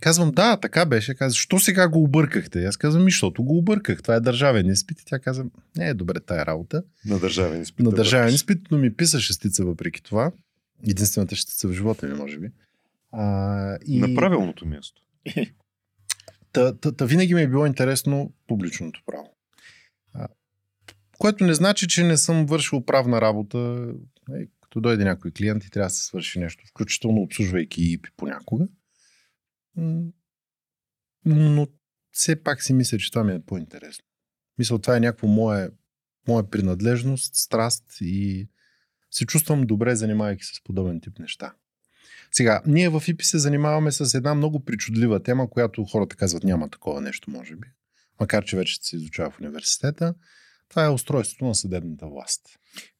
Казвам, 0.00 0.30
да, 0.30 0.56
така 0.56 0.86
беше. 0.86 1.14
Казва, 1.14 1.36
що 1.36 1.58
сега 1.58 1.88
го 1.88 2.02
объркахте? 2.02 2.64
Аз 2.64 2.76
казвам, 2.76 3.04
ми, 3.04 3.10
защото 3.10 3.44
го 3.44 3.58
обърках. 3.58 4.02
Това 4.02 4.14
е 4.14 4.20
държавен 4.20 4.70
изпит. 4.70 5.00
И 5.00 5.04
тя 5.04 5.18
каза, 5.18 5.44
не 5.76 5.88
е 5.88 5.94
добре 5.94 6.20
тая 6.20 6.46
работа. 6.46 6.82
На 7.06 7.18
държавен 7.18 7.62
изпит. 7.62 7.84
На 7.84 7.90
да 7.90 7.96
държавен 7.96 8.34
изпит, 8.34 8.58
но 8.70 8.78
ми 8.78 8.94
писа 8.96 9.20
шестица 9.20 9.64
въпреки 9.64 10.02
това. 10.02 10.32
Единствената 10.88 11.36
шестица 11.36 11.68
в 11.68 11.72
живота 11.72 12.06
ми, 12.06 12.14
може 12.14 12.38
би. 12.38 12.50
А, 13.12 13.78
и... 13.86 14.00
На 14.00 14.14
правилното 14.14 14.66
място. 14.66 15.02
та, 16.52 16.76
та, 16.76 16.92
та 16.92 17.04
винаги 17.04 17.34
ми 17.34 17.42
е 17.42 17.48
било 17.48 17.66
интересно 17.66 18.32
публичното 18.46 19.02
право. 19.06 19.30
А, 20.14 20.28
което 21.18 21.44
не 21.44 21.54
значи, 21.54 21.88
че 21.88 22.04
не 22.04 22.16
съм 22.16 22.46
вършил 22.46 22.84
правна 22.84 23.20
работа. 23.20 23.88
Е, 24.30 24.46
като 24.60 24.80
дойде 24.80 25.04
някой 25.04 25.30
клиент 25.30 25.64
и 25.64 25.70
трябва 25.70 25.86
да 25.86 25.94
се 25.94 26.04
свърши 26.04 26.38
нещо, 26.38 26.64
включително 26.70 27.20
обслужвайки 27.20 27.82
ИПИ 27.82 28.10
понякога 28.16 28.66
но 31.24 31.66
все 32.10 32.42
пак 32.42 32.62
си 32.62 32.72
мисля, 32.72 32.98
че 32.98 33.10
това 33.10 33.24
ми 33.24 33.34
е 33.34 33.40
по-интересно. 33.46 34.04
Мисля, 34.58 34.78
това 34.78 34.96
е 34.96 35.00
някакво 35.00 35.26
мое, 35.26 35.70
моя 36.28 36.50
принадлежност, 36.50 37.34
страст 37.34 37.84
и 38.00 38.48
се 39.10 39.26
чувствам 39.26 39.66
добре, 39.66 39.96
занимавайки 39.96 40.44
се 40.44 40.54
с 40.54 40.62
подобен 40.64 41.00
тип 41.00 41.18
неща. 41.18 41.54
Сега, 42.32 42.62
ние 42.66 42.88
в 42.88 43.02
ИПИ 43.08 43.24
се 43.24 43.38
занимаваме 43.38 43.92
с 43.92 44.14
една 44.14 44.34
много 44.34 44.64
причудлива 44.64 45.22
тема, 45.22 45.50
която 45.50 45.84
хората 45.84 46.16
казват 46.16 46.44
няма 46.44 46.70
такова 46.70 47.00
нещо, 47.00 47.30
може 47.30 47.56
би. 47.56 47.68
Макар, 48.20 48.44
че 48.44 48.56
вече 48.56 48.78
се 48.82 48.96
изучава 48.96 49.30
в 49.30 49.40
университета. 49.40 50.14
Това 50.68 50.84
е 50.84 50.88
устройството 50.88 51.44
на 51.44 51.54
съдебната 51.54 52.06
власт. 52.06 52.42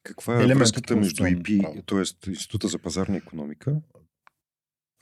Каква 0.03 0.35
е 0.35 0.37
Елемент 0.37 0.59
връзката 0.59 0.97
между 0.97 1.27
ИПИ, 1.27 1.61
т.е. 1.87 2.31
Института 2.31 2.69
за 2.69 2.79
пазарна 2.79 3.17
економика 3.17 3.81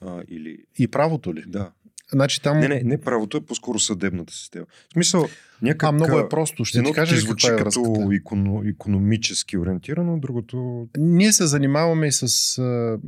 а, 0.01 0.23
или... 0.29 0.59
И 0.79 0.89
правото 0.89 1.35
ли? 1.35 1.45
Да. 1.47 1.73
Значи 2.13 2.43
там... 2.43 2.61
Не, 2.61 2.69
не, 2.69 2.83
не 2.85 3.01
правото 3.01 3.37
е 3.37 3.41
по-скоро 3.41 3.79
съдебната 3.79 4.33
система. 4.33 4.67
В 4.89 4.93
смисъл, 4.93 5.29
някак... 5.63 5.89
А, 5.89 5.93
много 5.93 6.19
е 6.19 6.29
просто. 6.29 6.65
Ще 6.65 6.83
ти 6.83 6.93
кажа 6.93 7.17
звучи 7.17 7.47
каква 7.47 7.61
е 7.61 7.65
като 7.65 8.13
иконо, 8.13 8.63
економически 8.67 9.59
ориентирано, 9.59 10.19
другото... 10.19 10.89
Ние 10.99 11.33
се 11.33 11.47
занимаваме 11.47 12.07
и 12.07 12.13
с 12.13 12.59
а, 12.59 12.99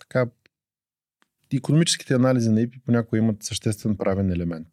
така, 0.00 0.26
економическите 1.54 2.14
анализи 2.14 2.50
на 2.50 2.60
ИПИ 2.60 2.78
понякога 2.84 3.18
имат 3.18 3.42
съществен 3.42 3.96
правен 3.96 4.30
елемент. 4.30 4.68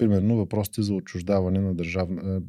Примерно 0.00 0.36
въпросите 0.36 0.82
за 0.82 0.94
отчуждаване 0.94 1.60
на 1.60 1.74
държавна, 1.74 2.42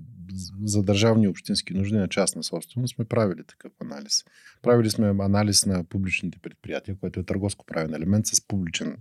за 0.63 0.83
държавни 0.83 1.27
общински 1.27 1.73
нужди 1.73 1.95
на 1.95 2.07
частна 2.07 2.43
собственост 2.43 2.95
сме 2.95 3.05
правили 3.05 3.43
такъв 3.47 3.71
анализ. 3.81 4.23
Правили 4.61 4.89
сме 4.89 5.07
анализ 5.07 5.65
на 5.65 5.83
публичните 5.83 6.39
предприятия, 6.39 6.97
което 6.99 7.19
е 7.19 7.23
търговско 7.23 7.65
правен 7.65 7.93
елемент 7.93 8.27
с 8.27 8.47
публичен 8.47 8.87
е, 8.87 8.97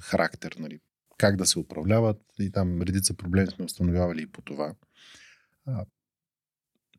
характер. 0.00 0.56
Нали. 0.58 0.78
Как 1.18 1.36
да 1.36 1.46
се 1.46 1.58
управляват 1.58 2.20
и 2.40 2.50
там 2.50 2.82
редица 2.82 3.14
проблеми 3.14 3.50
сме 3.50 3.64
установявали 3.64 4.22
и 4.22 4.26
по 4.26 4.42
това. 4.42 4.74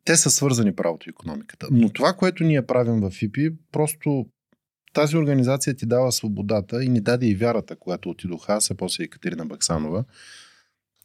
те 0.04 0.16
са 0.16 0.30
свързани 0.30 0.74
правото 0.74 1.08
и 1.08 1.10
економиката. 1.10 1.68
Но 1.70 1.92
това, 1.92 2.12
което 2.12 2.44
ние 2.44 2.66
правим 2.66 3.00
в 3.00 3.22
ИПИ, 3.22 3.50
просто 3.72 4.26
тази 4.96 5.16
организация 5.16 5.74
ти 5.74 5.86
дава 5.86 6.12
свободата 6.12 6.84
и 6.84 6.88
ни 6.88 7.00
даде 7.00 7.26
и 7.26 7.34
вярата, 7.34 7.76
когато 7.76 8.10
отидох 8.10 8.48
аз, 8.48 8.70
а 8.70 8.74
после 8.74 9.04
Екатерина 9.04 9.46
Баксанова, 9.46 10.04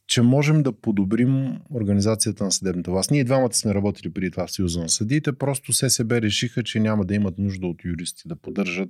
че 0.08 0.22
можем 0.22 0.64
да 0.64 0.72
подобрим 0.72 1.60
организацията 1.74 2.44
на 2.44 2.52
съдебната 2.52 2.92
власт. 2.92 3.12
Ние 3.12 3.24
двамата 3.24 3.54
сме 3.54 3.74
работили 3.74 4.14
преди 4.14 4.32
това 4.32 4.48
в 4.48 4.52
Съюза 4.52 4.80
на 4.80 4.90
съдиите, 4.90 5.34
просто 5.34 5.74
ССБ 5.74 6.22
решиха, 6.22 6.64
че 6.64 6.80
няма 6.80 7.06
да 7.06 7.16
имат 7.16 7.38
нужда 7.38 7.68
от 7.68 7.86
юристи 7.86 8.24
да 8.26 8.36
поддържат 8.36 8.90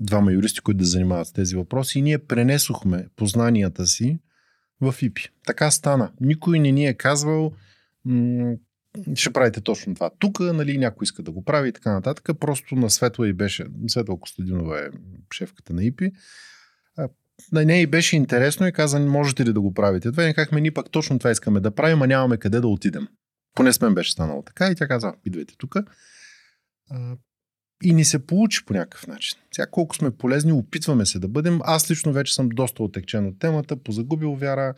двама 0.00 0.32
юристи, 0.32 0.60
които 0.60 0.78
да 0.78 0.84
занимават 0.84 1.26
с 1.26 1.32
тези 1.32 1.56
въпроси 1.56 1.98
и 1.98 2.02
ние 2.02 2.18
пренесохме 2.18 3.08
познанията 3.16 3.86
си 3.86 4.18
в 4.80 4.94
ИПИ. 5.02 5.28
Така 5.46 5.70
стана. 5.70 6.12
Никой 6.20 6.58
не 6.58 6.72
ни 6.72 6.86
е 6.86 6.94
казвал 6.94 7.52
ще 9.14 9.32
правите 9.32 9.60
точно 9.60 9.94
това. 9.94 10.10
Тук, 10.18 10.40
нали, 10.40 10.78
някой 10.78 11.04
иска 11.04 11.22
да 11.22 11.30
го 11.30 11.44
прави 11.44 11.68
и 11.68 11.72
така 11.72 11.92
нататък. 11.92 12.38
Просто 12.40 12.74
на 12.74 12.90
Светла 12.90 13.28
и 13.28 13.32
беше, 13.32 13.66
Светла 13.88 14.20
Костадинова 14.20 14.78
е 14.78 14.88
шефката 15.34 15.72
на 15.72 15.84
ИПИ, 15.84 16.12
на 17.52 17.64
нея 17.64 17.82
и 17.82 17.86
беше 17.86 18.16
интересно 18.16 18.66
и 18.66 18.72
каза, 18.72 19.00
можете 19.00 19.44
ли 19.44 19.52
да 19.52 19.60
го 19.60 19.74
правите? 19.74 20.10
Това 20.10 20.28
и 20.28 20.34
казахме, 20.34 20.60
ние 20.60 20.74
пък 20.74 20.90
точно 20.90 21.18
това 21.18 21.30
искаме 21.30 21.60
да 21.60 21.70
правим, 21.70 22.02
а 22.02 22.06
нямаме 22.06 22.36
къде 22.36 22.60
да 22.60 22.68
отидем. 22.68 23.08
Поне 23.54 23.72
с 23.72 23.80
мен 23.80 23.94
беше 23.94 24.12
станало 24.12 24.42
така 24.42 24.70
и 24.70 24.74
тя 24.74 24.88
каза, 24.88 25.14
идвайте 25.24 25.54
тук. 25.58 25.76
И 27.82 27.94
ни 27.94 28.04
се 28.04 28.26
получи 28.26 28.64
по 28.64 28.72
някакъв 28.72 29.06
начин. 29.06 29.38
Сега 29.54 29.66
колко 29.70 29.96
сме 29.96 30.10
полезни, 30.10 30.52
опитваме 30.52 31.06
се 31.06 31.18
да 31.18 31.28
бъдем. 31.28 31.60
Аз 31.62 31.90
лично 31.90 32.12
вече 32.12 32.34
съм 32.34 32.48
доста 32.48 32.82
отекчен 32.82 33.26
от 33.26 33.38
темата, 33.38 33.76
позагубил 33.76 34.34
вяра 34.34 34.74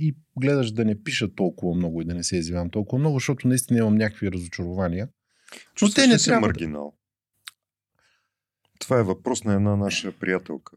и 0.00 0.16
гледаш 0.40 0.72
да 0.72 0.84
не 0.84 1.02
пиша 1.02 1.34
толкова 1.34 1.74
много 1.74 2.02
и 2.02 2.04
да 2.04 2.14
не 2.14 2.24
се 2.24 2.36
извивам 2.36 2.70
толкова 2.70 2.98
много, 2.98 3.16
защото 3.16 3.48
наистина 3.48 3.78
имам 3.78 3.94
някакви 3.94 4.32
разочарования. 4.32 5.08
Но 5.82 5.90
те 5.90 6.06
не 6.06 6.18
трябва... 6.18 6.46
маргинал? 6.46 6.94
Това 8.78 8.98
е 8.98 9.02
въпрос 9.02 9.44
на 9.44 9.54
една 9.54 9.76
наша 9.76 10.12
приятелка. 10.12 10.76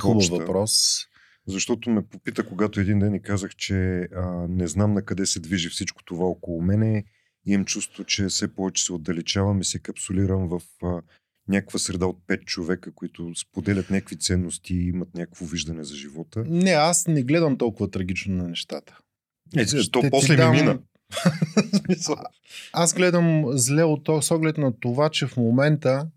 Хубав 0.00 0.28
въпрос. 0.28 1.04
Защото 1.46 1.90
ме 1.90 2.06
попита, 2.06 2.46
когато 2.46 2.80
един 2.80 2.98
ден 2.98 3.14
и 3.14 3.22
казах, 3.22 3.56
че 3.56 4.00
а, 4.00 4.46
не 4.48 4.66
знам 4.66 4.94
на 4.94 5.02
къде 5.02 5.26
се 5.26 5.40
движи 5.40 5.68
всичко 5.68 6.04
това 6.04 6.26
около 6.26 6.62
мене. 6.62 7.04
Имам 7.46 7.64
чувство, 7.64 8.04
че 8.04 8.26
все 8.26 8.54
повече 8.54 8.84
се 8.84 8.92
отдалечавам 8.92 9.60
и 9.60 9.64
се 9.64 9.78
капсулирам 9.78 10.48
в 10.48 10.60
а, 10.82 11.02
някаква 11.48 11.78
среда 11.78 12.06
от 12.06 12.26
пет 12.26 12.44
човека, 12.44 12.92
които 12.94 13.34
споделят 13.34 13.90
някакви 13.90 14.18
ценности 14.18 14.74
и 14.74 14.88
имат 14.88 15.14
някакво 15.14 15.46
виждане 15.46 15.84
за 15.84 15.96
живота. 15.96 16.44
Не, 16.46 16.70
аз 16.70 17.06
не 17.06 17.22
гледам 17.22 17.58
толкова 17.58 17.90
трагично 17.90 18.34
на 18.34 18.48
нещата. 18.48 18.98
Е, 19.56 19.64
защо 19.64 20.02
после 20.10 20.36
дам... 20.36 20.50
ми 20.52 20.60
мина? 20.60 20.78
аз 22.72 22.94
гледам 22.94 23.44
зле 23.48 23.82
от 23.82 24.24
с 24.24 24.30
оглед 24.30 24.58
на 24.58 24.80
това, 24.80 25.08
че 25.08 25.26
в 25.26 25.36
момента 25.36 26.08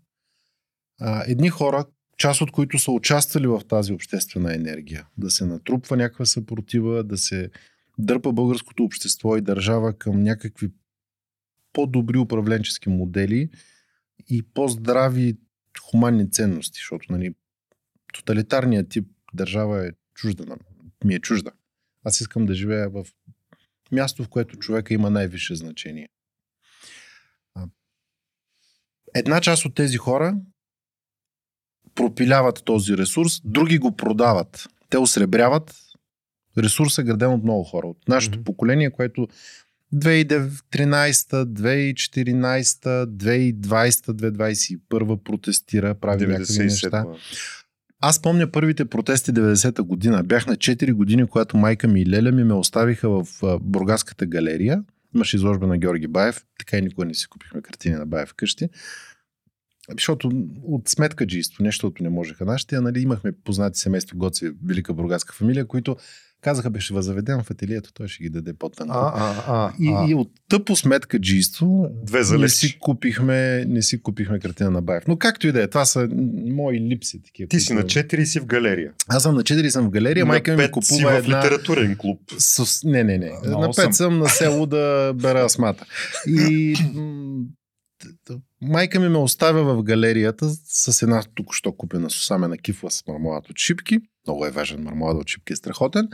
а, 1.00 1.24
едни 1.26 1.48
хора, 1.48 1.84
част 2.18 2.40
от 2.40 2.50
които 2.50 2.78
са 2.78 2.90
участвали 2.90 3.46
в 3.46 3.60
тази 3.68 3.92
обществена 3.92 4.54
енергия. 4.54 5.06
Да 5.18 5.30
се 5.30 5.46
натрупва 5.46 5.96
някаква 5.96 6.24
съпротива, 6.24 7.04
да 7.04 7.18
се 7.18 7.50
дърпа 7.98 8.32
българското 8.32 8.84
общество 8.84 9.36
и 9.36 9.40
държава 9.40 9.98
към 9.98 10.22
някакви 10.22 10.68
по-добри 11.72 12.18
управленчески 12.18 12.88
модели 12.88 13.50
и 14.28 14.42
по-здрави 14.42 15.38
хуманни 15.80 16.30
ценности, 16.30 16.78
защото 16.78 17.12
нали, 17.12 17.34
тоталитарният 18.12 18.88
тип 18.88 19.08
държава 19.34 19.86
е 19.86 19.90
чужда, 20.14 20.56
ми 21.04 21.14
е 21.14 21.20
чужда. 21.20 21.50
Аз 22.04 22.20
искам 22.20 22.46
да 22.46 22.54
живея 22.54 22.90
в 22.90 23.06
място, 23.92 24.24
в 24.24 24.28
което 24.28 24.56
човека 24.56 24.94
има 24.94 25.10
най-висше 25.10 25.54
значение. 25.54 26.08
Една 29.14 29.40
част 29.40 29.64
от 29.64 29.74
тези 29.74 29.96
хора 29.96 30.36
пропиляват 31.94 32.64
този 32.64 32.96
ресурс, 32.96 33.40
други 33.44 33.78
го 33.78 33.96
продават. 33.96 34.68
Те 34.90 34.98
осребряват 34.98 35.74
ресурса, 36.58 37.02
граден 37.02 37.32
от 37.32 37.42
много 37.42 37.64
хора. 37.64 37.86
От 37.86 38.08
нашето 38.08 38.38
mm-hmm. 38.38 38.44
поколение, 38.44 38.90
което 38.90 39.28
2013, 39.94 41.44
2014, 41.44 43.06
2020, 43.06 43.92
2021 44.12 45.22
протестира, 45.22 45.94
прави 45.94 46.26
някакви 46.26 46.58
неща. 46.58 47.04
Аз 48.00 48.22
помня 48.22 48.50
първите 48.50 48.84
протести 48.84 49.32
90-та 49.32 49.82
година. 49.82 50.22
Бях 50.22 50.46
на 50.46 50.56
4 50.56 50.92
години, 50.92 51.26
когато 51.26 51.56
майка 51.56 51.88
ми 51.88 52.00
и 52.00 52.06
Леля 52.06 52.32
ми 52.32 52.44
ме 52.44 52.54
оставиха 52.54 53.08
в 53.08 53.26
Бургаската 53.60 54.26
галерия. 54.26 54.82
Имаше 55.14 55.36
изложба 55.36 55.66
на 55.66 55.78
Георги 55.78 56.06
Баев. 56.06 56.44
Така 56.58 56.76
и 56.78 56.82
никога 56.82 57.04
не 57.04 57.14
си 57.14 57.26
купихме 57.26 57.62
картини 57.62 57.94
на 57.94 58.06
Баев 58.06 58.28
вкъщи. 58.28 58.68
Защото 59.90 60.30
от 60.62 60.88
сметка 60.88 61.26
джийство, 61.26 61.64
нещото 61.64 62.02
не 62.02 62.08
можеха 62.08 62.44
нашите, 62.44 62.80
нали, 62.80 63.00
имахме 63.00 63.32
познати 63.32 63.80
семейства 63.80 64.16
Гоци, 64.16 64.50
велика 64.66 64.94
бургаска 64.94 65.34
фамилия, 65.34 65.66
които 65.66 65.96
Казаха, 66.42 66.70
беше 66.70 66.94
възведен 66.94 67.42
в 67.42 67.50
ателието, 67.50 67.92
той 67.92 68.08
ще 68.08 68.22
ги 68.22 68.30
даде 68.30 68.52
по-тънко. 68.52 68.94
А, 68.96 69.12
а, 69.16 69.44
а, 69.48 69.72
и, 69.80 69.88
а. 69.88 70.06
и 70.10 70.14
от 70.14 70.30
тъпо 70.48 70.76
сметка 70.76 71.18
джийство 71.18 71.88
Две 72.02 72.38
не 72.38 72.48
си, 72.48 72.78
купихме, 72.80 73.64
не 73.64 73.82
си 73.82 74.02
купихме 74.02 74.38
картина 74.38 74.70
на 74.70 74.82
Баев. 74.82 75.04
Но 75.08 75.16
както 75.16 75.46
и 75.46 75.52
да 75.52 75.62
е, 75.62 75.68
това 75.68 75.84
са 75.84 76.08
мои 76.46 76.80
липси. 76.80 77.22
Такива, 77.22 77.48
Ти 77.48 77.60
си 77.60 77.72
на 77.72 77.82
4 77.82 78.18
и 78.18 78.26
си 78.26 78.40
в 78.40 78.46
галерия. 78.46 78.92
Аз 79.08 79.22
съм 79.22 79.34
на 79.34 79.42
4 79.42 79.64
и 79.64 79.70
съм 79.70 79.86
в 79.86 79.90
галерия. 79.90 80.24
На 80.24 80.28
Майка 80.28 80.56
ми 80.56 80.70
купува 80.70 80.82
си 80.82 81.04
в 81.04 81.18
една... 81.18 81.38
литературен 81.38 81.96
клуб. 81.98 82.20
С... 82.38 82.84
Не, 82.84 83.04
не, 83.04 83.18
не. 83.18 83.32
Но 83.46 83.58
на 83.58 83.68
5 83.68 83.82
съм. 83.82 83.92
съм 83.92 84.18
на 84.18 84.28
село 84.28 84.66
да 84.66 85.14
бера 85.16 85.44
асмата. 85.44 85.86
И 86.26 86.74
майка 88.60 89.00
ми 89.00 89.08
ме 89.08 89.18
оставя 89.18 89.74
в 89.74 89.82
галерията 89.82 90.50
с 90.64 91.02
една 91.02 91.22
току-що 91.34 91.72
купена 91.72 92.10
сусамена 92.10 92.58
кифла 92.58 92.90
с 92.90 93.06
мармолад 93.06 93.50
от 93.50 93.58
шипки. 93.58 93.98
Много 94.26 94.46
е 94.46 94.50
важен 94.50 94.82
мармолад 94.82 95.16
от 95.20 95.28
шипки, 95.28 95.52
е 95.52 95.56
страхотен. 95.56 96.08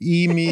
И 0.00 0.28
ми 0.28 0.48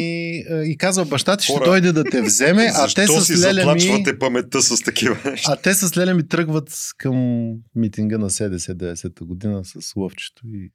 и 0.65 0.77
казва, 0.77 1.05
баща 1.05 1.37
ти 1.37 1.43
ще 1.43 1.53
Хора, 1.53 1.65
дойде 1.65 1.91
да 1.91 2.03
те 2.03 2.21
вземе, 2.21 2.71
а 2.75 2.93
те 2.95 3.07
с 3.07 3.41
Леля 3.41 3.75
ми... 3.75 4.03
паметта 4.19 4.61
с 4.61 4.81
такива 4.81 5.17
А 5.47 5.55
те 5.55 5.73
с 5.73 5.97
Леля 5.97 6.13
ми 6.13 6.27
тръгват 6.27 6.79
към 6.97 7.47
митинга 7.75 8.17
на 8.17 8.29
70-90-та 8.29 9.25
година 9.25 9.65
с 9.65 9.95
лъвчето 9.95 10.47
и 10.47 10.71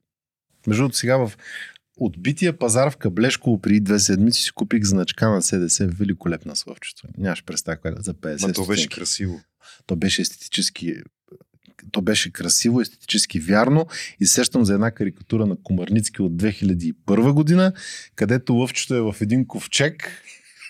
между 0.67 0.83
другото 0.83 0.97
сега 0.97 1.17
в 1.17 1.33
отбития 1.97 2.59
пазар 2.59 2.91
в 2.91 2.97
Каблешко 2.97 3.61
преди 3.61 3.81
две 3.81 3.99
седмици 3.99 4.43
си 4.43 4.53
купих 4.53 4.85
значка 4.85 5.31
на 5.31 5.43
СДС 5.43 5.87
великолепна 5.87 6.57
словчето. 6.57 7.09
Нямаш 7.19 7.45
представа 7.45 7.97
за 7.99 8.15
50 8.15 8.47
Ма 8.47 8.53
то 8.53 8.67
беше 8.67 8.89
красиво. 8.89 9.41
То 9.87 9.97
беше 9.97 10.23
естетически 10.23 10.95
то 11.93 12.03
беше 12.03 12.33
красиво, 12.33 12.81
естетически 12.81 13.41
вярно 13.41 13.87
и 14.21 14.27
сещам 14.27 14.65
за 14.65 14.75
една 14.75 14.91
карикатура 14.91 15.47
на 15.47 15.57
Комарницки 15.63 16.23
от 16.23 16.33
2001 16.33 17.33
година, 17.33 17.73
където 18.17 18.55
лъвчето 18.55 18.95
е 18.95 19.01
в 19.01 19.15
един 19.21 19.47
ковчег 19.47 20.23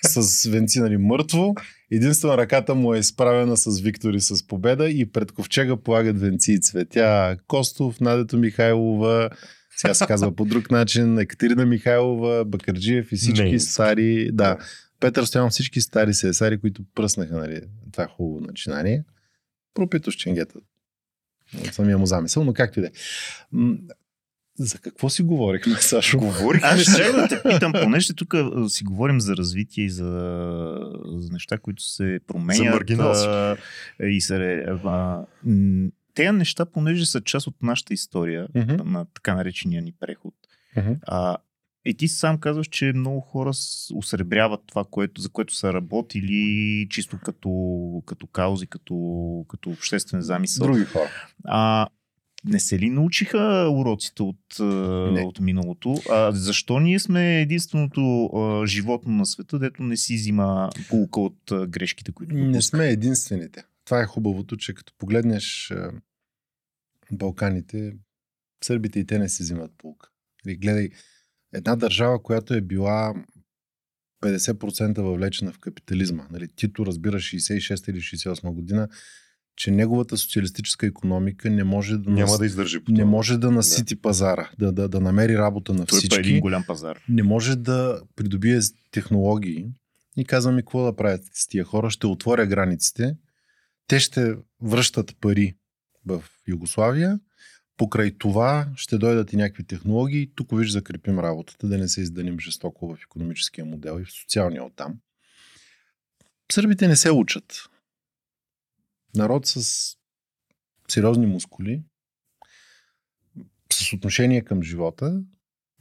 с 0.07 0.45
венци 0.51 0.81
нали, 0.81 0.97
мъртво. 0.97 1.55
Единствено 1.91 2.39
ръката 2.39 2.75
му 2.75 2.95
е 2.95 2.99
изправена 2.99 3.57
с 3.57 3.81
Виктори 3.81 4.21
с 4.21 4.47
победа 4.47 4.91
и 4.91 5.13
пред 5.13 5.33
ковчега 5.33 5.77
полагат 5.77 6.21
венци 6.21 6.53
и 6.53 6.61
цветя. 6.61 7.37
Костов, 7.47 8.01
Надето 8.01 8.39
Михайлова, 8.39 9.31
сега 9.77 9.95
се 9.95 10.07
казва 10.07 10.37
по 10.37 10.45
друг 10.45 10.71
начин, 10.71 11.19
Екатерина 11.19 11.67
Михайлова, 11.67 12.45
Бакарджиев 12.45 13.13
и 13.13 13.17
всички 13.17 13.53
Не, 13.53 13.59
стари, 13.59 14.31
да, 14.33 14.57
Петър 15.01 15.25
Стоян, 15.25 15.51
всички 15.51 15.81
стари 15.81 16.15
седесари, 16.15 16.61
които 16.61 16.83
пръснаха 16.95 17.37
нали, 17.37 17.61
това 17.93 18.07
хубаво 18.07 18.41
начинание. 18.41 19.05
Пропито 19.75 20.13
с 20.13 20.15
ченгета. 20.15 20.59
От 21.61 21.75
самия 21.75 21.99
му 21.99 22.07
замисъл, 22.07 22.45
но 22.45 22.53
както 22.53 22.79
и 22.79 22.83
да 22.83 22.89
е. 22.89 22.91
За 24.59 24.79
какво 24.79 25.09
си 25.09 25.23
говорихме, 25.23 25.75
Сашо? 25.75 26.19
Говорихме. 26.19 26.69
Аз 26.69 26.81
ще 26.81 27.13
да 27.13 27.29
те 27.29 27.43
питам, 27.43 27.73
понеже 27.83 28.15
тук 28.15 28.35
си 28.69 28.85
говорим 28.85 29.21
за 29.21 29.37
развитие 29.37 29.85
и 29.85 29.91
за, 29.91 30.05
за 31.05 31.33
неща, 31.33 31.59
които 31.59 31.83
се 31.83 32.21
променят. 32.27 32.65
За 32.65 32.71
маргинал. 32.71 33.57
И 34.03 34.21
се, 34.21 34.65
а, 34.85 35.27
тези 36.15 36.31
неща, 36.31 36.67
понеже 36.67 37.07
са 37.07 37.21
част 37.21 37.47
от 37.47 37.63
нашата 37.63 37.95
история, 37.95 38.49
uh-huh. 38.49 38.83
на 38.83 39.07
така 39.15 39.35
наречения 39.35 39.83
ни 39.83 39.93
преход, 40.01 40.35
uh-huh. 40.77 40.99
а, 41.03 41.37
и 41.89 41.95
ти 41.95 42.09
сам 42.09 42.39
казваш, 42.39 42.67
че 42.67 42.93
много 42.95 43.21
хора 43.21 43.51
усребряват 43.95 44.61
това, 44.67 44.85
което, 44.91 45.21
за 45.21 45.29
което 45.29 45.55
са 45.55 45.73
работили, 45.73 46.87
чисто 46.91 47.19
като, 47.25 48.03
като 48.07 48.27
каузи, 48.27 48.67
като, 48.67 48.95
като 49.49 49.71
обществен 49.71 50.23
замисъл. 50.23 50.67
Други 50.67 50.85
хора. 50.85 51.11
А, 51.45 51.89
не 52.45 52.61
се 52.61 52.79
ли 52.79 52.91
научиха 52.91 53.69
уроците 53.73 54.23
от, 54.23 54.57
не. 55.13 55.25
от 55.25 55.41
миналото? 55.41 55.95
А, 56.11 56.33
защо 56.33 56.81
ние 56.81 56.99
сме 56.99 57.41
единственото 57.41 58.27
а, 58.27 58.67
животно 58.67 59.13
на 59.13 59.27
света, 59.27 59.59
дето 59.59 59.83
не 59.83 59.97
си 59.97 60.15
взима 60.15 60.71
полука 60.89 61.21
от 61.21 61.51
а, 61.51 61.67
грешките, 61.67 62.13
които 62.13 62.35
допуска? 62.35 62.51
Не 62.51 62.63
сме 62.63 62.89
единствените. 62.89 63.65
Това 63.85 64.01
е 64.01 64.07
хубавото, 64.07 64.57
че 64.57 64.75
като 64.75 64.93
погледнеш 64.99 65.71
а, 65.71 65.93
Балканите, 67.13 67.93
сърбите 68.65 69.01
и 69.01 69.07
те 69.07 69.19
не 69.19 69.29
си 69.29 69.43
взимат 69.43 69.73
полука. 69.79 70.09
Гледай, 70.47 70.91
една 71.53 71.77
държава, 71.77 72.23
която 72.23 72.55
е 72.55 72.61
била 72.61 73.15
50% 74.23 75.01
въвлечена 75.01 75.53
в 75.53 75.59
капитализма. 75.59 76.27
Нали, 76.31 76.49
Тито 76.57 76.87
разбира 76.87 77.17
66 77.17 77.91
или 77.91 78.01
68 78.01 78.53
година, 78.53 78.89
че 79.57 79.71
неговата 79.71 80.17
социалистическа 80.17 80.87
економика 80.87 81.51
не 81.51 81.65
може 81.65 81.99
да, 81.99 82.11
Няма 82.11 82.31
нас... 82.31 82.39
да, 82.39 82.47
издържи 82.47 82.81
не 82.89 83.05
може 83.05 83.39
да 83.39 83.51
насити 83.51 83.95
да. 83.95 84.01
пазара, 84.01 84.51
да, 84.59 84.73
да, 84.73 84.89
да 84.89 85.01
намери 85.01 85.37
работа 85.37 85.75
на 85.75 85.87
Той 85.87 85.99
всички. 85.99 86.17
Е 86.17 86.21
един 86.21 86.41
голям 86.41 86.65
пазар. 86.67 86.99
Не 87.09 87.23
може 87.23 87.57
да 87.57 88.01
придобие 88.17 88.61
технологии. 88.91 89.67
И 90.17 90.25
казвам 90.25 90.55
ми 90.55 90.63
какво 90.63 90.85
да 90.85 90.97
правят 90.97 91.23
с 91.33 91.47
тия 91.49 91.65
хора. 91.65 91.91
Ще 91.91 92.07
отворя 92.07 92.47
границите. 92.47 93.17
Те 93.87 94.01
ще 94.01 94.35
връщат 94.63 95.17
пари 95.21 95.57
в 96.07 96.25
Югославия 96.49 97.21
Покрай 97.79 98.19
това 98.19 98.69
ще 98.77 98.99
дойдат 98.99 99.33
и 99.33 99.37
някакви 99.37 99.65
технологии. 99.65 100.31
Тук 100.35 100.59
виж 100.59 100.71
закрепим 100.71 101.19
работата, 101.19 101.69
да 101.69 101.79
не 101.79 101.89
се 101.89 102.01
изданим 102.01 102.41
жестоко 102.41 102.97
в 102.97 103.03
економическия 103.03 103.65
модел 103.65 104.01
и 104.01 104.05
в 104.05 104.13
социалния 104.13 104.65
оттам. 104.65 105.01
Сърбите 106.53 106.89
не 106.89 106.97
се 106.97 107.11
учат. 107.11 107.69
Народ 109.15 109.47
с 109.47 109.97
сериозни 110.89 111.27
мускули, 111.27 111.83
с 113.73 113.93
отношение 113.93 114.45
към 114.45 114.63
живота, 114.63 115.23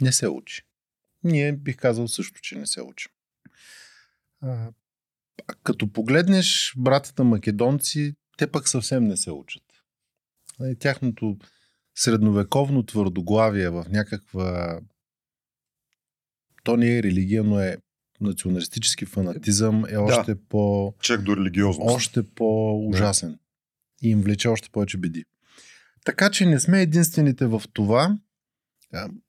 не 0.01 0.11
се 0.11 0.27
учи. 0.27 0.63
Ние 1.23 1.53
бих 1.53 1.77
казал 1.77 2.07
също, 2.07 2.41
че 2.41 2.55
не 2.55 2.67
се 2.67 2.81
учим. 2.81 3.11
А, 4.41 4.71
като 5.63 5.91
погледнеш 5.91 6.73
братята 6.77 7.23
македонци, 7.23 8.15
те 8.37 8.51
пък 8.51 8.69
съвсем 8.69 9.03
не 9.03 9.17
се 9.17 9.31
учат. 9.31 9.63
Тяхното 10.79 11.37
средновековно 11.97 12.83
твърдоглавие 12.83 13.69
в 13.69 13.85
някаква... 13.89 14.79
То 16.63 16.77
не 16.77 16.97
е 16.97 17.03
религия, 17.03 17.43
но 17.43 17.59
е 17.59 17.77
националистически 18.21 19.05
фанатизъм 19.05 19.85
е 19.89 19.97
още 19.97 20.33
да, 20.33 20.41
по... 20.49 20.93
Чак 21.01 21.21
до 21.21 21.37
религиозност. 21.37 21.95
Още 21.95 22.23
по-ужасен. 22.23 23.31
Да. 23.31 23.37
И 24.07 24.09
им 24.09 24.21
влече 24.21 24.47
още 24.47 24.69
повече 24.69 24.97
беди. 24.97 25.23
Така 26.05 26.29
че 26.31 26.45
не 26.45 26.59
сме 26.59 26.81
единствените 26.81 27.45
в 27.45 27.61
това. 27.73 28.17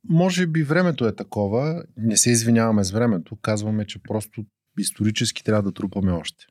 Може 0.09 0.47
би 0.47 0.63
времето 0.63 1.07
е 1.07 1.15
такова. 1.15 1.85
Не 1.97 2.17
се 2.17 2.31
извиняваме 2.31 2.85
с 2.85 2.91
времето. 2.91 3.37
Казваме, 3.37 3.87
че 3.87 4.03
просто 4.03 4.45
исторически 4.79 5.45
трябва 5.45 5.63
да 5.63 5.73
трупаме 5.73 6.13
още. 6.13 6.47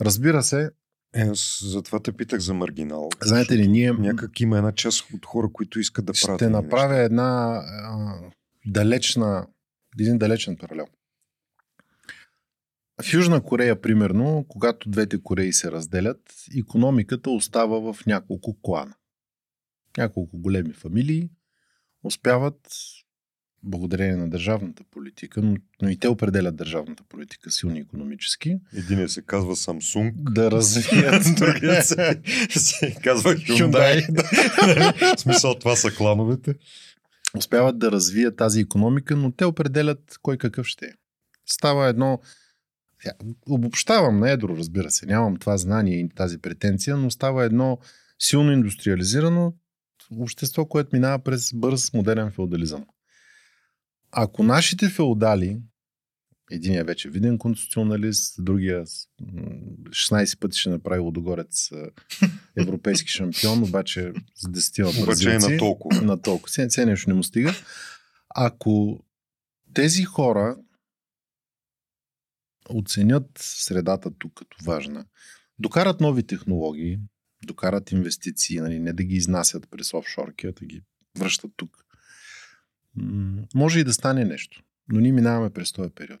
Разбира 0.00 0.42
се, 0.42 0.70
е, 1.14 1.20
аз 1.20 1.60
затова 1.64 2.00
те 2.00 2.12
питах 2.12 2.40
за 2.40 2.54
маргинал. 2.54 3.08
Знаете 3.22 3.58
ли, 3.58 3.68
ние... 3.68 3.92
Някак 3.92 4.40
има 4.40 4.58
една 4.58 4.72
част 4.72 5.10
от 5.14 5.26
хора, 5.26 5.48
които 5.52 5.80
искат 5.80 6.04
да 6.04 6.12
правят. 6.22 6.38
Ще 6.38 6.48
направя 6.48 6.88
неща. 6.88 7.04
една 7.04 7.62
а, 7.66 8.14
далечна, 8.66 9.46
един 9.98 10.18
далечен 10.18 10.56
паралел. 10.56 10.86
В 13.02 13.12
Южна 13.12 13.42
Корея, 13.42 13.80
примерно, 13.80 14.44
когато 14.48 14.90
двете 14.90 15.22
Кореи 15.22 15.52
се 15.52 15.72
разделят, 15.72 16.34
економиката 16.58 17.30
остава 17.30 17.92
в 17.92 18.06
няколко 18.06 18.56
клана. 18.62 18.94
Няколко 19.98 20.38
големи 20.38 20.72
фамилии 20.72 21.30
успяват 22.04 22.68
благодарение 23.62 24.16
на 24.16 24.30
държавната 24.30 24.84
политика, 24.90 25.42
но, 25.42 25.56
но 25.82 25.88
и 25.88 25.96
те 25.96 26.08
определят 26.08 26.56
държавната 26.56 27.02
политика 27.08 27.50
силни 27.50 27.78
економически. 27.78 28.56
Един 28.76 29.08
се 29.08 29.22
казва 29.22 29.56
Samsung. 29.56 30.12
Да 30.16 30.50
развият. 30.50 31.24
Другият 31.38 31.86
се, 31.86 32.20
се 32.50 32.96
казва 33.04 33.34
Hyundai. 33.34 34.08
Hyundai. 34.08 35.16
В 35.16 35.20
смисъл 35.20 35.54
това 35.54 35.76
са 35.76 35.94
клановете. 35.94 36.54
Успяват 37.36 37.78
да 37.78 37.92
развият 37.92 38.36
тази 38.36 38.60
економика, 38.60 39.16
но 39.16 39.32
те 39.32 39.44
определят 39.44 40.18
кой 40.22 40.38
какъв 40.38 40.66
ще 40.66 40.86
е. 40.86 40.92
Става 41.46 41.88
едно 41.88 42.20
обобщавам 43.48 44.20
на 44.20 44.30
едро, 44.30 44.56
разбира 44.56 44.90
се, 44.90 45.06
нямам 45.06 45.36
това 45.36 45.56
знание 45.56 46.00
и 46.00 46.08
тази 46.08 46.38
претенция, 46.38 46.96
но 46.96 47.10
става 47.10 47.44
едно 47.44 47.78
силно 48.18 48.52
индустриализирано 48.52 49.54
общество, 50.18 50.66
което 50.66 50.90
минава 50.92 51.18
през 51.18 51.52
бърз 51.54 51.92
модерен 51.92 52.30
феодализъм. 52.30 52.84
Ако 54.12 54.42
нашите 54.42 54.88
феодали 54.88 55.60
Единият 56.52 56.86
вече 56.86 57.10
виден 57.10 57.38
конституционалист, 57.38 58.44
другия 58.44 58.86
16 58.86 60.38
пъти 60.38 60.58
ще 60.58 60.70
направи 60.70 61.00
Лодогорец 61.00 61.70
европейски 62.56 63.08
шампион, 63.08 63.62
обаче 63.62 64.12
с 64.34 64.48
10 64.48 65.02
Обаче 65.02 65.34
е 65.34 65.38
на 65.38 65.58
толкова. 65.58 66.02
На 66.02 66.22
толкова. 66.22 66.68
Все 66.68 66.86
нещо 66.86 67.10
не 67.10 67.14
му 67.14 67.22
стига. 67.22 67.54
Ако 68.28 69.04
тези 69.74 70.04
хора 70.04 70.56
оценят 72.70 73.26
средата 73.38 74.10
тук 74.18 74.34
като 74.34 74.56
важна, 74.64 75.06
докарат 75.58 76.00
нови 76.00 76.26
технологии, 76.26 76.98
докарат 77.46 77.92
инвестиции, 77.92 78.60
нали, 78.60 78.78
не 78.78 78.92
да 78.92 79.04
ги 79.04 79.16
изнасят 79.16 79.70
през 79.70 79.94
офшорки, 79.94 80.46
а 80.46 80.52
да 80.52 80.66
ги 80.66 80.82
връщат 81.18 81.50
тук. 81.56 81.84
Може 83.54 83.80
и 83.80 83.84
да 83.84 83.92
стане 83.92 84.24
нещо, 84.24 84.62
но 84.88 85.00
ние 85.00 85.12
минаваме 85.12 85.50
през 85.50 85.72
този 85.72 85.90
период. 85.90 86.20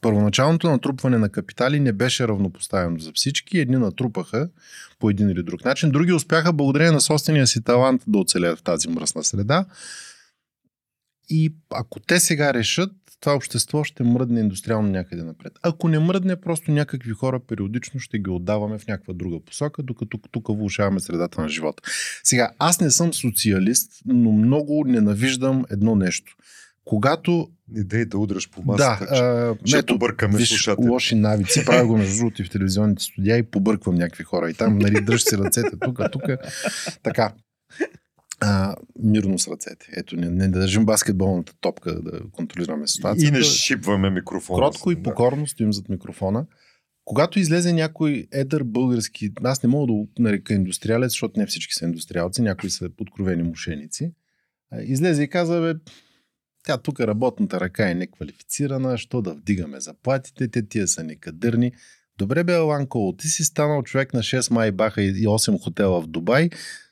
Първоначалното 0.00 0.70
натрупване 0.70 1.18
на 1.18 1.28
капитали 1.28 1.80
не 1.80 1.92
беше 1.92 2.28
равнопоставено 2.28 2.98
за 2.98 3.12
всички. 3.14 3.58
Едни 3.58 3.76
натрупаха 3.76 4.50
по 4.98 5.10
един 5.10 5.30
или 5.30 5.42
друг 5.42 5.64
начин, 5.64 5.90
други 5.90 6.12
успяха 6.12 6.52
благодарение 6.52 6.92
на 6.92 7.00
собствения 7.00 7.46
си 7.46 7.64
талант 7.64 8.02
да 8.06 8.18
оцелят 8.18 8.58
в 8.58 8.62
тази 8.62 8.88
мръсна 8.88 9.24
среда. 9.24 9.66
И 11.28 11.54
ако 11.70 12.00
те 12.00 12.20
сега 12.20 12.54
решат, 12.54 12.92
това 13.20 13.34
общество 13.34 13.84
ще 13.84 14.02
мръдне 14.02 14.40
индустриално 14.40 14.88
някъде 14.88 15.22
напред. 15.22 15.52
Ако 15.62 15.88
не 15.88 15.98
мръдне, 15.98 16.36
просто 16.36 16.70
някакви 16.70 17.10
хора 17.10 17.40
периодично 17.40 18.00
ще 18.00 18.18
ги 18.18 18.30
отдаваме 18.30 18.78
в 18.78 18.86
някаква 18.86 19.14
друга 19.14 19.40
посока, 19.40 19.82
докато 19.82 20.18
тук 20.18 20.48
влушаваме 20.48 21.00
средата 21.00 21.40
на 21.40 21.48
живота. 21.48 21.82
Сега, 22.24 22.50
аз 22.58 22.80
не 22.80 22.90
съм 22.90 23.14
социалист, 23.14 23.92
но 24.06 24.32
много 24.32 24.84
ненавиждам 24.86 25.64
едно 25.70 25.96
нещо. 25.96 26.36
Когато 26.84 27.48
Идея 27.76 28.06
да 28.06 28.18
удръш 28.18 28.50
по 28.50 28.62
масата. 28.62 29.06
Да, 29.06 29.20
а, 29.20 29.56
ще 29.66 29.78
ето, 29.78 29.94
побъркаме 29.94 30.38
виж, 30.38 30.48
слушатели. 30.48 30.88
лоши 30.88 31.14
навици. 31.14 31.64
Правя 31.64 31.86
го 31.86 31.96
между 31.96 32.16
другото 32.16 32.42
и 32.42 32.44
в 32.44 32.50
телевизионните 32.50 33.02
студия 33.02 33.36
и 33.36 33.42
побърквам 33.42 33.94
някакви 33.94 34.24
хора. 34.24 34.50
И 34.50 34.54
там, 34.54 34.78
нали, 34.78 35.00
дръж 35.00 35.22
си 35.22 35.38
ръцете 35.38 35.70
тук, 35.80 36.00
тук. 36.12 36.22
Така 37.02 37.32
а, 38.40 38.76
мирно 39.02 39.38
с 39.38 39.48
ръцете. 39.48 39.86
Ето, 39.96 40.16
не, 40.16 40.30
не 40.30 40.48
държим 40.48 40.86
баскетболната 40.86 41.52
топка 41.60 42.02
да 42.02 42.20
контролираме 42.32 42.86
ситуацията. 42.86 43.36
И 43.36 43.38
не 43.38 43.44
шипваме 43.44 44.10
микрофона. 44.10 44.58
Кротко 44.58 44.90
и 44.90 45.02
покорно 45.02 45.42
да. 45.42 45.48
стоим 45.48 45.72
зад 45.72 45.88
микрофона. 45.88 46.46
Когато 47.04 47.38
излезе 47.38 47.72
някой 47.72 48.26
едър 48.32 48.64
български, 48.64 49.30
аз 49.44 49.62
не 49.62 49.68
мога 49.68 49.92
да 49.92 50.22
нарека 50.22 50.54
индустриалец, 50.54 51.10
защото 51.10 51.40
не 51.40 51.46
всички 51.46 51.74
са 51.74 51.84
индустриалци, 51.84 52.42
някои 52.42 52.70
са 52.70 52.90
подкровени 52.96 53.42
мошеници, 53.42 54.12
излезе 54.82 55.22
и 55.22 55.28
каза, 55.28 55.60
бе, 55.60 55.74
тя 56.64 56.78
тук 56.78 57.00
работната 57.00 57.60
ръка 57.60 57.90
е 57.90 57.94
неквалифицирана, 57.94 58.98
що 58.98 59.22
да 59.22 59.34
вдигаме 59.34 59.80
заплатите, 59.80 60.48
те 60.48 60.68
тия 60.68 60.88
са 60.88 61.04
некадърни. 61.04 61.72
Добре 62.18 62.44
бе, 62.44 62.54
Аланко, 62.54 63.14
ти 63.18 63.28
си 63.28 63.44
станал 63.44 63.82
човек 63.82 64.14
на 64.14 64.20
6 64.20 64.50
май 64.50 64.72
баха 64.72 65.02
и 65.02 65.26
8 65.26 65.60
хотела 65.60 66.00
в 66.00 66.06
Дубай, 66.06 66.50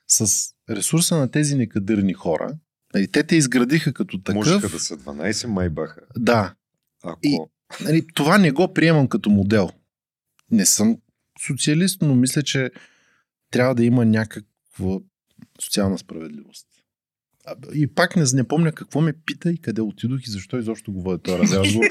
с 0.09 0.49
ресурса 0.71 1.17
на 1.17 1.31
тези 1.31 1.55
некадърни 1.55 2.13
хора, 2.13 2.59
нали, 2.95 3.09
те 3.09 3.23
те 3.23 3.37
изградиха 3.37 3.93
като 3.93 4.23
такъв. 4.23 4.35
Можеха 4.35 4.69
да 4.69 4.81
са 4.81 4.97
12 4.97 5.47
май 5.47 5.69
баха. 5.69 6.01
Да. 6.17 6.55
Ако... 7.03 7.21
И, 7.23 7.39
нали, 7.85 8.07
това 8.15 8.39
не 8.39 8.51
го 8.51 8.75
приемам 8.75 9.09
като 9.09 9.31
модел. 9.31 9.71
Не 10.51 10.67
съм 10.67 10.99
социалист, 11.47 12.03
но 12.03 12.15
мисля, 12.15 12.43
че 12.43 12.71
трябва 13.51 13.75
да 13.75 13.85
има 13.85 14.05
някаква 14.05 14.99
социална 15.61 15.99
справедливост. 15.99 16.67
И 17.75 17.87
пак 17.87 18.17
не, 18.17 18.25
не 18.35 18.45
помня 18.45 18.73
какво 18.73 19.01
ме 19.01 19.13
пита 19.27 19.51
и 19.51 19.59
къде 19.59 19.81
отидох 19.81 20.21
и 20.27 20.31
защо 20.31 20.59
изобщо 20.59 20.93
го 20.93 21.03
водя 21.03 21.19
този 21.19 21.39
разговор. 21.39 21.87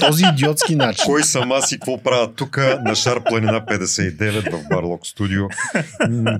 Този 0.00 0.24
идиотски 0.32 0.76
начин. 0.76 1.04
Кой 1.06 1.22
съм 1.22 1.52
аз 1.52 1.72
и 1.72 1.74
какво 1.74 2.02
правя 2.02 2.34
тук 2.34 2.56
на 2.56 2.94
Шар 2.94 3.24
Планина 3.24 3.66
59 3.66 4.50
в 4.50 4.68
Барлок 4.68 5.06
студио? 5.06 5.44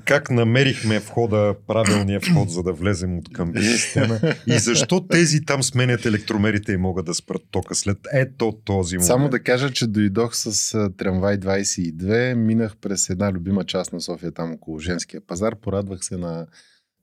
Как 0.05 0.31
намерихме 0.31 0.99
входа, 0.99 1.55
правилния 1.67 2.21
вход, 2.21 2.51
за 2.51 2.63
да 2.63 2.73
влезем 2.73 3.19
от 3.19 3.33
към 3.33 3.53
система? 3.57 4.21
И 4.47 4.59
защо 4.59 5.07
тези 5.07 5.45
там 5.45 5.63
сменят 5.63 6.07
електромерите 6.07 6.73
и 6.73 6.77
могат 6.77 7.07
да 7.07 7.15
спрат 7.15 7.43
тока 7.51 7.75
след 7.75 7.99
ето 8.13 8.53
този 8.65 8.97
момент? 8.97 9.07
Само 9.07 9.29
да 9.29 9.39
кажа, 9.39 9.71
че 9.71 9.87
дойдох 9.87 10.37
с 10.37 10.73
трамвай 10.97 11.39
22, 11.39 12.35
минах 12.35 12.77
през 12.77 13.11
една 13.11 13.33
любима 13.33 13.65
част 13.65 13.93
на 13.93 14.01
София, 14.01 14.33
там 14.33 14.53
около 14.53 14.79
женския 14.79 15.21
пазар, 15.21 15.57
порадвах 15.57 16.05
се 16.05 16.17
на 16.17 16.47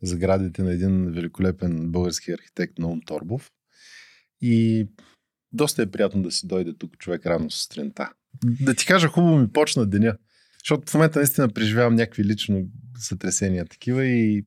сградите 0.02 0.64
на 0.64 0.72
един 0.72 1.12
великолепен 1.12 1.92
български 1.92 2.32
архитект 2.32 2.80
Наум 2.80 3.02
Торбов. 3.02 3.52
И 4.42 4.88
доста 5.52 5.82
е 5.82 5.92
приятно 5.92 6.22
да 6.22 6.32
си 6.32 6.48
дойде 6.48 6.74
тук 6.78 6.98
човек 6.98 7.26
рано 7.26 7.52
сутринта. 7.52 8.10
Да 8.44 8.74
ти 8.74 8.86
кажа, 8.86 9.08
хубаво 9.08 9.38
ми 9.38 9.52
почна 9.52 9.86
деня. 9.86 10.18
Защото 10.60 10.92
в 10.92 10.94
момента 10.94 11.20
наистина 11.20 11.50
преживявам 11.50 11.96
някакви 11.96 12.24
лично 12.24 12.66
сътресения 12.98 13.66
такива 13.66 14.06
и 14.06 14.46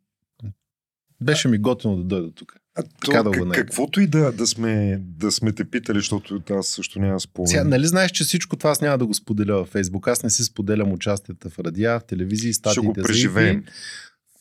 беше 1.21 1.49
ми 1.49 1.59
готино 1.59 1.97
да 1.97 2.05
дойда 2.05 2.33
тук. 2.35 2.57
А 2.75 2.83
така 2.83 3.23
то, 3.23 3.31
да 3.31 3.45
го 3.45 3.51
каквото 3.51 4.01
и 4.01 4.07
да, 4.07 4.33
да, 4.33 4.47
сме, 4.47 4.99
да 5.01 5.33
сме 5.33 5.53
те 5.53 5.65
питали, 5.65 5.99
защото 5.99 6.43
аз 6.51 6.67
също 6.67 6.99
няма 7.01 7.21
спомен. 7.21 7.47
Сега, 7.47 7.65
нали 7.65 7.87
знаеш, 7.87 8.11
че 8.11 8.25
всичко 8.25 8.57
това 8.57 8.71
аз 8.71 8.81
няма 8.81 8.99
да 8.99 9.07
го 9.07 9.15
споделя 9.15 9.55
във 9.55 9.69
Фейсбук. 9.69 10.09
Аз 10.09 10.23
не 10.23 10.31
си 10.31 10.45
споделям 10.45 10.93
участията 10.93 11.51
в 11.51 11.59
радиа, 11.59 12.01
в 12.01 12.05
телевизии, 12.05 12.53
статиите. 12.53 12.81
Ще 12.81 13.01
го 13.01 13.07
преживеем 13.07 13.65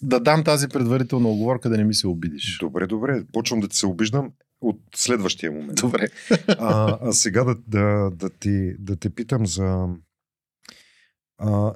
да 0.02 0.20
дам 0.20 0.43
тази 0.43 0.68
предварителна 0.68 1.30
оговорка, 1.30 1.70
да 1.70 1.78
не 1.78 1.84
ми 1.84 1.93
се 1.93 2.08
обидиш. 2.08 2.58
Добре, 2.60 2.88
добре. 2.88 3.24
Почвам 3.34 3.60
да 3.60 3.68
ти 3.68 3.78
се 3.78 3.86
обиждам 3.86 4.32
от 4.62 4.80
следващия 4.95 5.52
момент. 5.52 5.76
Добре. 5.76 6.08
А, 6.47 6.97
а 7.02 7.14
сега 7.14 7.43
да, 7.43 7.56
да, 7.68 8.12
да, 8.16 8.30
ти, 8.30 8.74
да 8.80 8.95
те 8.95 9.10
питам 9.10 9.47
за... 9.47 9.88
А, 11.38 11.74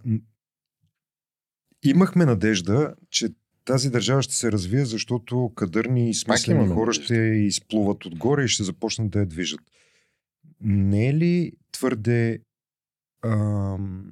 имахме 1.84 2.26
надежда, 2.26 2.96
че 3.10 3.30
тази 3.66 3.90
държава 3.90 4.22
ще 4.22 4.36
се 4.36 4.52
развие, 4.52 4.86
защото 4.86 5.52
кадърни 5.56 6.10
и 6.10 6.14
смислени 6.14 6.68
хора 6.68 6.86
надежда. 6.86 7.04
ще 7.04 7.16
изплуват 7.16 8.06
отгоре 8.06 8.44
и 8.44 8.48
ще 8.48 8.64
започнат 8.64 9.10
да 9.10 9.20
я 9.20 9.26
движат. 9.26 9.62
Не 10.62 11.08
е 11.08 11.14
ли 11.14 11.52
твърде 11.72 12.40
ам, 13.26 14.06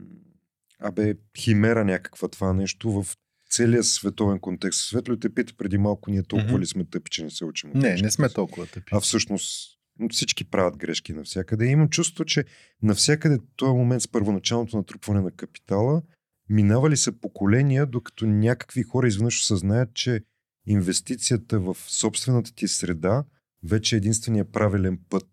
абе, 0.79 1.15
химера 1.37 1.85
някаква 1.85 2.27
това 2.27 2.53
нещо 2.53 2.91
в 2.91 3.17
целият 3.55 3.85
световен 3.85 4.39
контекст. 4.39 4.87
Светло 4.87 5.17
те 5.17 5.29
пита 5.29 5.53
преди 5.57 5.77
малко, 5.77 6.11
ние 6.11 6.23
толкова 6.23 6.51
mm-hmm. 6.51 6.59
ли 6.59 6.65
сме 6.65 6.85
тъпи, 6.85 7.11
че 7.11 7.23
не 7.23 7.29
се 7.29 7.45
учим? 7.45 7.71
Не, 7.75 7.95
не 7.95 8.11
сме 8.11 8.29
толкова 8.29 8.67
тъпи. 8.67 8.91
А 8.91 8.99
всъщност 8.99 9.73
всички 10.11 10.43
правят 10.43 10.77
грешки 10.77 11.13
навсякъде. 11.13 11.65
И 11.65 11.69
имам 11.69 11.89
чувство, 11.89 12.25
че 12.25 12.45
навсякъде 12.81 13.37
този 13.55 13.73
момент 13.73 14.01
с 14.01 14.07
първоначалното 14.07 14.77
натрупване 14.77 15.21
на 15.21 15.31
капитала, 15.31 16.01
минавали 16.49 16.97
са 16.97 17.11
поколения, 17.11 17.85
докато 17.85 18.25
някакви 18.25 18.83
хора 18.83 19.07
изведнъж 19.07 19.41
осъзнаят, 19.41 19.93
че 19.93 20.21
инвестицията 20.67 21.59
в 21.59 21.77
собствената 21.87 22.55
ти 22.55 22.67
среда 22.67 23.23
вече 23.63 23.95
е 23.95 23.97
единствения 23.97 24.51
правилен 24.51 24.99
път 25.09 25.27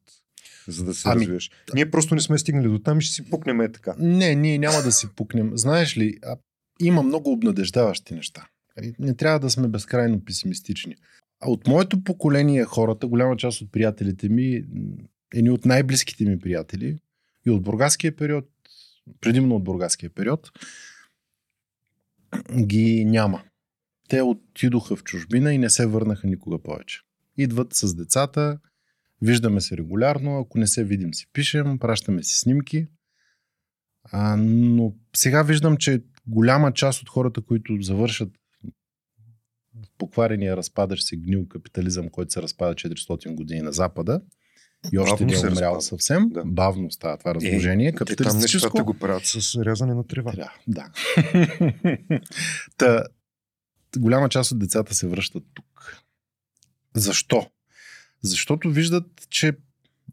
за 0.68 0.85
да 0.85 0.95
се 0.95 1.09
ами, 1.09 1.21
развиеш. 1.21 1.51
Ние 1.75 1.91
просто 1.91 2.14
не 2.14 2.21
сме 2.21 2.39
стигнали 2.39 2.68
до 2.68 2.79
там 2.79 2.99
и 2.99 3.03
ще 3.03 3.14
си 3.14 3.31
пукнем 3.31 3.61
е 3.61 3.73
така. 3.73 3.95
Не, 3.99 4.35
ние 4.35 4.59
няма 4.59 4.83
да 4.83 4.93
си 4.93 5.07
пукнем. 5.16 5.51
Знаеш 5.55 5.97
ли, 5.97 6.18
има 6.81 7.03
много 7.03 7.33
обнадеждаващи 7.33 8.14
неща. 8.14 8.47
Нали, 8.76 8.95
не 8.99 9.14
трябва 9.14 9.41
да 9.41 9.51
сме 9.51 9.68
безкрайно 9.68 10.24
песимистични. 10.24 10.97
А 11.41 11.51
от 11.51 11.66
моето 11.66 12.05
поколение 12.05 12.64
хората, 12.64 13.07
голяма 13.07 13.37
част 13.37 13.61
от 13.61 13.72
приятелите 13.72 14.28
ми, 14.28 14.64
едни 15.35 15.51
от 15.51 15.64
най-близките 15.64 16.24
ми 16.24 16.39
приятели, 16.39 16.99
и 17.47 17.51
от 17.51 17.62
бургаския 17.62 18.16
период, 18.16 18.49
предимно 19.20 19.57
от 19.57 19.64
бургаския 19.64 20.11
период, 20.11 20.51
ги 22.61 23.05
няма. 23.05 23.43
Те 24.09 24.22
отидоха 24.22 24.97
в 24.97 25.05
чужбина 25.05 25.55
и 25.55 25.59
не 25.59 25.70
се 25.70 25.87
върнаха 25.87 26.26
никога 26.26 26.62
повече. 26.62 27.01
Идват 27.37 27.74
с 27.74 27.95
децата, 27.95 28.59
виждаме 29.22 29.61
се 29.61 29.76
регулярно, 29.76 30.39
ако 30.39 30.59
не 30.59 30.66
се 30.66 30.85
видим 30.85 31.14
си 31.14 31.26
пишем, 31.33 31.78
пращаме 31.78 32.22
си 32.22 32.39
снимки. 32.39 32.87
А, 34.05 34.37
но 34.37 34.95
сега 35.16 35.43
виждам, 35.43 35.76
че 35.76 36.03
голяма 36.27 36.73
част 36.73 37.03
от 37.03 37.09
хората, 37.09 37.41
които 37.41 37.77
завършат 37.81 38.29
покварения 39.99 40.57
разпадащ 40.57 41.07
се 41.07 41.16
гнил 41.16 41.49
капитализъм, 41.49 42.09
който 42.09 42.33
се 42.33 42.43
разпада 42.43 42.75
400 42.75 43.35
години 43.35 43.61
на 43.61 43.73
Запада, 43.73 44.21
и 44.93 44.99
още 44.99 45.25
не 45.25 45.33
е 45.33 45.39
умрял 45.39 45.81
съвсем. 45.81 46.29
Да. 46.29 46.43
Бавно 46.45 46.91
става 46.91 47.16
това 47.16 47.35
разложение. 47.35 47.89
Е, 47.89 47.93
капиталистическо... 47.93 48.61
Там 48.61 48.68
нещата 48.68 48.85
го 48.85 48.95
правят 48.95 49.27
с 49.27 49.64
рязане 49.64 49.95
на 49.95 50.07
трева. 50.07 50.33
Да. 50.33 50.53
да. 50.66 50.91
Та, 52.77 53.05
голяма 53.99 54.29
част 54.29 54.53
от 54.53 54.59
децата 54.59 54.95
се 54.95 55.07
връщат 55.07 55.45
тук. 55.55 55.97
Защо? 56.95 57.51
Защото 58.23 58.71
виждат, 58.71 59.27
че 59.31 59.53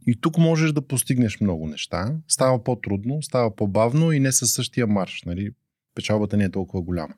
и 0.07 0.21
тук 0.21 0.37
можеш 0.37 0.71
да 0.71 0.87
постигнеш 0.87 1.39
много 1.39 1.67
неща. 1.67 2.15
Става 2.27 2.63
по-трудно, 2.63 3.21
става 3.21 3.55
по-бавно 3.55 4.11
и 4.11 4.19
не 4.19 4.31
със 4.31 4.53
същия 4.53 4.87
марш. 4.87 5.23
Нали? 5.25 5.51
Печалбата 5.97 6.37
не 6.37 6.43
е 6.43 6.51
толкова 6.51 6.81
голяма. 6.81 7.13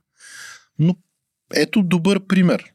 Но 0.79 0.95
ето 1.53 1.83
добър 1.83 2.27
пример. 2.27 2.73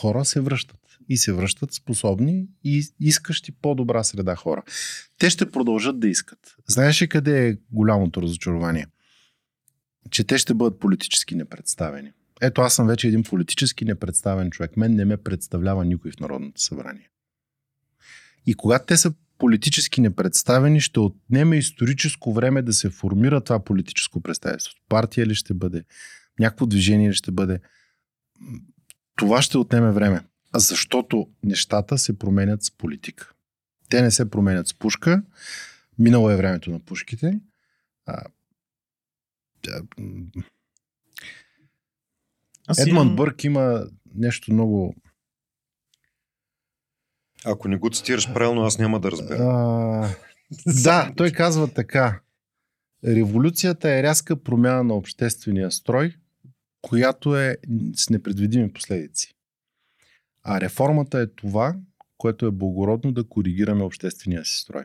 Хора 0.00 0.24
се 0.24 0.40
връщат. 0.40 0.78
и 1.08 1.16
се 1.16 1.32
връщат 1.32 1.72
способни 1.72 2.46
и 2.64 2.84
искащи 3.00 3.52
по-добра 3.52 4.04
среда 4.04 4.36
хора. 4.36 4.62
Те 5.18 5.30
ще 5.30 5.50
продължат 5.50 6.00
да 6.00 6.08
искат. 6.08 6.56
Знаеш 6.66 7.02
ли 7.02 7.08
къде 7.08 7.48
е 7.48 7.56
голямото 7.72 8.22
разочарование? 8.22 8.86
Че 10.10 10.24
те 10.24 10.38
ще 10.38 10.54
бъдат 10.54 10.78
политически 10.78 11.34
непредставени. 11.34 12.12
Ето 12.40 12.60
аз 12.60 12.74
съм 12.74 12.86
вече 12.86 13.08
един 13.08 13.22
политически 13.22 13.84
непредставен 13.84 14.50
човек. 14.50 14.76
Мен 14.76 14.94
не 14.94 15.04
ме 15.04 15.16
представлява 15.16 15.84
никой 15.84 16.10
в 16.10 16.20
Народното 16.20 16.60
събрание. 16.60 17.08
И 18.46 18.54
когато 18.54 18.86
те 18.86 18.96
са 18.96 19.12
политически 19.42 20.00
непредставени, 20.00 20.80
ще 20.80 21.00
отнеме 21.00 21.56
историческо 21.56 22.32
време 22.32 22.62
да 22.62 22.72
се 22.72 22.90
формира 22.90 23.40
това 23.40 23.64
политическо 23.64 24.20
представителство. 24.20 24.80
Партия 24.88 25.26
ли 25.26 25.34
ще 25.34 25.54
бъде? 25.54 25.84
Някакво 26.40 26.66
движение 26.66 27.10
ли 27.10 27.14
ще 27.14 27.30
бъде? 27.30 27.60
Това 29.16 29.42
ще 29.42 29.58
отнеме 29.58 29.92
време. 29.92 30.20
Защото 30.56 31.28
нещата 31.44 31.98
се 31.98 32.18
променят 32.18 32.62
с 32.62 32.70
политика. 32.70 33.32
Те 33.88 34.02
не 34.02 34.10
се 34.10 34.30
променят 34.30 34.68
с 34.68 34.74
пушка. 34.74 35.22
Минало 35.98 36.30
е 36.30 36.36
времето 36.36 36.70
на 36.70 36.80
пушките. 36.80 37.40
А, 38.06 38.22
Едман 42.78 42.88
имам... 42.88 43.16
Бърк 43.16 43.44
има 43.44 43.86
нещо 44.14 44.52
много 44.52 44.94
ако 47.44 47.68
не 47.68 47.76
го 47.76 47.90
цитираш 47.90 48.32
правилно, 48.32 48.62
аз 48.62 48.78
няма 48.78 49.00
да 49.00 49.10
разбера. 49.10 49.42
Да, 50.66 51.12
той 51.16 51.30
казва 51.30 51.68
така. 51.68 52.20
Революцията 53.04 53.90
е 53.90 54.02
рязка 54.02 54.42
промяна 54.42 54.84
на 54.84 54.94
обществения 54.94 55.70
строй, 55.70 56.14
която 56.82 57.36
е 57.36 57.56
с 57.96 58.10
непредвидими 58.10 58.72
последици. 58.72 59.34
А 60.42 60.60
реформата 60.60 61.20
е 61.20 61.26
това, 61.26 61.76
което 62.18 62.46
е 62.46 62.50
благородно 62.50 63.12
да 63.12 63.24
коригираме 63.24 63.84
обществения 63.84 64.44
си 64.44 64.56
строй. 64.56 64.84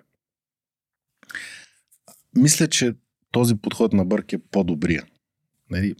Мисля, 2.36 2.68
че 2.68 2.96
този 3.32 3.56
подход 3.56 3.94
на 3.94 4.06
Бърк 4.06 4.34
е 4.34 4.38
по-добрия. 4.38 5.06
Нали, 5.70 5.96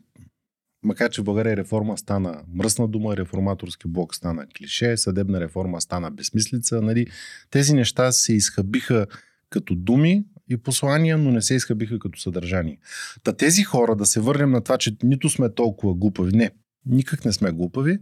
Макар, 0.88 1.10
че 1.10 1.22
в 1.22 1.24
България 1.24 1.58
реформа 1.58 1.98
стана 1.98 2.44
мръсна 2.54 2.88
дума, 2.88 3.18
реформаторски 3.18 3.88
блок 3.88 4.16
стана 4.16 4.48
клише, 4.58 4.98
съдебна 4.98 5.42
реформа 5.42 5.82
стана 5.82 6.12
безмислица. 6.12 6.82
Нали? 6.82 7.08
Тези 7.50 7.74
неща 7.74 8.12
се 8.12 8.34
изхъбиха 8.34 9.08
като 9.50 9.76
думи 9.76 10.26
и 10.50 10.58
послания, 10.58 11.18
но 11.18 11.32
не 11.32 11.42
се 11.42 11.56
изхъбиха 11.56 12.00
като 12.00 12.20
съдържание. 12.20 12.78
Та 13.24 13.34
тези 13.34 13.64
хора, 13.64 13.96
да 13.96 14.06
се 14.06 14.20
върнем 14.20 14.52
на 14.52 14.62
това, 14.62 14.78
че 14.78 14.98
нито 15.04 15.30
сме 15.30 15.54
толкова 15.54 15.94
глупави. 15.94 16.32
Не, 16.32 16.52
никак 16.86 17.26
не 17.26 17.34
сме 17.34 17.52
глупави. 17.52 17.98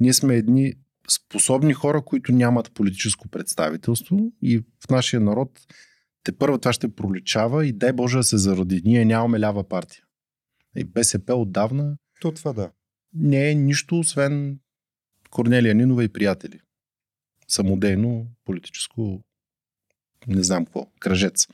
Ние 0.00 0.12
сме 0.12 0.36
едни 0.36 0.74
способни 1.10 1.72
хора, 1.72 2.02
които 2.02 2.32
нямат 2.32 2.72
политическо 2.74 3.28
представителство 3.28 4.32
и 4.42 4.58
в 4.58 4.90
нашия 4.90 5.20
народ 5.20 5.60
те 6.24 6.32
първо 6.32 6.58
това 6.58 6.72
ще 6.72 6.94
проличава 6.94 7.66
и 7.66 7.72
дай 7.72 7.92
Боже 7.92 8.16
да 8.16 8.24
се 8.24 8.38
зароди. 8.38 8.82
Ние 8.84 9.04
нямаме 9.04 9.40
лява 9.40 9.68
партия. 9.68 10.02
И 10.76 10.84
БСП 10.84 11.34
отдавна 11.34 11.96
то 12.20 12.32
това 12.32 12.52
да. 12.52 12.70
Не 13.14 13.50
е 13.50 13.54
нищо, 13.54 13.98
освен 13.98 14.58
Корнелия 15.30 15.74
Нинова 15.74 16.04
и 16.04 16.08
приятели. 16.08 16.60
Самодейно, 17.48 18.26
политическо, 18.44 19.24
не 20.26 20.42
знам 20.42 20.64
какво, 20.64 20.86
кръжец. 21.00 21.48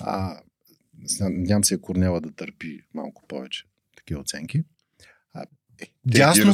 А, 0.00 0.40
надявам 1.20 1.64
се 1.64 1.80
Корнела 1.80 2.20
да 2.20 2.32
търпи 2.32 2.80
малко 2.94 3.26
повече 3.28 3.64
такива 3.96 4.20
оценки. 4.20 4.64
А, 5.32 5.44
е, 5.80 5.86
дясно, 6.06 6.52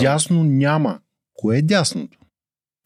дясно 0.00 0.44
няма. 0.44 1.00
Кое 1.34 1.58
е 1.58 1.62
дясното? 1.62 2.18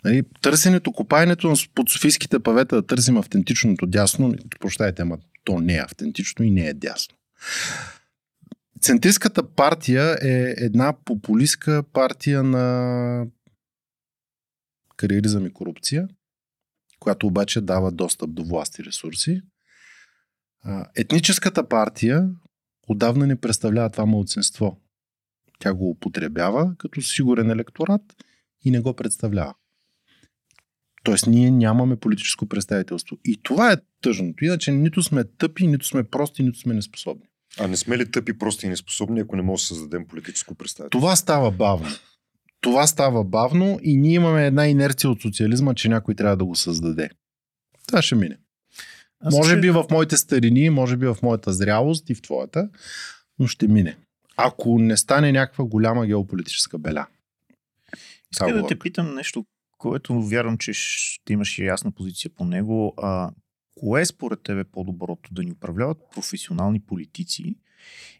Нали, 0.04 0.22
търсенето, 0.42 0.92
копаенето 0.92 1.54
под 1.74 1.88
софийските 1.90 2.38
павета 2.38 2.76
да 2.76 2.86
търсим 2.86 3.16
автентичното 3.16 3.86
дясно, 3.86 4.34
прощайте, 4.60 5.02
ама 5.02 5.18
то 5.44 5.60
не 5.60 5.76
е 5.76 5.80
автентично 5.80 6.44
и 6.44 6.50
не 6.50 6.66
е 6.66 6.74
дясно. 6.74 7.16
Центристската 8.86 9.50
партия 9.50 10.18
е 10.22 10.54
една 10.56 10.94
популистка 11.04 11.82
партия 11.92 12.42
на 12.42 13.26
кариеризъм 14.96 15.46
и 15.46 15.52
корупция, 15.52 16.08
която 17.00 17.26
обаче 17.26 17.60
дава 17.60 17.92
достъп 17.92 18.34
до 18.34 18.44
власт 18.44 18.78
и 18.78 18.84
ресурси. 18.84 19.42
Етническата 20.96 21.68
партия 21.68 22.30
отдавна 22.88 23.26
не 23.26 23.40
представлява 23.40 23.90
това 23.90 24.06
мълцинство. 24.06 24.80
Тя 25.58 25.74
го 25.74 25.90
употребява 25.90 26.74
като 26.78 27.02
сигурен 27.02 27.50
електорат 27.50 28.02
и 28.64 28.70
не 28.70 28.80
го 28.80 28.94
представлява. 28.94 29.54
Тоест 31.04 31.26
ние 31.26 31.50
нямаме 31.50 31.96
политическо 31.96 32.46
представителство. 32.46 33.18
И 33.24 33.40
това 33.42 33.72
е 33.72 33.76
тъжното. 34.02 34.44
Иначе 34.44 34.72
нито 34.72 35.02
сме 35.02 35.24
тъпи, 35.24 35.66
нито 35.66 35.86
сме 35.86 36.04
прости, 36.04 36.42
нито 36.42 36.58
сме 36.58 36.74
неспособни. 36.74 37.26
А 37.58 37.68
не 37.68 37.76
сме 37.76 37.98
ли 37.98 38.10
тъпи, 38.10 38.38
прости 38.38 38.66
и 38.66 38.68
неспособни, 38.68 39.20
ако 39.20 39.36
не 39.36 39.42
можем 39.42 39.62
да 39.62 39.66
създадем 39.66 40.06
политическо 40.06 40.54
представителство? 40.54 41.00
Това 41.00 41.16
става 41.16 41.50
бавно. 41.50 41.88
Това 42.60 42.86
става 42.86 43.24
бавно 43.24 43.78
и 43.82 43.96
ние 43.96 44.14
имаме 44.14 44.46
една 44.46 44.68
инерция 44.68 45.10
от 45.10 45.22
социализма, 45.22 45.74
че 45.74 45.88
някой 45.88 46.14
трябва 46.14 46.36
да 46.36 46.44
го 46.44 46.54
създаде. 46.54 47.10
Това 47.86 48.02
ще 48.02 48.14
мине. 48.14 48.38
Аз 49.20 49.34
може 49.34 49.50
ще... 49.50 49.60
би 49.60 49.70
в 49.70 49.84
моите 49.90 50.16
старини, 50.16 50.70
може 50.70 50.96
би 50.96 51.06
в 51.06 51.16
моята 51.22 51.52
зрялост 51.52 52.10
и 52.10 52.14
в 52.14 52.22
твоята, 52.22 52.68
но 53.38 53.46
ще 53.46 53.68
мине. 53.68 53.96
Ако 54.36 54.78
не 54.78 54.96
стане 54.96 55.32
някаква 55.32 55.64
голяма 55.64 56.06
геополитическа 56.06 56.78
беля. 56.78 57.06
Искам 58.32 58.52
да 58.52 58.66
те 58.66 58.78
питам 58.78 59.14
нещо, 59.14 59.44
което 59.78 60.22
вярвам, 60.22 60.58
че 60.58 60.72
ще 60.74 61.32
имаш 61.32 61.58
ясна 61.58 61.92
позиция 61.92 62.30
по 62.36 62.44
него. 62.44 62.94
А, 62.96 63.30
Кое 63.80 64.00
е 64.00 64.06
според 64.06 64.42
тебе 64.42 64.64
по-доброто? 64.64 65.34
Да 65.34 65.42
ни 65.42 65.52
управляват 65.52 65.98
професионални 66.14 66.80
политици 66.80 67.56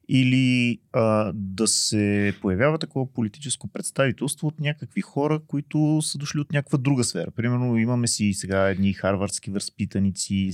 или 0.09 0.79
а, 0.93 1.33
да 1.35 1.67
се 1.67 2.35
появява 2.41 2.79
такова 2.79 3.13
политическо 3.13 3.69
представителство 3.69 4.47
от 4.47 4.61
някакви 4.61 5.01
хора, 5.01 5.41
които 5.47 5.99
са 6.03 6.19
дошли 6.19 6.41
от 6.41 6.53
някаква 6.53 6.79
друга 6.79 7.05
сфера. 7.05 7.31
Примерно 7.31 7.79
имаме 7.79 8.07
си 8.07 8.33
сега 8.33 8.69
едни 8.69 8.93
харвардски 8.93 9.51
възпитаници, 9.51 10.51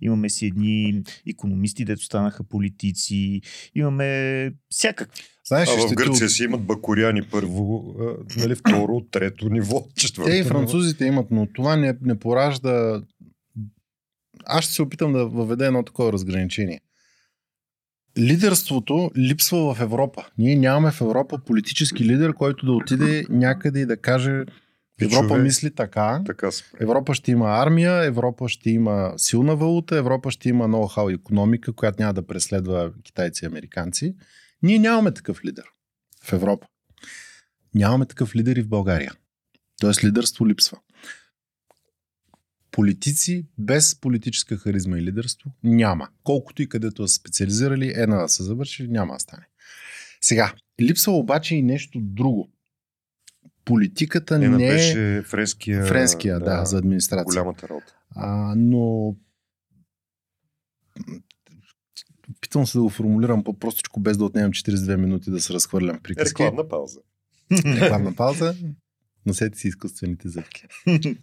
имаме 0.00 0.28
си 0.28 0.46
едни 0.46 1.02
економисти, 1.30 1.84
дето 1.84 2.04
станаха 2.04 2.44
политици, 2.44 3.40
имаме 3.74 4.52
всякакви. 4.70 5.22
Знаеш, 5.48 5.68
а 5.68 5.88
в 5.88 5.94
Гърция 5.94 6.26
ти... 6.26 6.32
си 6.32 6.44
имат 6.44 6.62
бакуряни 6.62 7.22
първо, 7.22 7.94
нали, 8.36 8.54
второ, 8.54 9.00
трето 9.10 9.48
ниво, 9.48 9.86
четвърто. 9.96 10.30
Те 10.30 10.36
и 10.36 10.44
французите 10.44 11.04
имат, 11.04 11.26
но 11.30 11.46
това 11.54 11.76
не, 11.76 11.94
не 12.02 12.18
поражда 12.18 13.02
аз 14.44 14.64
ще 14.64 14.72
се 14.72 14.82
опитам 14.82 15.12
да 15.12 15.26
въведа 15.26 15.66
едно 15.66 15.82
такова 15.82 16.12
разграничение. 16.12 16.80
Лидерството 18.18 19.10
липсва 19.16 19.74
в 19.74 19.80
Европа. 19.80 20.24
Ние 20.38 20.56
нямаме 20.56 20.90
в 20.90 21.00
Европа 21.00 21.38
политически 21.46 22.04
лидер, 22.04 22.32
който 22.32 22.66
да 22.66 22.72
отиде 22.72 23.24
някъде 23.30 23.80
и 23.80 23.86
да 23.86 23.96
каже 23.96 24.44
Европа 25.00 25.28
човек, 25.28 25.42
мисли 25.42 25.74
така. 25.74 26.22
така 26.26 26.48
Европа 26.80 27.14
ще 27.14 27.30
има 27.30 27.46
армия, 27.48 28.04
Европа 28.04 28.48
ще 28.48 28.70
има 28.70 29.14
силна 29.16 29.56
валута, 29.56 29.96
Европа 29.96 30.30
ще 30.30 30.48
има 30.48 30.68
ноу-хау 30.68 31.14
економика, 31.14 31.72
която 31.72 32.02
няма 32.02 32.14
да 32.14 32.26
преследва 32.26 32.90
китайци 33.04 33.44
и 33.44 33.46
американци. 33.46 34.14
Ние 34.62 34.78
нямаме 34.78 35.14
такъв 35.14 35.44
лидер 35.44 35.64
в 36.24 36.32
Европа. 36.32 36.66
Нямаме 37.74 38.06
такъв 38.06 38.36
лидер 38.36 38.56
и 38.56 38.62
в 38.62 38.68
България. 38.68 39.12
Тоест 39.80 40.04
лидерство 40.04 40.48
липсва 40.48 40.78
политици 42.72 43.46
без 43.58 43.94
политическа 44.00 44.56
харизма 44.56 44.98
и 44.98 45.02
лидерство 45.02 45.50
няма. 45.64 46.08
Колкото 46.24 46.62
и 46.62 46.68
където 46.68 47.08
са 47.08 47.14
специализирали, 47.14 47.92
една 47.96 48.16
да 48.16 48.28
се 48.28 48.42
завърши, 48.42 48.88
няма 48.88 49.14
да 49.14 49.20
стане. 49.20 49.46
Сега, 50.20 50.54
липсва 50.80 51.12
обаче 51.12 51.56
и 51.56 51.62
нещо 51.62 52.00
друго. 52.02 52.48
Политиката 53.64 54.38
не, 54.38 54.48
не 54.48 54.68
беше 54.68 55.22
френския, 55.26 55.86
френския 55.86 56.38
да, 56.38 56.56
да, 56.56 56.64
за 56.64 56.78
администрация. 56.78 57.24
Голямата 57.24 57.68
работа. 57.68 57.94
А, 58.14 58.54
но 58.56 59.14
питам 62.40 62.66
се 62.66 62.78
да 62.78 62.82
го 62.82 62.90
формулирам 62.90 63.44
по-простичко, 63.44 64.00
без 64.00 64.16
да 64.16 64.24
отнемам 64.24 64.52
42 64.52 64.96
минути 64.96 65.30
да 65.30 65.40
се 65.40 65.52
разхвърлям 65.52 66.00
приказки. 66.02 66.42
Рекламна 66.42 66.68
пауза. 66.68 67.00
Рекламна 67.52 68.14
пауза. 68.14 68.56
Носете 69.26 69.58
си 69.58 69.68
изкуствените 69.68 70.28
зъбки. 70.28 70.66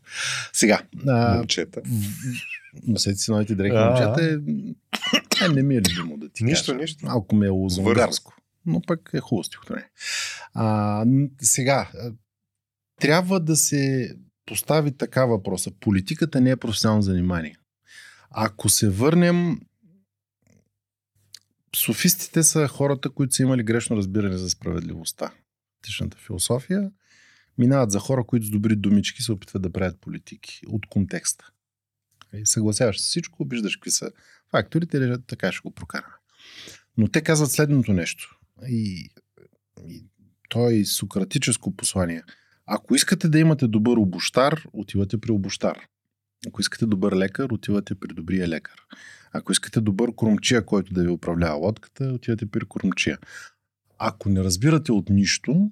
Сега. 0.54 0.82
А, 1.08 1.38
момчета. 1.38 1.82
Носете 2.88 3.18
си 3.18 3.32
новите 3.32 3.56
дрехи 3.56 3.78
момчета. 3.78 4.24
Е, 4.24 5.46
е, 5.46 5.50
не 5.50 5.64
ми 5.64 5.76
е 5.76 5.82
любимо 5.82 6.18
да 6.18 6.30
ти 6.30 6.44
Нищо, 6.44 6.72
кажа. 6.72 6.82
нищо. 6.82 7.06
Малко 7.06 7.36
ми 7.36 7.46
е 7.46 7.50
лозунгарско. 7.50 8.34
Но 8.66 8.82
пък 8.82 9.10
е 9.14 9.20
хубаво 9.20 9.44
стихотворение. 9.44 9.90
А, 10.54 11.06
сега, 11.42 11.92
трябва 13.02 13.40
да 13.40 13.56
се 13.56 14.14
постави 14.46 14.92
така 14.92 15.26
въпроса. 15.26 15.72
Политиката 15.80 16.42
не 16.42 16.50
е 16.50 16.56
професионално 16.56 17.02
занимание. 17.02 17.56
Ако 18.32 18.70
се 18.70 18.90
върнем 18.90 19.60
Софистите 21.76 22.44
са 22.44 22.68
хората, 22.68 23.10
които 23.10 23.34
са 23.34 23.44
имали 23.44 23.64
грешно 23.64 23.98
разбиране 23.98 24.38
за 24.38 24.50
справедливостта. 24.50 25.34
Тичната 25.82 26.18
философия 26.18 26.92
минават 27.60 27.92
за 27.92 28.00
хора, 28.00 28.24
които 28.24 28.46
с 28.46 28.50
добри 28.50 28.76
думички 28.76 29.22
се 29.22 29.32
опитват 29.32 29.62
да 29.62 29.72
правят 29.72 30.00
политики 30.02 30.62
от 30.68 30.86
контекста. 30.86 31.52
И 32.34 32.46
съгласяваш 32.46 33.02
с 33.02 33.04
всичко, 33.04 33.46
виждаш 33.46 33.76
какви 33.76 33.92
са 33.92 34.12
факторите, 34.52 35.18
така 35.28 35.52
ще 35.52 35.62
го 35.62 35.72
прокараме. 35.72 36.14
Но 36.98 37.08
те 37.08 37.22
казват 37.22 37.52
следното 37.52 37.94
нещо. 37.94 38.40
И, 38.68 39.10
и 39.88 40.06
то 40.50 40.70
е 40.70 40.86
сократическо 40.86 41.76
послание. 41.76 42.24
Ако 42.66 42.96
искате 42.96 43.30
да 43.30 43.40
имате 43.40 43.68
добър 43.68 43.98
обощар, 43.98 44.64
отивате 44.74 45.18
при 45.18 45.32
обощар. 45.32 45.80
Ако 46.48 46.62
искате 46.62 46.86
добър 46.86 47.16
лекар, 47.16 47.50
отивате 47.52 47.96
при 47.96 48.14
добрия 48.14 48.48
лекар. 48.48 48.76
Ако 49.32 49.52
искате 49.52 49.82
добър 49.82 50.16
кормчия, 50.16 50.66
който 50.66 50.94
да 50.94 51.04
ви 51.04 51.10
управлява 51.10 51.56
лодката, 51.56 52.04
отивате 52.04 52.46
при 52.46 52.66
кормчия. 52.66 53.18
Ако 53.98 54.30
не 54.30 54.44
разбирате 54.44 54.92
от 54.92 55.10
нищо, 55.10 55.72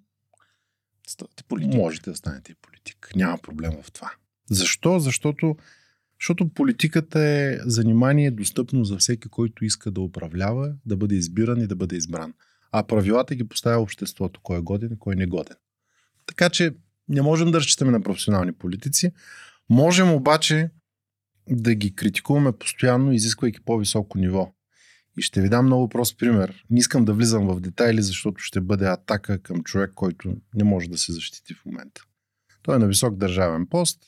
ставате 1.09 1.43
политик. 1.43 1.73
можете 1.73 2.09
да 2.09 2.15
станете 2.15 2.51
и 2.51 2.55
политик. 2.55 3.11
Няма 3.15 3.37
проблем 3.37 3.71
в 3.83 3.91
това. 3.91 4.11
Защо? 4.49 4.99
Защото, 4.99 5.57
защото 6.19 6.49
политиката 6.49 7.19
е 7.19 7.59
занимание 7.65 8.31
достъпно 8.31 8.83
за 8.83 8.97
всеки, 8.97 9.29
който 9.29 9.65
иска 9.65 9.91
да 9.91 10.01
управлява, 10.01 10.73
да 10.85 10.97
бъде 10.97 11.15
избиран 11.15 11.61
и 11.61 11.67
да 11.67 11.75
бъде 11.75 11.95
избран. 11.95 12.33
А 12.71 12.83
правилата 12.83 13.35
ги 13.35 13.47
поставя 13.47 13.81
обществото, 13.81 14.39
кой 14.43 14.57
е 14.57 14.61
годен 14.61 14.91
и 14.93 14.99
кой 14.99 15.15
е 15.19 15.25
годен. 15.25 15.55
Така 16.25 16.49
че 16.49 16.75
не 17.09 17.21
можем 17.21 17.51
да 17.51 17.59
разчитаме 17.59 17.91
на 17.91 18.01
професионални 18.01 18.53
политици. 18.53 19.11
Можем 19.69 20.13
обаче 20.13 20.69
да 21.49 21.75
ги 21.75 21.95
критикуваме 21.95 22.51
постоянно, 22.51 23.13
изисквайки 23.13 23.59
по-високо 23.61 24.17
ниво. 24.17 24.53
И 25.17 25.21
ще 25.21 25.41
ви 25.41 25.49
дам 25.49 25.65
много 25.65 25.89
прост 25.89 26.17
пример. 26.17 26.65
Не 26.69 26.79
искам 26.79 27.05
да 27.05 27.13
влизам 27.13 27.47
в 27.47 27.59
детайли, 27.59 28.01
защото 28.01 28.39
ще 28.39 28.61
бъде 28.61 28.85
атака 28.85 29.41
към 29.41 29.63
човек, 29.63 29.91
който 29.95 30.35
не 30.55 30.63
може 30.63 30.89
да 30.89 30.97
се 30.97 31.13
защити 31.13 31.53
в 31.53 31.65
момента. 31.65 32.01
Той 32.61 32.75
е 32.75 32.79
на 32.79 32.87
висок 32.87 33.17
държавен 33.17 33.67
пост. 33.67 33.99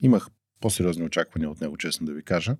Имах 0.00 0.28
по-сериозни 0.60 1.04
очаквания 1.04 1.50
от 1.50 1.60
него, 1.60 1.76
честно 1.76 2.06
да 2.06 2.12
ви 2.12 2.22
кажа. 2.22 2.56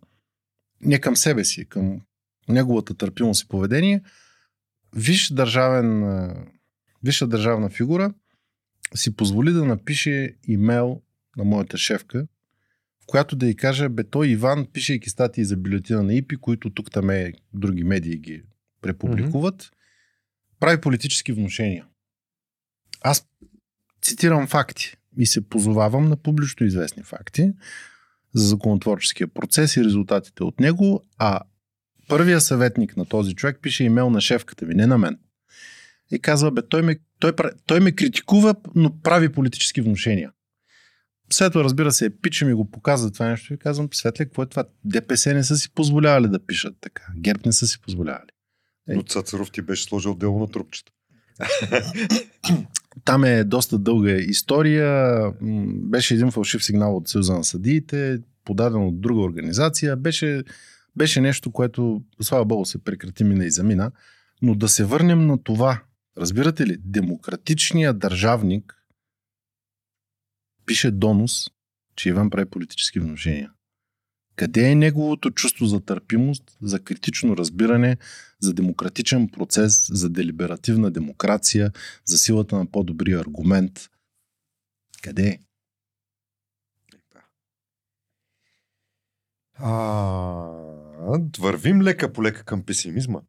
Не 0.81 1.01
към 1.01 1.17
себе 1.17 1.45
си, 1.45 1.69
към 1.69 2.01
неговата 2.49 2.95
търпимост 2.95 3.43
и 3.43 3.49
поведение. 3.49 4.03
Виж 4.97 5.33
държавен, 5.33 6.05
висша 7.03 7.27
държавна 7.27 7.71
фигура 7.71 8.15
си 8.95 9.17
позволи 9.17 9.53
да 9.53 9.65
напише 9.65 10.37
имейл 10.45 11.03
на 11.37 11.45
моята 11.45 11.79
шефка, 11.79 12.27
в 13.03 13.07
която 13.07 13.37
да 13.37 13.47
й 13.47 13.57
каже, 13.57 13.89
бе 13.89 14.05
той 14.05 14.29
Иван, 14.29 14.67
пишейки 14.73 15.11
статии 15.11 15.45
за 15.45 15.57
бюлетина 15.57 16.03
на 16.03 16.15
ИПИ, 16.15 16.37
които 16.37 16.71
тук 16.71 16.91
там 16.91 17.11
е, 17.11 17.33
други 17.55 17.85
медии 17.85 18.19
ги 18.19 18.43
препубликуват, 18.83 19.63
mm-hmm. 19.63 19.73
прави 20.61 20.81
политически 20.81 21.33
вношения. 21.33 21.87
Аз 23.01 23.27
цитирам 24.03 24.47
факти 24.47 24.97
и 25.19 25.27
се 25.27 25.49
позовавам 25.49 26.09
на 26.09 26.17
публично 26.17 26.67
известни 26.67 27.03
факти 27.03 27.53
за 28.35 28.49
законотворческия 28.49 29.29
процес 29.29 29.77
и 29.77 29.85
резултатите 29.85 30.43
от 30.43 30.61
него, 30.61 31.05
а 31.19 31.41
първия 32.09 32.41
съветник 32.41 32.97
на 32.97 33.07
този 33.07 33.35
човек 33.35 33.59
пише 33.63 33.85
имейл 33.85 34.11
на 34.11 34.21
шефката 34.21 34.67
ми, 34.67 34.75
не 34.75 34.87
на 34.87 34.99
мен. 34.99 35.19
И 36.11 36.19
казва, 36.19 36.51
бе, 36.51 36.63
той 36.69 36.83
ме, 36.83 36.99
той, 37.19 37.33
той 37.67 37.81
ме 37.81 37.93
критикува, 37.93 38.55
но 38.75 39.01
прави 39.03 39.33
политически 39.33 39.81
вношения. 39.81 40.33
След 41.33 41.53
това, 41.53 41.65
разбира 41.65 41.93
се, 41.93 42.11
Пича 42.11 42.45
ми 42.47 42.55
го 42.55 42.71
показва 42.71 43.11
това 43.11 43.29
нещо 43.29 43.55
и 43.55 43.59
казвам, 43.59 43.89
Светле, 43.93 44.25
какво 44.25 44.43
е 44.43 44.47
това? 44.47 44.65
ДПС 44.85 45.35
не 45.35 45.45
са 45.45 45.57
си 45.57 45.71
позволявали 45.71 46.29
да 46.29 46.47
пишат 46.47 46.75
така. 46.81 47.03
Герб 47.17 47.47
не 47.47 47.53
са 47.53 47.67
си 47.67 47.81
позволявали. 47.81 48.31
Е. 48.89 48.95
Но 48.95 49.03
Цацаров 49.03 49.51
ти 49.51 49.63
беше 49.63 49.85
сложил 49.85 50.15
дело 50.15 50.39
на 50.39 50.51
трупчета. 50.51 50.93
Там 53.05 53.25
е 53.25 53.45
доста 53.45 53.79
дълга 53.79 54.13
история. 54.13 55.23
Беше 55.67 56.15
един 56.15 56.31
фалшив 56.31 56.65
сигнал 56.65 56.97
от 56.97 57.09
Съюза 57.09 57.35
на 57.35 57.45
съдиите, 57.45 58.19
подаден 58.45 58.87
от 58.87 59.01
друга 59.01 59.21
организация. 59.21 59.97
Беше, 59.97 60.43
беше 60.97 61.21
нещо, 61.21 61.53
което, 61.53 62.03
слава 62.21 62.45
богу, 62.45 62.65
се 62.65 62.85
прекрати 62.85 63.25
мина 63.25 63.45
и 63.45 63.51
замина. 63.51 63.91
Но 64.43 64.55
да 64.55 64.69
се 64.69 64.85
върнем 64.85 65.27
на 65.27 65.43
това. 65.43 65.83
Разбирате 66.19 66.67
ли, 66.67 66.77
демократичният 66.81 67.99
държавник 67.99 68.82
пише 70.67 70.91
донос, 70.91 71.51
че 71.97 72.09
Иван 72.09 72.31
прави 72.31 72.51
политически 72.51 73.01
вношения. 73.01 73.51
Къде 74.37 74.71
е 74.71 74.75
неговото 74.75 75.31
чувство 75.31 75.67
за 75.67 75.81
търпимост, 75.81 76.57
за 76.63 76.81
критично 76.81 77.37
разбиране, 77.37 77.97
за 78.41 78.55
демократичен 78.55 79.29
процес, 79.29 79.87
за 79.93 80.11
делиберативна 80.11 80.91
демокрация, 80.91 81.73
за 82.05 82.19
силата 82.19 82.57
на 82.57 82.67
по-добрия 82.67 83.21
аргумент? 83.21 83.89
Къде 85.03 85.29
е? 85.29 85.39
А, 89.55 89.73
вървим 91.39 91.83
лека 91.83 92.13
по 92.13 92.23
лека 92.23 92.45
към 92.45 92.63
песимизма. 92.63 93.21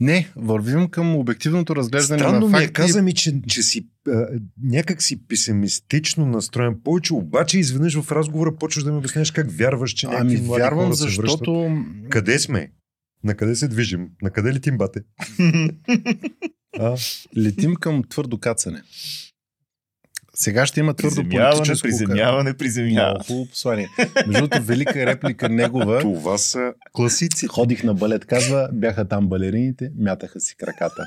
Не, 0.00 0.32
вървим 0.36 0.88
към 0.88 1.16
обективното 1.16 1.76
разглеждане 1.76 2.18
Странно 2.18 2.46
на 2.46 2.50
факти. 2.50 2.66
ми 2.66 2.70
е, 2.70 2.72
каза 2.72 3.02
ми, 3.02 3.14
че, 3.14 3.40
че 3.48 3.62
си 3.62 3.88
а, 4.08 4.26
някак 4.62 5.02
си 5.02 5.26
песимистично 5.28 6.26
настроен 6.26 6.80
повече, 6.84 7.14
обаче 7.14 7.58
изведнъж 7.58 8.00
в 8.00 8.12
разговора 8.12 8.56
почваш 8.56 8.84
да 8.84 8.92
ми 8.92 8.98
обяснеш 8.98 9.30
как 9.30 9.46
вярваш, 9.50 9.90
че 9.90 10.06
някакви 10.06 10.36
ами, 10.36 10.46
млади 10.46 10.62
вярвам, 10.62 10.84
хора 10.84 10.94
защото... 10.94 11.76
се 12.04 12.08
Къде 12.08 12.38
сме? 12.38 12.72
На 13.24 13.34
къде 13.34 13.56
се 13.56 13.68
движим? 13.68 14.08
На 14.22 14.30
къде 14.30 14.54
летим, 14.54 14.78
бате? 14.78 15.00
а? 16.78 16.96
Летим 17.36 17.74
към 17.74 18.02
твърдо 18.08 18.38
кацане. 18.38 18.82
Сега 20.34 20.66
ще 20.66 20.80
има 20.80 20.94
твърдо 20.94 21.22
политическо... 21.28 21.82
Приземяване, 21.82 22.54
приземяване. 22.54 23.10
Много 23.10 23.24
хубаво 23.24 23.46
послание. 23.46 23.88
Между 24.26 24.32
другото, 24.32 24.62
велика 24.62 25.06
реплика 25.06 25.48
негова. 25.48 26.00
Това 26.00 26.38
са 26.38 26.72
класици. 26.92 27.46
Ходих 27.46 27.84
на 27.84 27.94
балет, 27.94 28.24
казва, 28.24 28.68
бяха 28.72 29.08
там 29.08 29.28
балерините, 29.28 29.90
мятаха 29.98 30.40
си 30.40 30.56
краката. 30.56 31.06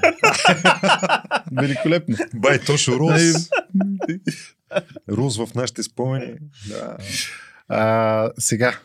Великолепно. 1.61 2.17
Бай, 2.33 2.59
точно 2.59 2.99
Рус. 2.99 3.49
Рус 5.09 5.37
в 5.37 5.47
нашите 5.55 5.83
спомени. 5.83 6.33
Да. 6.69 6.97
А, 7.67 8.29
сега, 8.39 8.79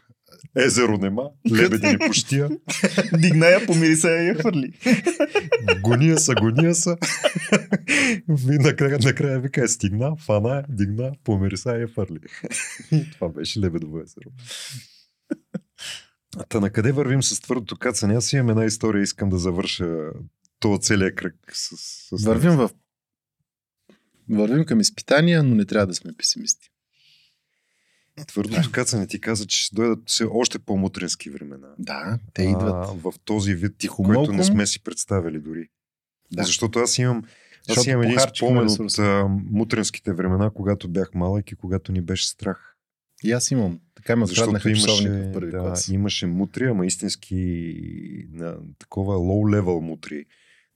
Езеро 0.57 0.99
нема, 0.99 1.31
лебеди 1.53 1.87
не 1.87 1.99
пущия. 1.99 2.49
Дигна 3.19 3.47
я, 3.47 3.67
помири 3.67 3.97
се 3.97 4.09
я 4.09 4.35
хвърли. 4.35 4.73
гония 5.83 6.19
са, 6.19 6.35
гония 6.35 6.75
са. 6.75 6.97
накрая, 8.39 8.99
накрая 9.05 9.41
вика 9.41 9.65
е 9.65 9.69
стигна, 9.69 10.17
фана, 10.17 10.65
дигна, 10.69 11.13
помири 11.25 11.57
се 11.57 11.71
я 11.71 11.89
хвърли. 11.89 12.19
Това 13.13 13.29
беше 13.29 13.61
лебедово 13.61 14.01
езеро. 14.01 14.31
Та 16.49 16.61
на 16.61 16.71
къде 16.71 16.93
вървим 16.93 17.23
с 17.23 17.41
твърдото 17.41 17.77
кацане? 17.77 18.15
Аз 18.15 18.33
имам 18.33 18.51
една 18.51 18.65
история, 18.65 19.03
искам 19.03 19.29
да 19.29 19.39
завърша 19.39 19.97
това 20.61 20.79
целият 20.79 21.15
кръг. 21.15 21.35
С, 21.53 21.77
с 22.19 22.25
вървим 22.25 22.57
в 22.57 22.71
Вървим 24.31 24.65
към 24.65 24.81
изпитания, 24.81 25.43
но 25.43 25.55
не 25.55 25.65
трябва 25.65 25.87
да 25.87 25.95
сме 25.95 26.13
песимисти. 26.19 26.68
Твърдото 28.27 28.73
кацане 28.73 29.07
ти 29.07 29.21
каза, 29.21 29.47
че 29.47 29.63
ще 29.63 29.75
дойдат 29.75 29.99
все 30.07 30.25
още 30.25 30.59
по-мутренски 30.59 31.31
времена. 31.31 31.69
Да, 31.79 32.19
те 32.35 32.43
идват. 32.43 32.89
А, 32.89 32.93
в 32.93 33.13
този 33.25 33.55
вид, 33.55 33.75
Тихо 33.79 34.03
който 34.03 34.33
не 34.33 34.45
сме 34.45 34.67
си 34.67 34.83
представили 34.83 35.41
дори. 35.41 35.69
Да. 36.33 36.45
Защото 36.45 36.79
аз 36.79 36.99
имам, 36.99 37.23
аз 37.69 37.87
имам 37.87 38.03
един 38.03 38.19
спомен 38.37 38.67
от 38.67 38.99
а, 38.99 39.29
мутренските 39.51 40.13
времена, 40.13 40.51
когато 40.51 40.89
бях 40.89 41.15
малък 41.15 41.51
и 41.51 41.55
когато 41.55 41.93
ни 41.93 42.01
беше 42.01 42.29
страх. 42.29 42.75
И 43.25 43.33
аз 43.33 43.51
имам. 43.51 43.81
Така 43.95 44.17
ме 44.17 44.25
откраднаха 44.25 44.71
имаше, 44.71 45.11
в 45.11 45.33
първи 45.33 45.51
да, 45.51 45.59
клас. 45.59 45.89
Имаше 45.89 46.27
мутри, 46.27 46.65
ама 46.65 46.87
истински 46.87 48.27
на 48.33 48.57
такова 48.79 49.15
low-level 49.15 49.81
мутри, 49.81 50.25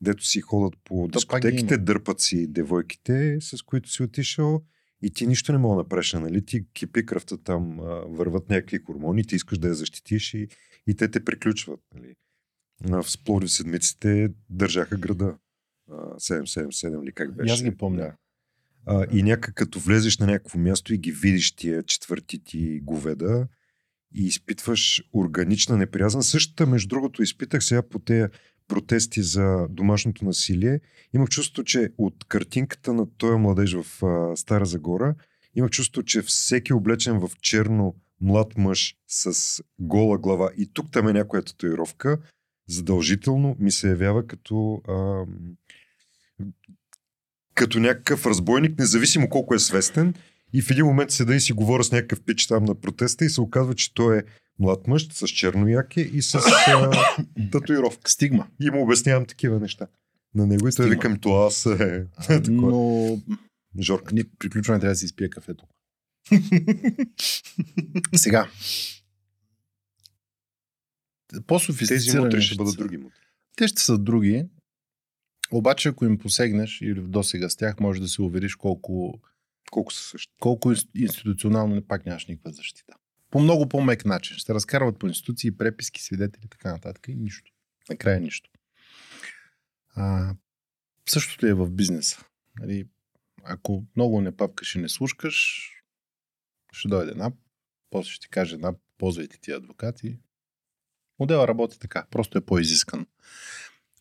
дето 0.00 0.26
си 0.26 0.40
ходят 0.40 0.74
по 0.84 1.08
дискотеките, 1.08 1.78
дърпат 1.78 2.20
си 2.20 2.46
девойките, 2.46 3.38
с 3.40 3.62
които 3.62 3.90
си 3.90 4.02
отишъл 4.02 4.62
и 5.02 5.10
ти 5.10 5.26
нищо 5.26 5.52
не 5.52 5.58
мога 5.58 5.74
да 5.74 5.82
направиш, 5.82 6.12
нали? 6.12 6.44
Ти 6.44 6.66
кипи 6.72 7.06
кръвта 7.06 7.36
там, 7.36 7.76
върват 8.06 8.48
някакви 8.48 8.78
хормони, 8.78 9.24
ти 9.24 9.34
искаш 9.36 9.58
да 9.58 9.68
я 9.68 9.74
защитиш 9.74 10.34
и, 10.34 10.48
и 10.86 10.94
те 10.94 11.10
те 11.10 11.24
приключват. 11.24 11.80
Нали? 11.94 12.14
В 12.80 13.10
Сплоди 13.10 13.48
седмиците 13.48 14.28
държаха 14.50 14.96
града. 14.96 15.36
777 15.90 17.02
или 17.02 17.12
как 17.12 17.36
беше. 17.36 17.54
Аз 17.54 17.62
ги 17.62 17.76
помня. 17.76 18.12
А, 18.86 19.06
и 19.12 19.22
някак 19.22 19.54
като 19.54 19.78
влезеш 19.78 20.18
на 20.18 20.26
някакво 20.26 20.58
място 20.58 20.94
и 20.94 20.98
ги 20.98 21.12
видиш 21.12 21.56
тия 21.56 21.82
четвърти 21.82 22.44
ти 22.44 22.80
говеда 22.82 23.48
и 24.14 24.26
изпитваш 24.26 25.02
органична 25.14 25.76
неприязан. 25.76 26.22
Същата, 26.22 26.66
между 26.66 26.88
другото, 26.88 27.22
изпитах 27.22 27.64
сега 27.64 27.82
по 27.82 27.98
тези 27.98 28.28
протести 28.72 29.22
за 29.22 29.66
домашното 29.70 30.24
насилие, 30.24 30.80
имах 31.14 31.28
чувство, 31.28 31.64
че 31.64 31.90
от 31.98 32.24
картинката 32.28 32.92
на 32.92 33.06
този 33.18 33.38
младеж 33.38 33.74
в 33.74 34.02
а, 34.02 34.36
Стара 34.36 34.66
Загора, 34.66 35.14
имах 35.54 35.70
чувство, 35.70 36.02
че 36.02 36.22
всеки 36.22 36.72
облечен 36.72 37.20
в 37.20 37.30
черно 37.40 37.94
млад 38.20 38.58
мъж 38.58 38.96
с 39.08 39.62
гола 39.78 40.18
глава. 40.18 40.50
И 40.56 40.70
тук 40.72 40.92
там 40.92 41.08
е 41.08 41.12
някоя 41.12 41.42
татуировка, 41.42 42.18
задължително 42.68 43.56
ми 43.58 43.72
се 43.72 43.88
явява 43.88 44.26
като 44.26 44.82
а, 44.88 45.24
като 47.54 47.78
някакъв 47.80 48.26
разбойник, 48.26 48.78
независимо 48.78 49.28
колко 49.28 49.54
е 49.54 49.58
свестен. 49.58 50.14
И 50.52 50.62
в 50.62 50.70
един 50.70 50.86
момент 50.86 51.10
седа 51.10 51.34
и 51.34 51.40
си 51.40 51.52
говоря 51.52 51.84
с 51.84 51.92
някакъв 51.92 52.20
пич 52.24 52.46
там 52.46 52.64
на 52.64 52.74
протеста 52.74 53.24
и 53.24 53.30
се 53.30 53.40
оказва, 53.40 53.74
че 53.74 53.94
той 53.94 54.18
е 54.18 54.22
млад 54.58 54.86
мъж 54.86 55.08
с 55.12 55.28
черно 55.28 55.68
яке 55.68 56.00
и 56.00 56.22
с 56.22 56.34
а, 56.34 56.90
татуировка. 57.52 58.10
Стигма. 58.10 58.46
И 58.60 58.70
му 58.70 58.82
обяснявам 58.82 59.26
такива 59.26 59.60
неща. 59.60 59.86
На 60.34 60.46
него 60.46 60.68
и 60.68 60.72
той 60.72 60.90
викам, 60.90 61.18
това 61.18 61.46
аз 61.46 61.66
е. 61.66 62.06
Но... 62.48 63.18
Жорка. 63.80 64.14
Ние 64.14 64.24
приключваме, 64.38 64.80
трябва 64.80 64.92
да 64.92 64.96
си 64.96 65.04
изпия 65.04 65.30
кафето. 65.30 65.64
Сега. 68.16 68.50
По-софистицирани. 71.46 72.30
Тези 72.30 72.42
ще 72.42 72.54
бъдат 72.54 72.76
други 72.76 72.96
мутри. 72.96 73.20
Те 73.56 73.68
ще 73.68 73.82
са 73.82 73.98
други. 73.98 74.46
Обаче, 75.52 75.88
ако 75.88 76.04
им 76.04 76.18
посегнеш 76.18 76.80
или 76.80 77.00
до 77.00 77.22
сега 77.22 77.48
с 77.48 77.56
тях, 77.56 77.80
може 77.80 78.00
да 78.00 78.08
се 78.08 78.22
увериш 78.22 78.54
колко, 78.54 79.20
колко 79.70 79.92
са 79.92 80.02
същи. 80.02 80.32
Колко 80.40 80.72
институционално 80.94 81.82
пак 81.82 82.06
нямаш 82.06 82.26
никаква 82.26 82.52
защита. 82.52 82.94
По 83.32 83.40
много 83.40 83.68
по-мек 83.68 84.04
начин. 84.04 84.36
Ще 84.36 84.54
разкарват 84.54 84.98
по 84.98 85.06
институции, 85.06 85.56
преписки, 85.56 86.02
свидетели 86.02 86.44
и 86.44 86.48
така 86.48 86.72
нататък 86.72 87.08
и 87.08 87.14
нищо. 87.14 87.52
Накрая 87.88 88.20
нищо. 88.20 88.50
А, 89.94 90.34
същото 91.08 91.46
е 91.46 91.54
в 91.54 91.70
бизнеса. 91.70 92.24
Нали, 92.60 92.88
ако 93.44 93.84
много 93.96 94.20
не 94.20 94.36
папкаш 94.36 94.74
и 94.74 94.78
не 94.78 94.88
слушкаш, 94.88 95.68
ще 96.72 96.88
дойде 96.88 97.14
НАП, 97.14 97.34
после 97.90 98.10
ще 98.10 98.26
ти 98.26 98.30
каже 98.30 98.56
НАП, 98.56 98.76
ползвайте 98.98 99.38
ти 99.40 99.52
адвокати. 99.52 100.18
Модела 101.18 101.48
работи 101.48 101.78
така, 101.78 102.06
просто 102.10 102.38
е 102.38 102.46
по-изискан. 102.46 103.06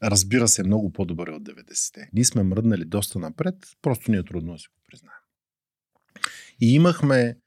Разбира 0.03 0.47
се, 0.47 0.63
много 0.63 0.93
по-добър 0.93 1.27
е 1.27 1.32
от 1.32 1.43
90-те. 1.43 2.09
Ние 2.13 2.25
сме 2.25 2.43
мръднали 2.43 2.86
доста 2.86 3.19
напред, 3.19 3.55
просто 3.82 4.11
ни 4.11 4.17
е 4.17 4.23
трудно 4.23 4.53
да 4.53 4.59
си 4.59 4.67
го 4.67 4.82
признаем. 4.88 5.19
И 6.61 6.73
имахме 6.73 7.41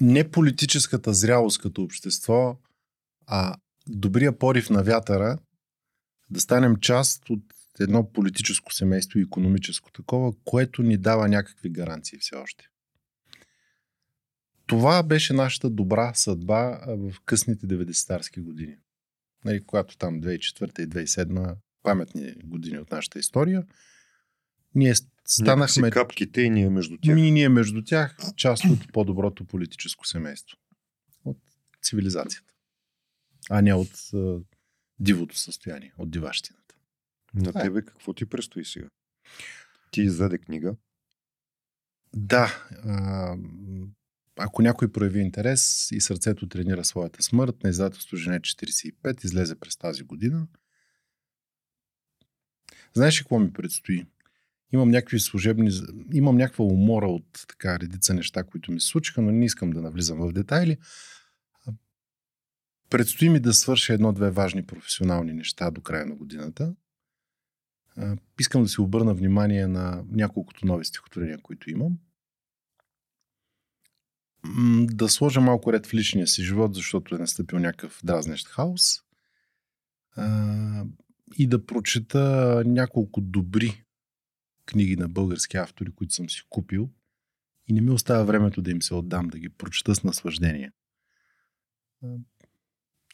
не 0.00 0.30
политическата 0.30 1.14
зрялост 1.14 1.62
като 1.62 1.82
общество, 1.82 2.58
а 3.26 3.56
добрия 3.88 4.38
порив 4.38 4.70
на 4.70 4.82
вятъра 4.82 5.38
да 6.30 6.40
станем 6.40 6.76
част 6.76 7.30
от 7.30 7.42
едно 7.80 8.12
политическо 8.12 8.74
семейство 8.74 9.18
и 9.18 9.22
економическо 9.22 9.92
такова, 9.92 10.32
което 10.44 10.82
ни 10.82 10.96
дава 10.96 11.28
някакви 11.28 11.70
гаранции 11.70 12.18
все 12.18 12.36
още. 12.36 12.64
Това 14.66 15.02
беше 15.02 15.32
нашата 15.32 15.70
добра 15.70 16.14
съдба 16.14 16.80
в 16.86 17.14
късните 17.24 17.66
90-тарски 17.66 18.40
години. 18.40 18.76
Нали, 19.44 19.64
когато 19.66 19.96
там 19.96 20.20
2004 20.20 20.80
и 20.80 20.88
2007 20.88 21.56
паметни 21.82 22.34
години 22.44 22.78
от 22.78 22.90
нашата 22.90 23.18
история, 23.18 23.64
ние 24.76 24.94
станахме... 25.24 25.82
Някакси 25.82 25.90
капките 25.90 26.42
и 26.42 26.50
ние 26.50 26.70
между 26.70 26.98
тях. 27.02 27.14
Ми, 27.14 27.30
ние 27.30 27.48
между 27.48 27.84
тях 27.84 28.16
част 28.36 28.64
от 28.64 28.92
по-доброто 28.92 29.44
политическо 29.44 30.06
семейство. 30.06 30.56
От 31.24 31.38
цивилизацията. 31.82 32.54
А 33.50 33.62
не 33.62 33.74
от 33.74 34.14
а, 34.14 34.38
дивото 34.98 35.38
състояние, 35.38 35.92
от 35.98 36.10
диващината. 36.10 36.74
На 37.34 37.44
Това 37.44 37.60
е. 37.60 37.62
тебе 37.62 37.78
е. 37.78 37.82
какво 37.82 38.12
ти 38.12 38.26
предстои 38.26 38.64
сега? 38.64 38.88
Ти 39.90 40.00
издаде 40.00 40.38
книга. 40.38 40.76
Да. 42.14 42.68
А, 42.84 43.36
ако 44.36 44.62
някой 44.62 44.92
прояви 44.92 45.20
интерес 45.20 45.90
и 45.90 46.00
сърцето 46.00 46.48
тренира 46.48 46.84
своята 46.84 47.22
смърт, 47.22 47.62
на 47.62 47.70
издателство 47.70 48.16
Жене 48.16 48.40
45 48.40 49.24
излезе 49.24 49.54
през 49.54 49.76
тази 49.76 50.02
година. 50.02 50.46
Знаеш 52.94 53.20
ли 53.20 53.22
какво 53.22 53.38
ми 53.38 53.52
предстои? 53.52 54.06
Имам 54.76 54.90
някакви 54.90 55.20
служебни... 55.20 55.70
Имам 56.12 56.36
някаква 56.36 56.64
умора 56.64 57.06
от 57.06 57.44
така 57.48 57.78
редица 57.78 58.14
неща, 58.14 58.44
които 58.44 58.72
ми 58.72 58.80
се 58.80 58.88
случиха, 58.88 59.22
но 59.22 59.32
не 59.32 59.44
искам 59.44 59.70
да 59.70 59.82
навлизам 59.82 60.18
в 60.18 60.32
детайли. 60.32 60.76
Предстои 62.90 63.28
ми 63.28 63.40
да 63.40 63.54
свърша 63.54 63.94
едно-две 63.94 64.30
важни 64.30 64.66
професионални 64.66 65.32
неща 65.32 65.70
до 65.70 65.80
края 65.80 66.06
на 66.06 66.14
годината. 66.14 66.74
Искам 68.40 68.62
да 68.62 68.68
се 68.68 68.80
обърна 68.80 69.14
внимание 69.14 69.66
на 69.66 70.04
няколкото 70.10 70.66
нови 70.66 70.84
стихотворения, 70.84 71.38
които 71.42 71.70
имам. 71.70 71.98
Да 74.80 75.08
сложа 75.08 75.40
малко 75.40 75.72
ред 75.72 75.86
в 75.86 75.94
личния 75.94 76.26
си 76.26 76.44
живот, 76.44 76.74
защото 76.74 77.14
е 77.14 77.18
настъпил 77.18 77.58
някакъв 77.58 78.00
дразнещ 78.04 78.48
хаос. 78.48 79.00
И 81.36 81.46
да 81.46 81.66
прочета 81.66 82.62
няколко 82.66 83.20
добри 83.20 83.85
книги 84.66 84.96
на 84.96 85.08
български 85.08 85.56
автори, 85.56 85.92
които 85.92 86.14
съм 86.14 86.30
си 86.30 86.42
купил 86.48 86.90
и 87.68 87.72
не 87.72 87.80
ми 87.80 87.90
остава 87.90 88.24
времето 88.24 88.62
да 88.62 88.70
им 88.70 88.82
се 88.82 88.94
отдам, 88.94 89.28
да 89.28 89.38
ги 89.38 89.48
прочета 89.48 89.94
с 89.94 90.04
наслаждение. 90.04 90.72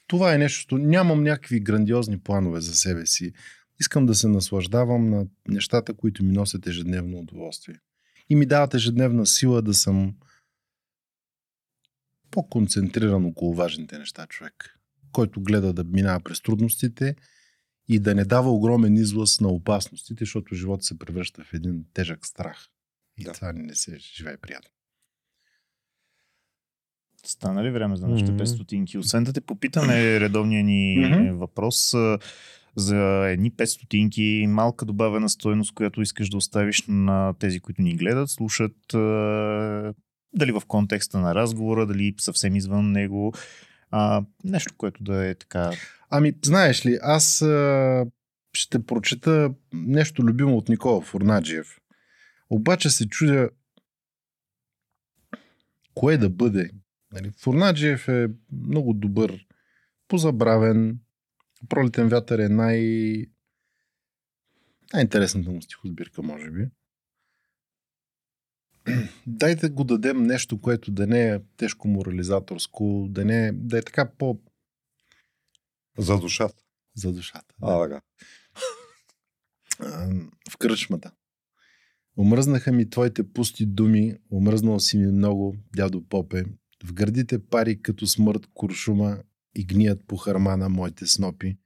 Това 0.06 0.34
е 0.34 0.38
нещо. 0.38 0.78
Нямам 0.78 1.22
някакви 1.22 1.60
грандиозни 1.60 2.20
планове 2.20 2.60
за 2.60 2.74
себе 2.74 3.06
си. 3.06 3.32
Искам 3.80 4.06
да 4.06 4.14
се 4.14 4.28
наслаждавам 4.28 5.10
на 5.10 5.26
нещата, 5.48 5.94
които 5.94 6.24
ми 6.24 6.32
носят 6.32 6.66
ежедневно 6.66 7.18
удоволствие. 7.18 7.76
И 8.28 8.34
ми 8.34 8.46
дават 8.46 8.74
ежедневна 8.74 9.26
сила 9.26 9.62
да 9.62 9.74
съм 9.74 10.14
по-концентриран 12.30 13.24
около 13.24 13.54
важните 13.54 13.98
неща 13.98 14.26
човек, 14.26 14.78
който 15.12 15.42
гледа 15.42 15.72
да 15.72 15.84
минава 15.84 16.20
през 16.20 16.42
трудностите 16.42 17.16
и 17.88 17.98
да 17.98 18.14
не 18.14 18.24
дава 18.24 18.50
огромен 18.50 18.96
излъз 18.96 19.40
на 19.40 19.48
опасностите, 19.48 20.24
защото 20.24 20.54
живота 20.54 20.84
се 20.84 20.98
превръща 20.98 21.44
в 21.44 21.54
един 21.54 21.84
тежък 21.94 22.26
страх. 22.26 22.68
И 23.18 23.24
да. 23.24 23.32
това 23.32 23.52
не 23.52 23.74
се 23.74 23.98
живее 23.98 24.36
приятно. 24.36 24.70
Стана 27.24 27.64
ли 27.64 27.70
време 27.70 27.96
за 27.96 28.08
нашите 28.08 28.32
mm-hmm. 28.32 28.64
500? 28.64 28.98
Освен 28.98 29.24
да 29.24 29.32
те 29.32 29.40
попитаме 29.40 30.20
редовния 30.20 30.64
ни 30.64 30.96
mm-hmm. 30.98 31.32
въпрос 31.32 31.94
за 32.76 33.28
едни 33.28 33.52
500 33.52 34.46
малка 34.46 34.84
добавена 34.84 35.28
стоеност, 35.28 35.74
която 35.74 36.02
искаш 36.02 36.28
да 36.28 36.36
оставиш 36.36 36.84
на 36.88 37.34
тези, 37.38 37.60
които 37.60 37.82
ни 37.82 37.96
гледат, 37.96 38.30
слушат 38.30 38.76
дали 40.34 40.52
в 40.52 40.62
контекста 40.68 41.18
на 41.18 41.34
разговора, 41.34 41.86
дали 41.86 42.14
съвсем 42.18 42.56
извън 42.56 42.92
него. 42.92 43.32
А, 43.94 44.24
нещо, 44.44 44.74
което 44.76 45.02
да 45.02 45.28
е 45.28 45.34
така. 45.34 45.70
Ами, 46.10 46.34
знаеш 46.44 46.86
ли, 46.86 46.98
аз 47.02 47.42
а, 47.42 48.06
ще 48.52 48.86
прочета 48.86 49.54
нещо 49.72 50.22
любимо 50.24 50.56
от 50.56 50.68
Никола 50.68 51.00
Фурнаджиев. 51.00 51.78
Обаче 52.50 52.90
се 52.90 53.08
чудя 53.08 53.50
кое 55.94 56.16
да 56.16 56.30
бъде. 56.30 56.70
Нали, 57.12 57.32
Фурнаджиев 57.38 58.08
е 58.08 58.28
много 58.52 58.92
добър, 58.92 59.46
позабравен. 60.08 60.98
Пролетен 61.68 62.08
вятър 62.08 62.38
е 62.38 62.48
най... 62.48 62.80
най-интересната 64.92 65.50
му 65.50 65.62
стихосбирка, 65.62 66.22
може 66.22 66.50
би. 66.50 66.66
Дайте 69.26 69.68
го 69.68 69.84
дадем 69.84 70.22
нещо, 70.22 70.60
което 70.60 70.90
да 70.90 71.06
не 71.06 71.28
е 71.28 71.40
тежко 71.56 71.88
морализаторско, 71.88 73.06
да, 73.10 73.24
не 73.24 73.46
е, 73.46 73.52
да 73.52 73.78
е 73.78 73.82
така 73.82 74.10
по... 74.18 74.40
За 75.98 76.18
душата. 76.18 76.62
За 76.96 77.12
душата. 77.12 77.54
А, 77.62 77.82
така. 77.82 78.00
В 80.50 80.56
кръчмата. 80.58 81.12
Омръзнаха 82.18 82.72
ми 82.72 82.90
твоите 82.90 83.32
пусти 83.32 83.66
думи, 83.66 84.14
омръзнал 84.32 84.80
си 84.80 84.98
ми 84.98 85.06
много, 85.06 85.56
дядо 85.76 86.08
Попе. 86.08 86.44
В 86.84 86.92
гърдите 86.92 87.46
пари 87.46 87.82
като 87.82 88.06
смърт 88.06 88.46
куршума 88.54 89.18
и 89.54 89.66
гният 89.66 90.06
по 90.06 90.16
хърма 90.16 90.56
на 90.56 90.68
моите 90.68 91.06
снопи. 91.06 91.58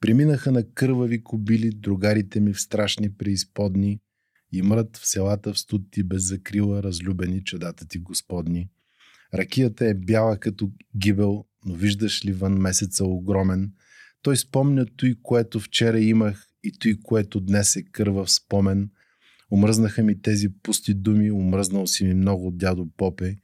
Преминаха 0.00 0.52
на 0.52 0.72
кървави 0.72 1.24
кобили 1.24 1.70
другарите 1.70 2.40
ми 2.40 2.52
в 2.52 2.60
страшни 2.60 3.16
преизподни– 3.16 4.00
и 4.52 4.62
мрът 4.62 4.96
в 4.96 5.06
селата 5.06 5.52
в 5.52 5.58
студ 5.58 5.82
ти 5.90 6.02
без 6.02 6.22
закрила, 6.28 6.82
разлюбени 6.82 7.44
чадата 7.44 7.88
ти 7.88 7.98
господни. 7.98 8.70
Ракията 9.34 9.86
е 9.86 9.94
бяла 9.94 10.38
като 10.38 10.70
гибел, 10.96 11.44
но 11.64 11.74
виждаш 11.74 12.24
ли 12.24 12.32
вън 12.32 12.54
месеца 12.54 13.04
огромен. 13.04 13.72
Той 14.22 14.36
спомня 14.36 14.86
той, 14.96 15.14
което 15.22 15.60
вчера 15.60 16.00
имах 16.00 16.48
и 16.64 16.72
той, 16.78 16.96
което 17.02 17.40
днес 17.40 17.76
е 17.76 17.82
кърва 17.82 18.24
в 18.24 18.30
спомен. 18.30 18.90
Омръзнаха 19.50 20.02
ми 20.02 20.22
тези 20.22 20.48
пусти 20.62 20.94
думи, 20.94 21.32
омръзнал 21.32 21.86
си 21.86 22.04
ми 22.04 22.14
много 22.14 22.50
дядо 22.50 22.88
Попе. 22.96 23.36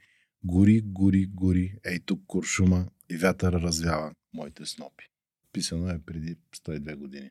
Гори, 0.44 0.82
гори, 0.84 1.26
гори, 1.26 1.74
ей 1.84 1.98
тук 2.00 2.22
куршума 2.26 2.86
и 3.10 3.16
вятър 3.16 3.52
развява 3.52 4.12
моите 4.34 4.66
снопи. 4.66 5.04
Писано 5.52 5.88
е 5.88 5.98
преди 6.06 6.36
102 6.56 6.96
години. 6.96 7.30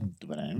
Добре. 0.00 0.56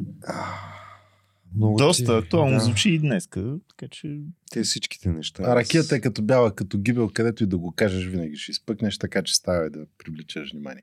Много 1.56 1.76
Доста 1.76 2.04
ти, 2.04 2.24
актуално 2.24 2.54
да. 2.54 2.60
звучи 2.60 2.90
и 2.90 2.98
днес, 2.98 3.28
така 3.28 3.88
че... 3.90 4.20
Те 4.50 4.62
всичките 4.62 5.08
неща. 5.08 5.42
А 5.46 5.56
ракията 5.56 5.96
е 5.96 6.00
като 6.00 6.22
бяла, 6.22 6.54
като 6.54 6.78
гибел, 6.78 7.10
където 7.14 7.44
и 7.44 7.46
да 7.46 7.58
го 7.58 7.72
кажеш, 7.72 8.06
винаги 8.06 8.36
ще 8.36 8.50
изпъкнеш, 8.50 8.98
така 8.98 9.22
че 9.22 9.36
става 9.36 9.66
и 9.66 9.70
да 9.70 9.86
привличаш 9.98 10.52
внимание. 10.52 10.82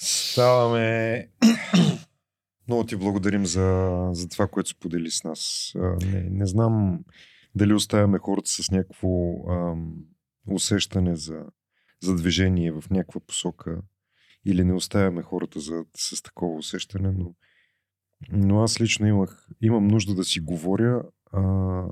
Ставаме. 0.00 1.28
Много 2.68 2.84
ти 2.84 2.96
благодарим 2.96 3.46
за, 3.46 3.90
за 4.12 4.28
това, 4.28 4.46
което 4.46 4.70
сподели 4.70 5.10
с 5.10 5.24
нас. 5.24 5.72
Не, 6.12 6.28
не 6.30 6.46
знам 6.46 7.04
дали 7.54 7.74
оставяме 7.74 8.18
хората 8.18 8.50
с 8.50 8.70
някакво 8.70 9.08
ам, 9.50 9.94
усещане 10.50 11.16
за, 11.16 11.44
за 12.02 12.16
движение 12.16 12.72
в 12.72 12.84
някаква 12.90 13.20
посока 13.20 13.82
или 14.46 14.64
не 14.64 14.72
оставяме 14.72 15.22
хората 15.22 15.60
за, 15.60 15.84
с 15.96 16.22
такова 16.22 16.56
усещане, 16.56 17.12
но, 17.12 17.34
но 18.32 18.62
аз 18.62 18.80
лично 18.80 19.06
имах, 19.06 19.48
имам 19.60 19.88
нужда 19.88 20.14
да 20.14 20.24
си 20.24 20.40
говоря 20.40 21.02
а, 21.32 21.84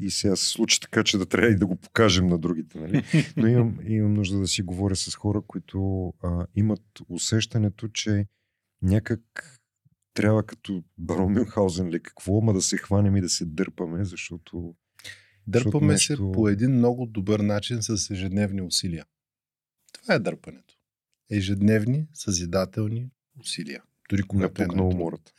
и 0.00 0.10
сега 0.10 0.36
се 0.36 0.48
случи 0.48 0.80
така, 0.80 1.04
че 1.04 1.18
да 1.18 1.26
трябва 1.26 1.50
и 1.50 1.56
да 1.56 1.66
го 1.66 1.76
покажем 1.76 2.26
на 2.26 2.38
другите. 2.38 2.80
Нали? 2.80 3.02
Но 3.36 3.46
имам, 3.46 3.78
имам 3.86 4.14
нужда 4.14 4.38
да 4.38 4.46
си 4.46 4.62
говоря 4.62 4.96
с 4.96 5.14
хора, 5.14 5.42
които 5.46 6.12
а, 6.22 6.46
имат 6.54 6.82
усещането, 7.08 7.88
че 7.88 8.26
някак 8.82 9.20
трябва 10.14 10.42
като 10.42 10.84
Барон 10.98 11.32
Мюнхаузен 11.32 11.88
ли 11.88 12.02
какво, 12.02 12.40
ма 12.40 12.52
да 12.52 12.62
се 12.62 12.76
хванем 12.76 13.16
и 13.16 13.20
да 13.20 13.28
се 13.28 13.44
дърпаме, 13.44 14.04
защото... 14.04 14.74
Дърпаме 15.46 15.92
защото 15.92 16.14
нещо... 16.14 16.26
се 16.26 16.32
по 16.32 16.48
един 16.48 16.70
много 16.70 17.06
добър 17.06 17.40
начин 17.40 17.82
с 17.82 18.10
ежедневни 18.10 18.62
усилия. 18.62 19.04
Това 19.92 20.14
е 20.14 20.18
дърпането. 20.18 20.74
Ежедневни, 21.30 22.06
съзидателни 22.14 23.10
усилия. 23.40 23.82
Дори 24.10 24.22
когато 24.22 24.66
на 24.66 24.88
умората. 24.88 25.32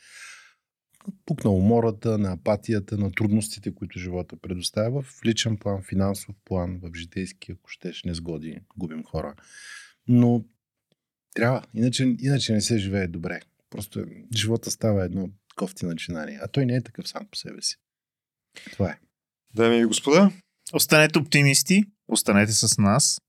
Пук 1.26 1.44
на 1.44 1.50
умората, 1.50 2.18
на 2.18 2.32
апатията, 2.32 2.98
на 2.98 3.12
трудностите, 3.12 3.74
които 3.74 3.98
живота 3.98 4.36
предоставя 4.36 5.02
в 5.02 5.24
личен 5.24 5.56
план, 5.56 5.82
финансов 5.82 6.34
план, 6.44 6.80
в 6.82 6.90
житейски, 6.94 7.52
ако 7.52 7.70
щеш, 7.70 8.02
незгоди, 8.04 8.60
губим 8.76 9.04
хора. 9.04 9.34
Но 10.08 10.44
трябва. 11.34 11.62
Иначе, 11.74 12.16
иначе 12.20 12.52
не 12.52 12.60
се 12.60 12.78
живее 12.78 13.08
добре. 13.08 13.40
Просто 13.70 14.04
живота 14.36 14.70
става 14.70 15.04
едно 15.04 15.30
кофти 15.56 15.86
начинание. 15.86 16.38
А 16.42 16.48
той 16.48 16.66
не 16.66 16.76
е 16.76 16.82
такъв 16.82 17.08
сам 17.08 17.26
по 17.30 17.36
себе 17.36 17.62
си. 17.62 17.76
Това 18.72 18.90
е. 18.90 18.98
Дами 19.54 19.78
и 19.78 19.84
господа. 19.84 20.30
Останете 20.72 21.18
оптимисти, 21.18 21.84
останете 22.08 22.52
с 22.52 22.78
нас. 22.78 23.20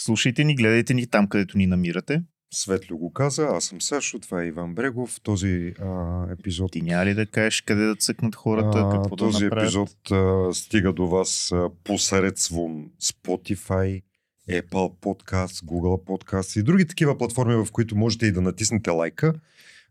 Слушайте 0.00 0.44
ни, 0.44 0.54
гледайте 0.54 0.94
ни 0.94 1.06
там, 1.06 1.28
където 1.28 1.58
ни 1.58 1.66
намирате. 1.66 2.22
Светло 2.54 2.98
го 2.98 3.12
каза, 3.12 3.48
аз 3.52 3.64
съм 3.64 3.80
Сашо, 3.80 4.18
това 4.18 4.42
е 4.42 4.46
Иван 4.46 4.74
Брегов. 4.74 5.20
Този 5.22 5.74
а, 5.80 6.26
епизод... 6.32 6.72
Ти 6.72 6.82
няма 6.82 7.06
ли 7.06 7.14
да 7.14 7.26
кажеш 7.26 7.60
къде 7.60 7.82
да 7.82 7.96
цъкнат 7.96 8.34
хората, 8.34 8.78
а, 8.78 8.90
какво 8.90 9.16
този 9.16 9.38
да 9.38 9.44
направят? 9.44 9.64
епизод 9.64 10.10
а, 10.10 10.54
стига 10.54 10.92
до 10.92 11.06
вас 11.06 11.52
а, 11.52 11.70
посредством 11.84 12.90
Spotify, 13.02 14.02
Apple 14.50 14.92
Podcast, 15.00 15.64
Google 15.64 16.04
Podcast 16.04 16.60
и 16.60 16.62
други 16.62 16.86
такива 16.86 17.18
платформи, 17.18 17.64
в 17.64 17.72
които 17.72 17.96
можете 17.96 18.26
и 18.26 18.32
да 18.32 18.40
натиснете 18.40 18.90
лайка 18.90 19.34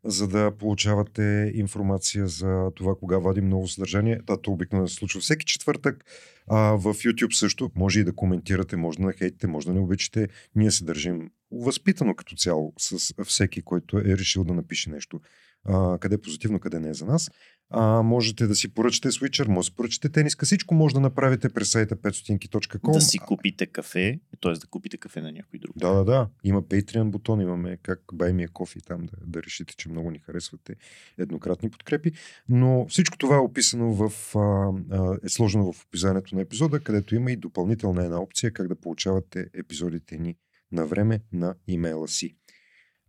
за 0.03 0.27
да 0.27 0.51
получавате 0.59 1.51
информация 1.55 2.27
за 2.27 2.71
това 2.75 2.95
кога 2.95 3.17
вадим 3.17 3.49
ново 3.49 3.67
съдържание. 3.67 4.19
То 4.25 4.51
обикновено 4.51 4.87
се 4.87 4.95
случва 4.95 5.21
всеки 5.21 5.45
четвъртък. 5.45 6.05
А, 6.47 6.57
в 6.57 6.93
YouTube 6.93 7.33
също 7.33 7.71
може 7.75 7.99
и 7.99 8.03
да 8.03 8.15
коментирате, 8.15 8.77
може 8.77 8.97
да 8.97 9.05
нахейтите, 9.05 9.47
може 9.47 9.67
да 9.67 9.73
не 9.73 9.79
обичате. 9.79 10.27
Ние 10.55 10.71
се 10.71 10.85
държим 10.85 11.29
възпитано 11.51 12.15
като 12.15 12.35
цяло 12.35 12.73
с 12.79 13.13
всеки, 13.23 13.61
който 13.61 13.97
е 13.97 14.17
решил 14.17 14.43
да 14.43 14.53
напише 14.53 14.89
нещо. 14.89 15.19
А, 15.67 15.97
къде 15.97 16.15
е 16.15 16.21
позитивно, 16.21 16.59
къде 16.59 16.79
не 16.79 16.89
е 16.89 16.93
за 16.93 17.05
нас 17.05 17.29
а, 17.69 18.01
можете 18.01 18.47
да 18.47 18.55
си 18.55 18.73
поръчате 18.73 19.11
свичър, 19.11 19.47
може 19.47 19.57
да 19.57 19.63
си 19.63 19.75
поръчате 19.75 20.09
тениска, 20.09 20.45
всичко 20.45 20.75
може 20.75 20.95
да 20.95 21.01
направите 21.01 21.49
през 21.49 21.71
сайта 21.71 21.95
500.com. 21.95 22.93
Да 22.93 23.01
си 23.01 23.19
купите 23.19 23.65
кафе, 23.65 24.19
т.е. 24.41 24.51
да 24.51 24.67
купите 24.67 24.97
кафе 24.97 25.21
на 25.21 25.31
някой 25.31 25.59
друг. 25.59 25.77
Да, 25.77 25.93
да, 25.93 26.03
да. 26.03 26.29
Има 26.43 26.63
Patreon 26.63 27.09
бутон, 27.09 27.41
имаме 27.41 27.77
как 27.83 27.99
бай 28.13 28.33
ми 28.33 28.43
е 28.43 28.47
кофе 28.47 28.79
там 28.79 29.05
да, 29.05 29.17
да 29.27 29.43
решите, 29.43 29.75
че 29.75 29.89
много 29.89 30.11
ни 30.11 30.19
харесвате 30.19 30.75
еднократни 31.17 31.69
подкрепи. 31.69 32.11
Но 32.49 32.85
всичко 32.89 33.17
това 33.17 33.35
е 33.35 33.39
описано 33.39 33.93
в, 33.93 34.35
а, 34.35 34.71
а, 34.91 35.17
е 35.23 35.29
сложено 35.29 35.73
в 35.73 35.85
описанието 35.85 36.35
на 36.35 36.41
епизода, 36.41 36.79
където 36.79 37.15
има 37.15 37.31
и 37.31 37.35
допълнителна 37.35 38.03
една 38.03 38.21
опция 38.21 38.53
как 38.53 38.67
да 38.67 38.75
получавате 38.75 39.47
епизодите 39.53 40.17
ни 40.17 40.35
на 40.71 40.85
време 40.85 41.19
на 41.33 41.55
имейла 41.67 42.07
си. 42.07 42.35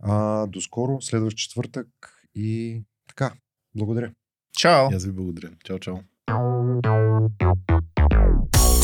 А, 0.00 0.46
до 0.46 0.60
скоро, 0.60 1.00
следващ 1.00 1.38
четвъртък 1.38 2.17
и 2.38 2.82
така. 3.08 3.32
Благодаря. 3.74 4.10
Чао! 4.58 4.92
И 4.92 4.94
аз 4.94 5.04
ви 5.04 5.12
благодаря. 5.12 5.50
Чао, 5.64 5.78
чао. 5.78 5.96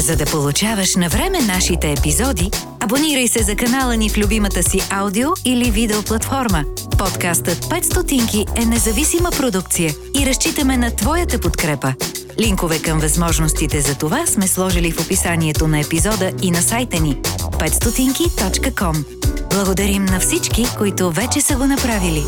За 0.05 0.17
да 0.17 0.25
получаваш 0.25 0.97
на 0.97 1.09
време 1.09 1.41
нашите 1.41 1.93
епизоди, 1.93 2.51
абонирай 2.81 3.29
се 3.29 3.43
за 3.43 3.57
канала 3.57 3.97
ни 3.97 4.11
в 4.11 4.19
любимата 4.19 4.63
си 4.63 4.81
аудио 4.91 5.29
или 5.45 5.71
видео 5.71 6.03
платформа. 6.03 6.65
Подкастът 6.99 7.59
5 7.59 7.83
стотинки 7.83 8.45
е 8.57 8.65
независима 8.65 9.31
продукция 9.31 9.93
и 10.23 10.27
разчитаме 10.27 10.77
на 10.77 10.97
твоята 10.97 11.41
подкрепа. 11.41 11.95
Линкове 12.41 12.83
към 12.83 12.99
възможностите 12.99 13.81
за 13.81 13.99
това 13.99 14.27
сме 14.27 14.47
сложили 14.49 14.93
в 14.93 15.01
описанието 15.01 15.69
на 15.69 15.81
епизода 15.81 16.33
и 16.43 16.51
на 16.51 16.63
сайта 16.63 17.01
ни 17.01 17.17
500.com. 17.23 19.05
Благодарим 19.51 20.05
на 20.05 20.21
всички, 20.21 20.65
които 20.79 21.11
вече 21.11 21.41
са 21.41 21.57
го 21.57 21.67
направили. 21.67 22.23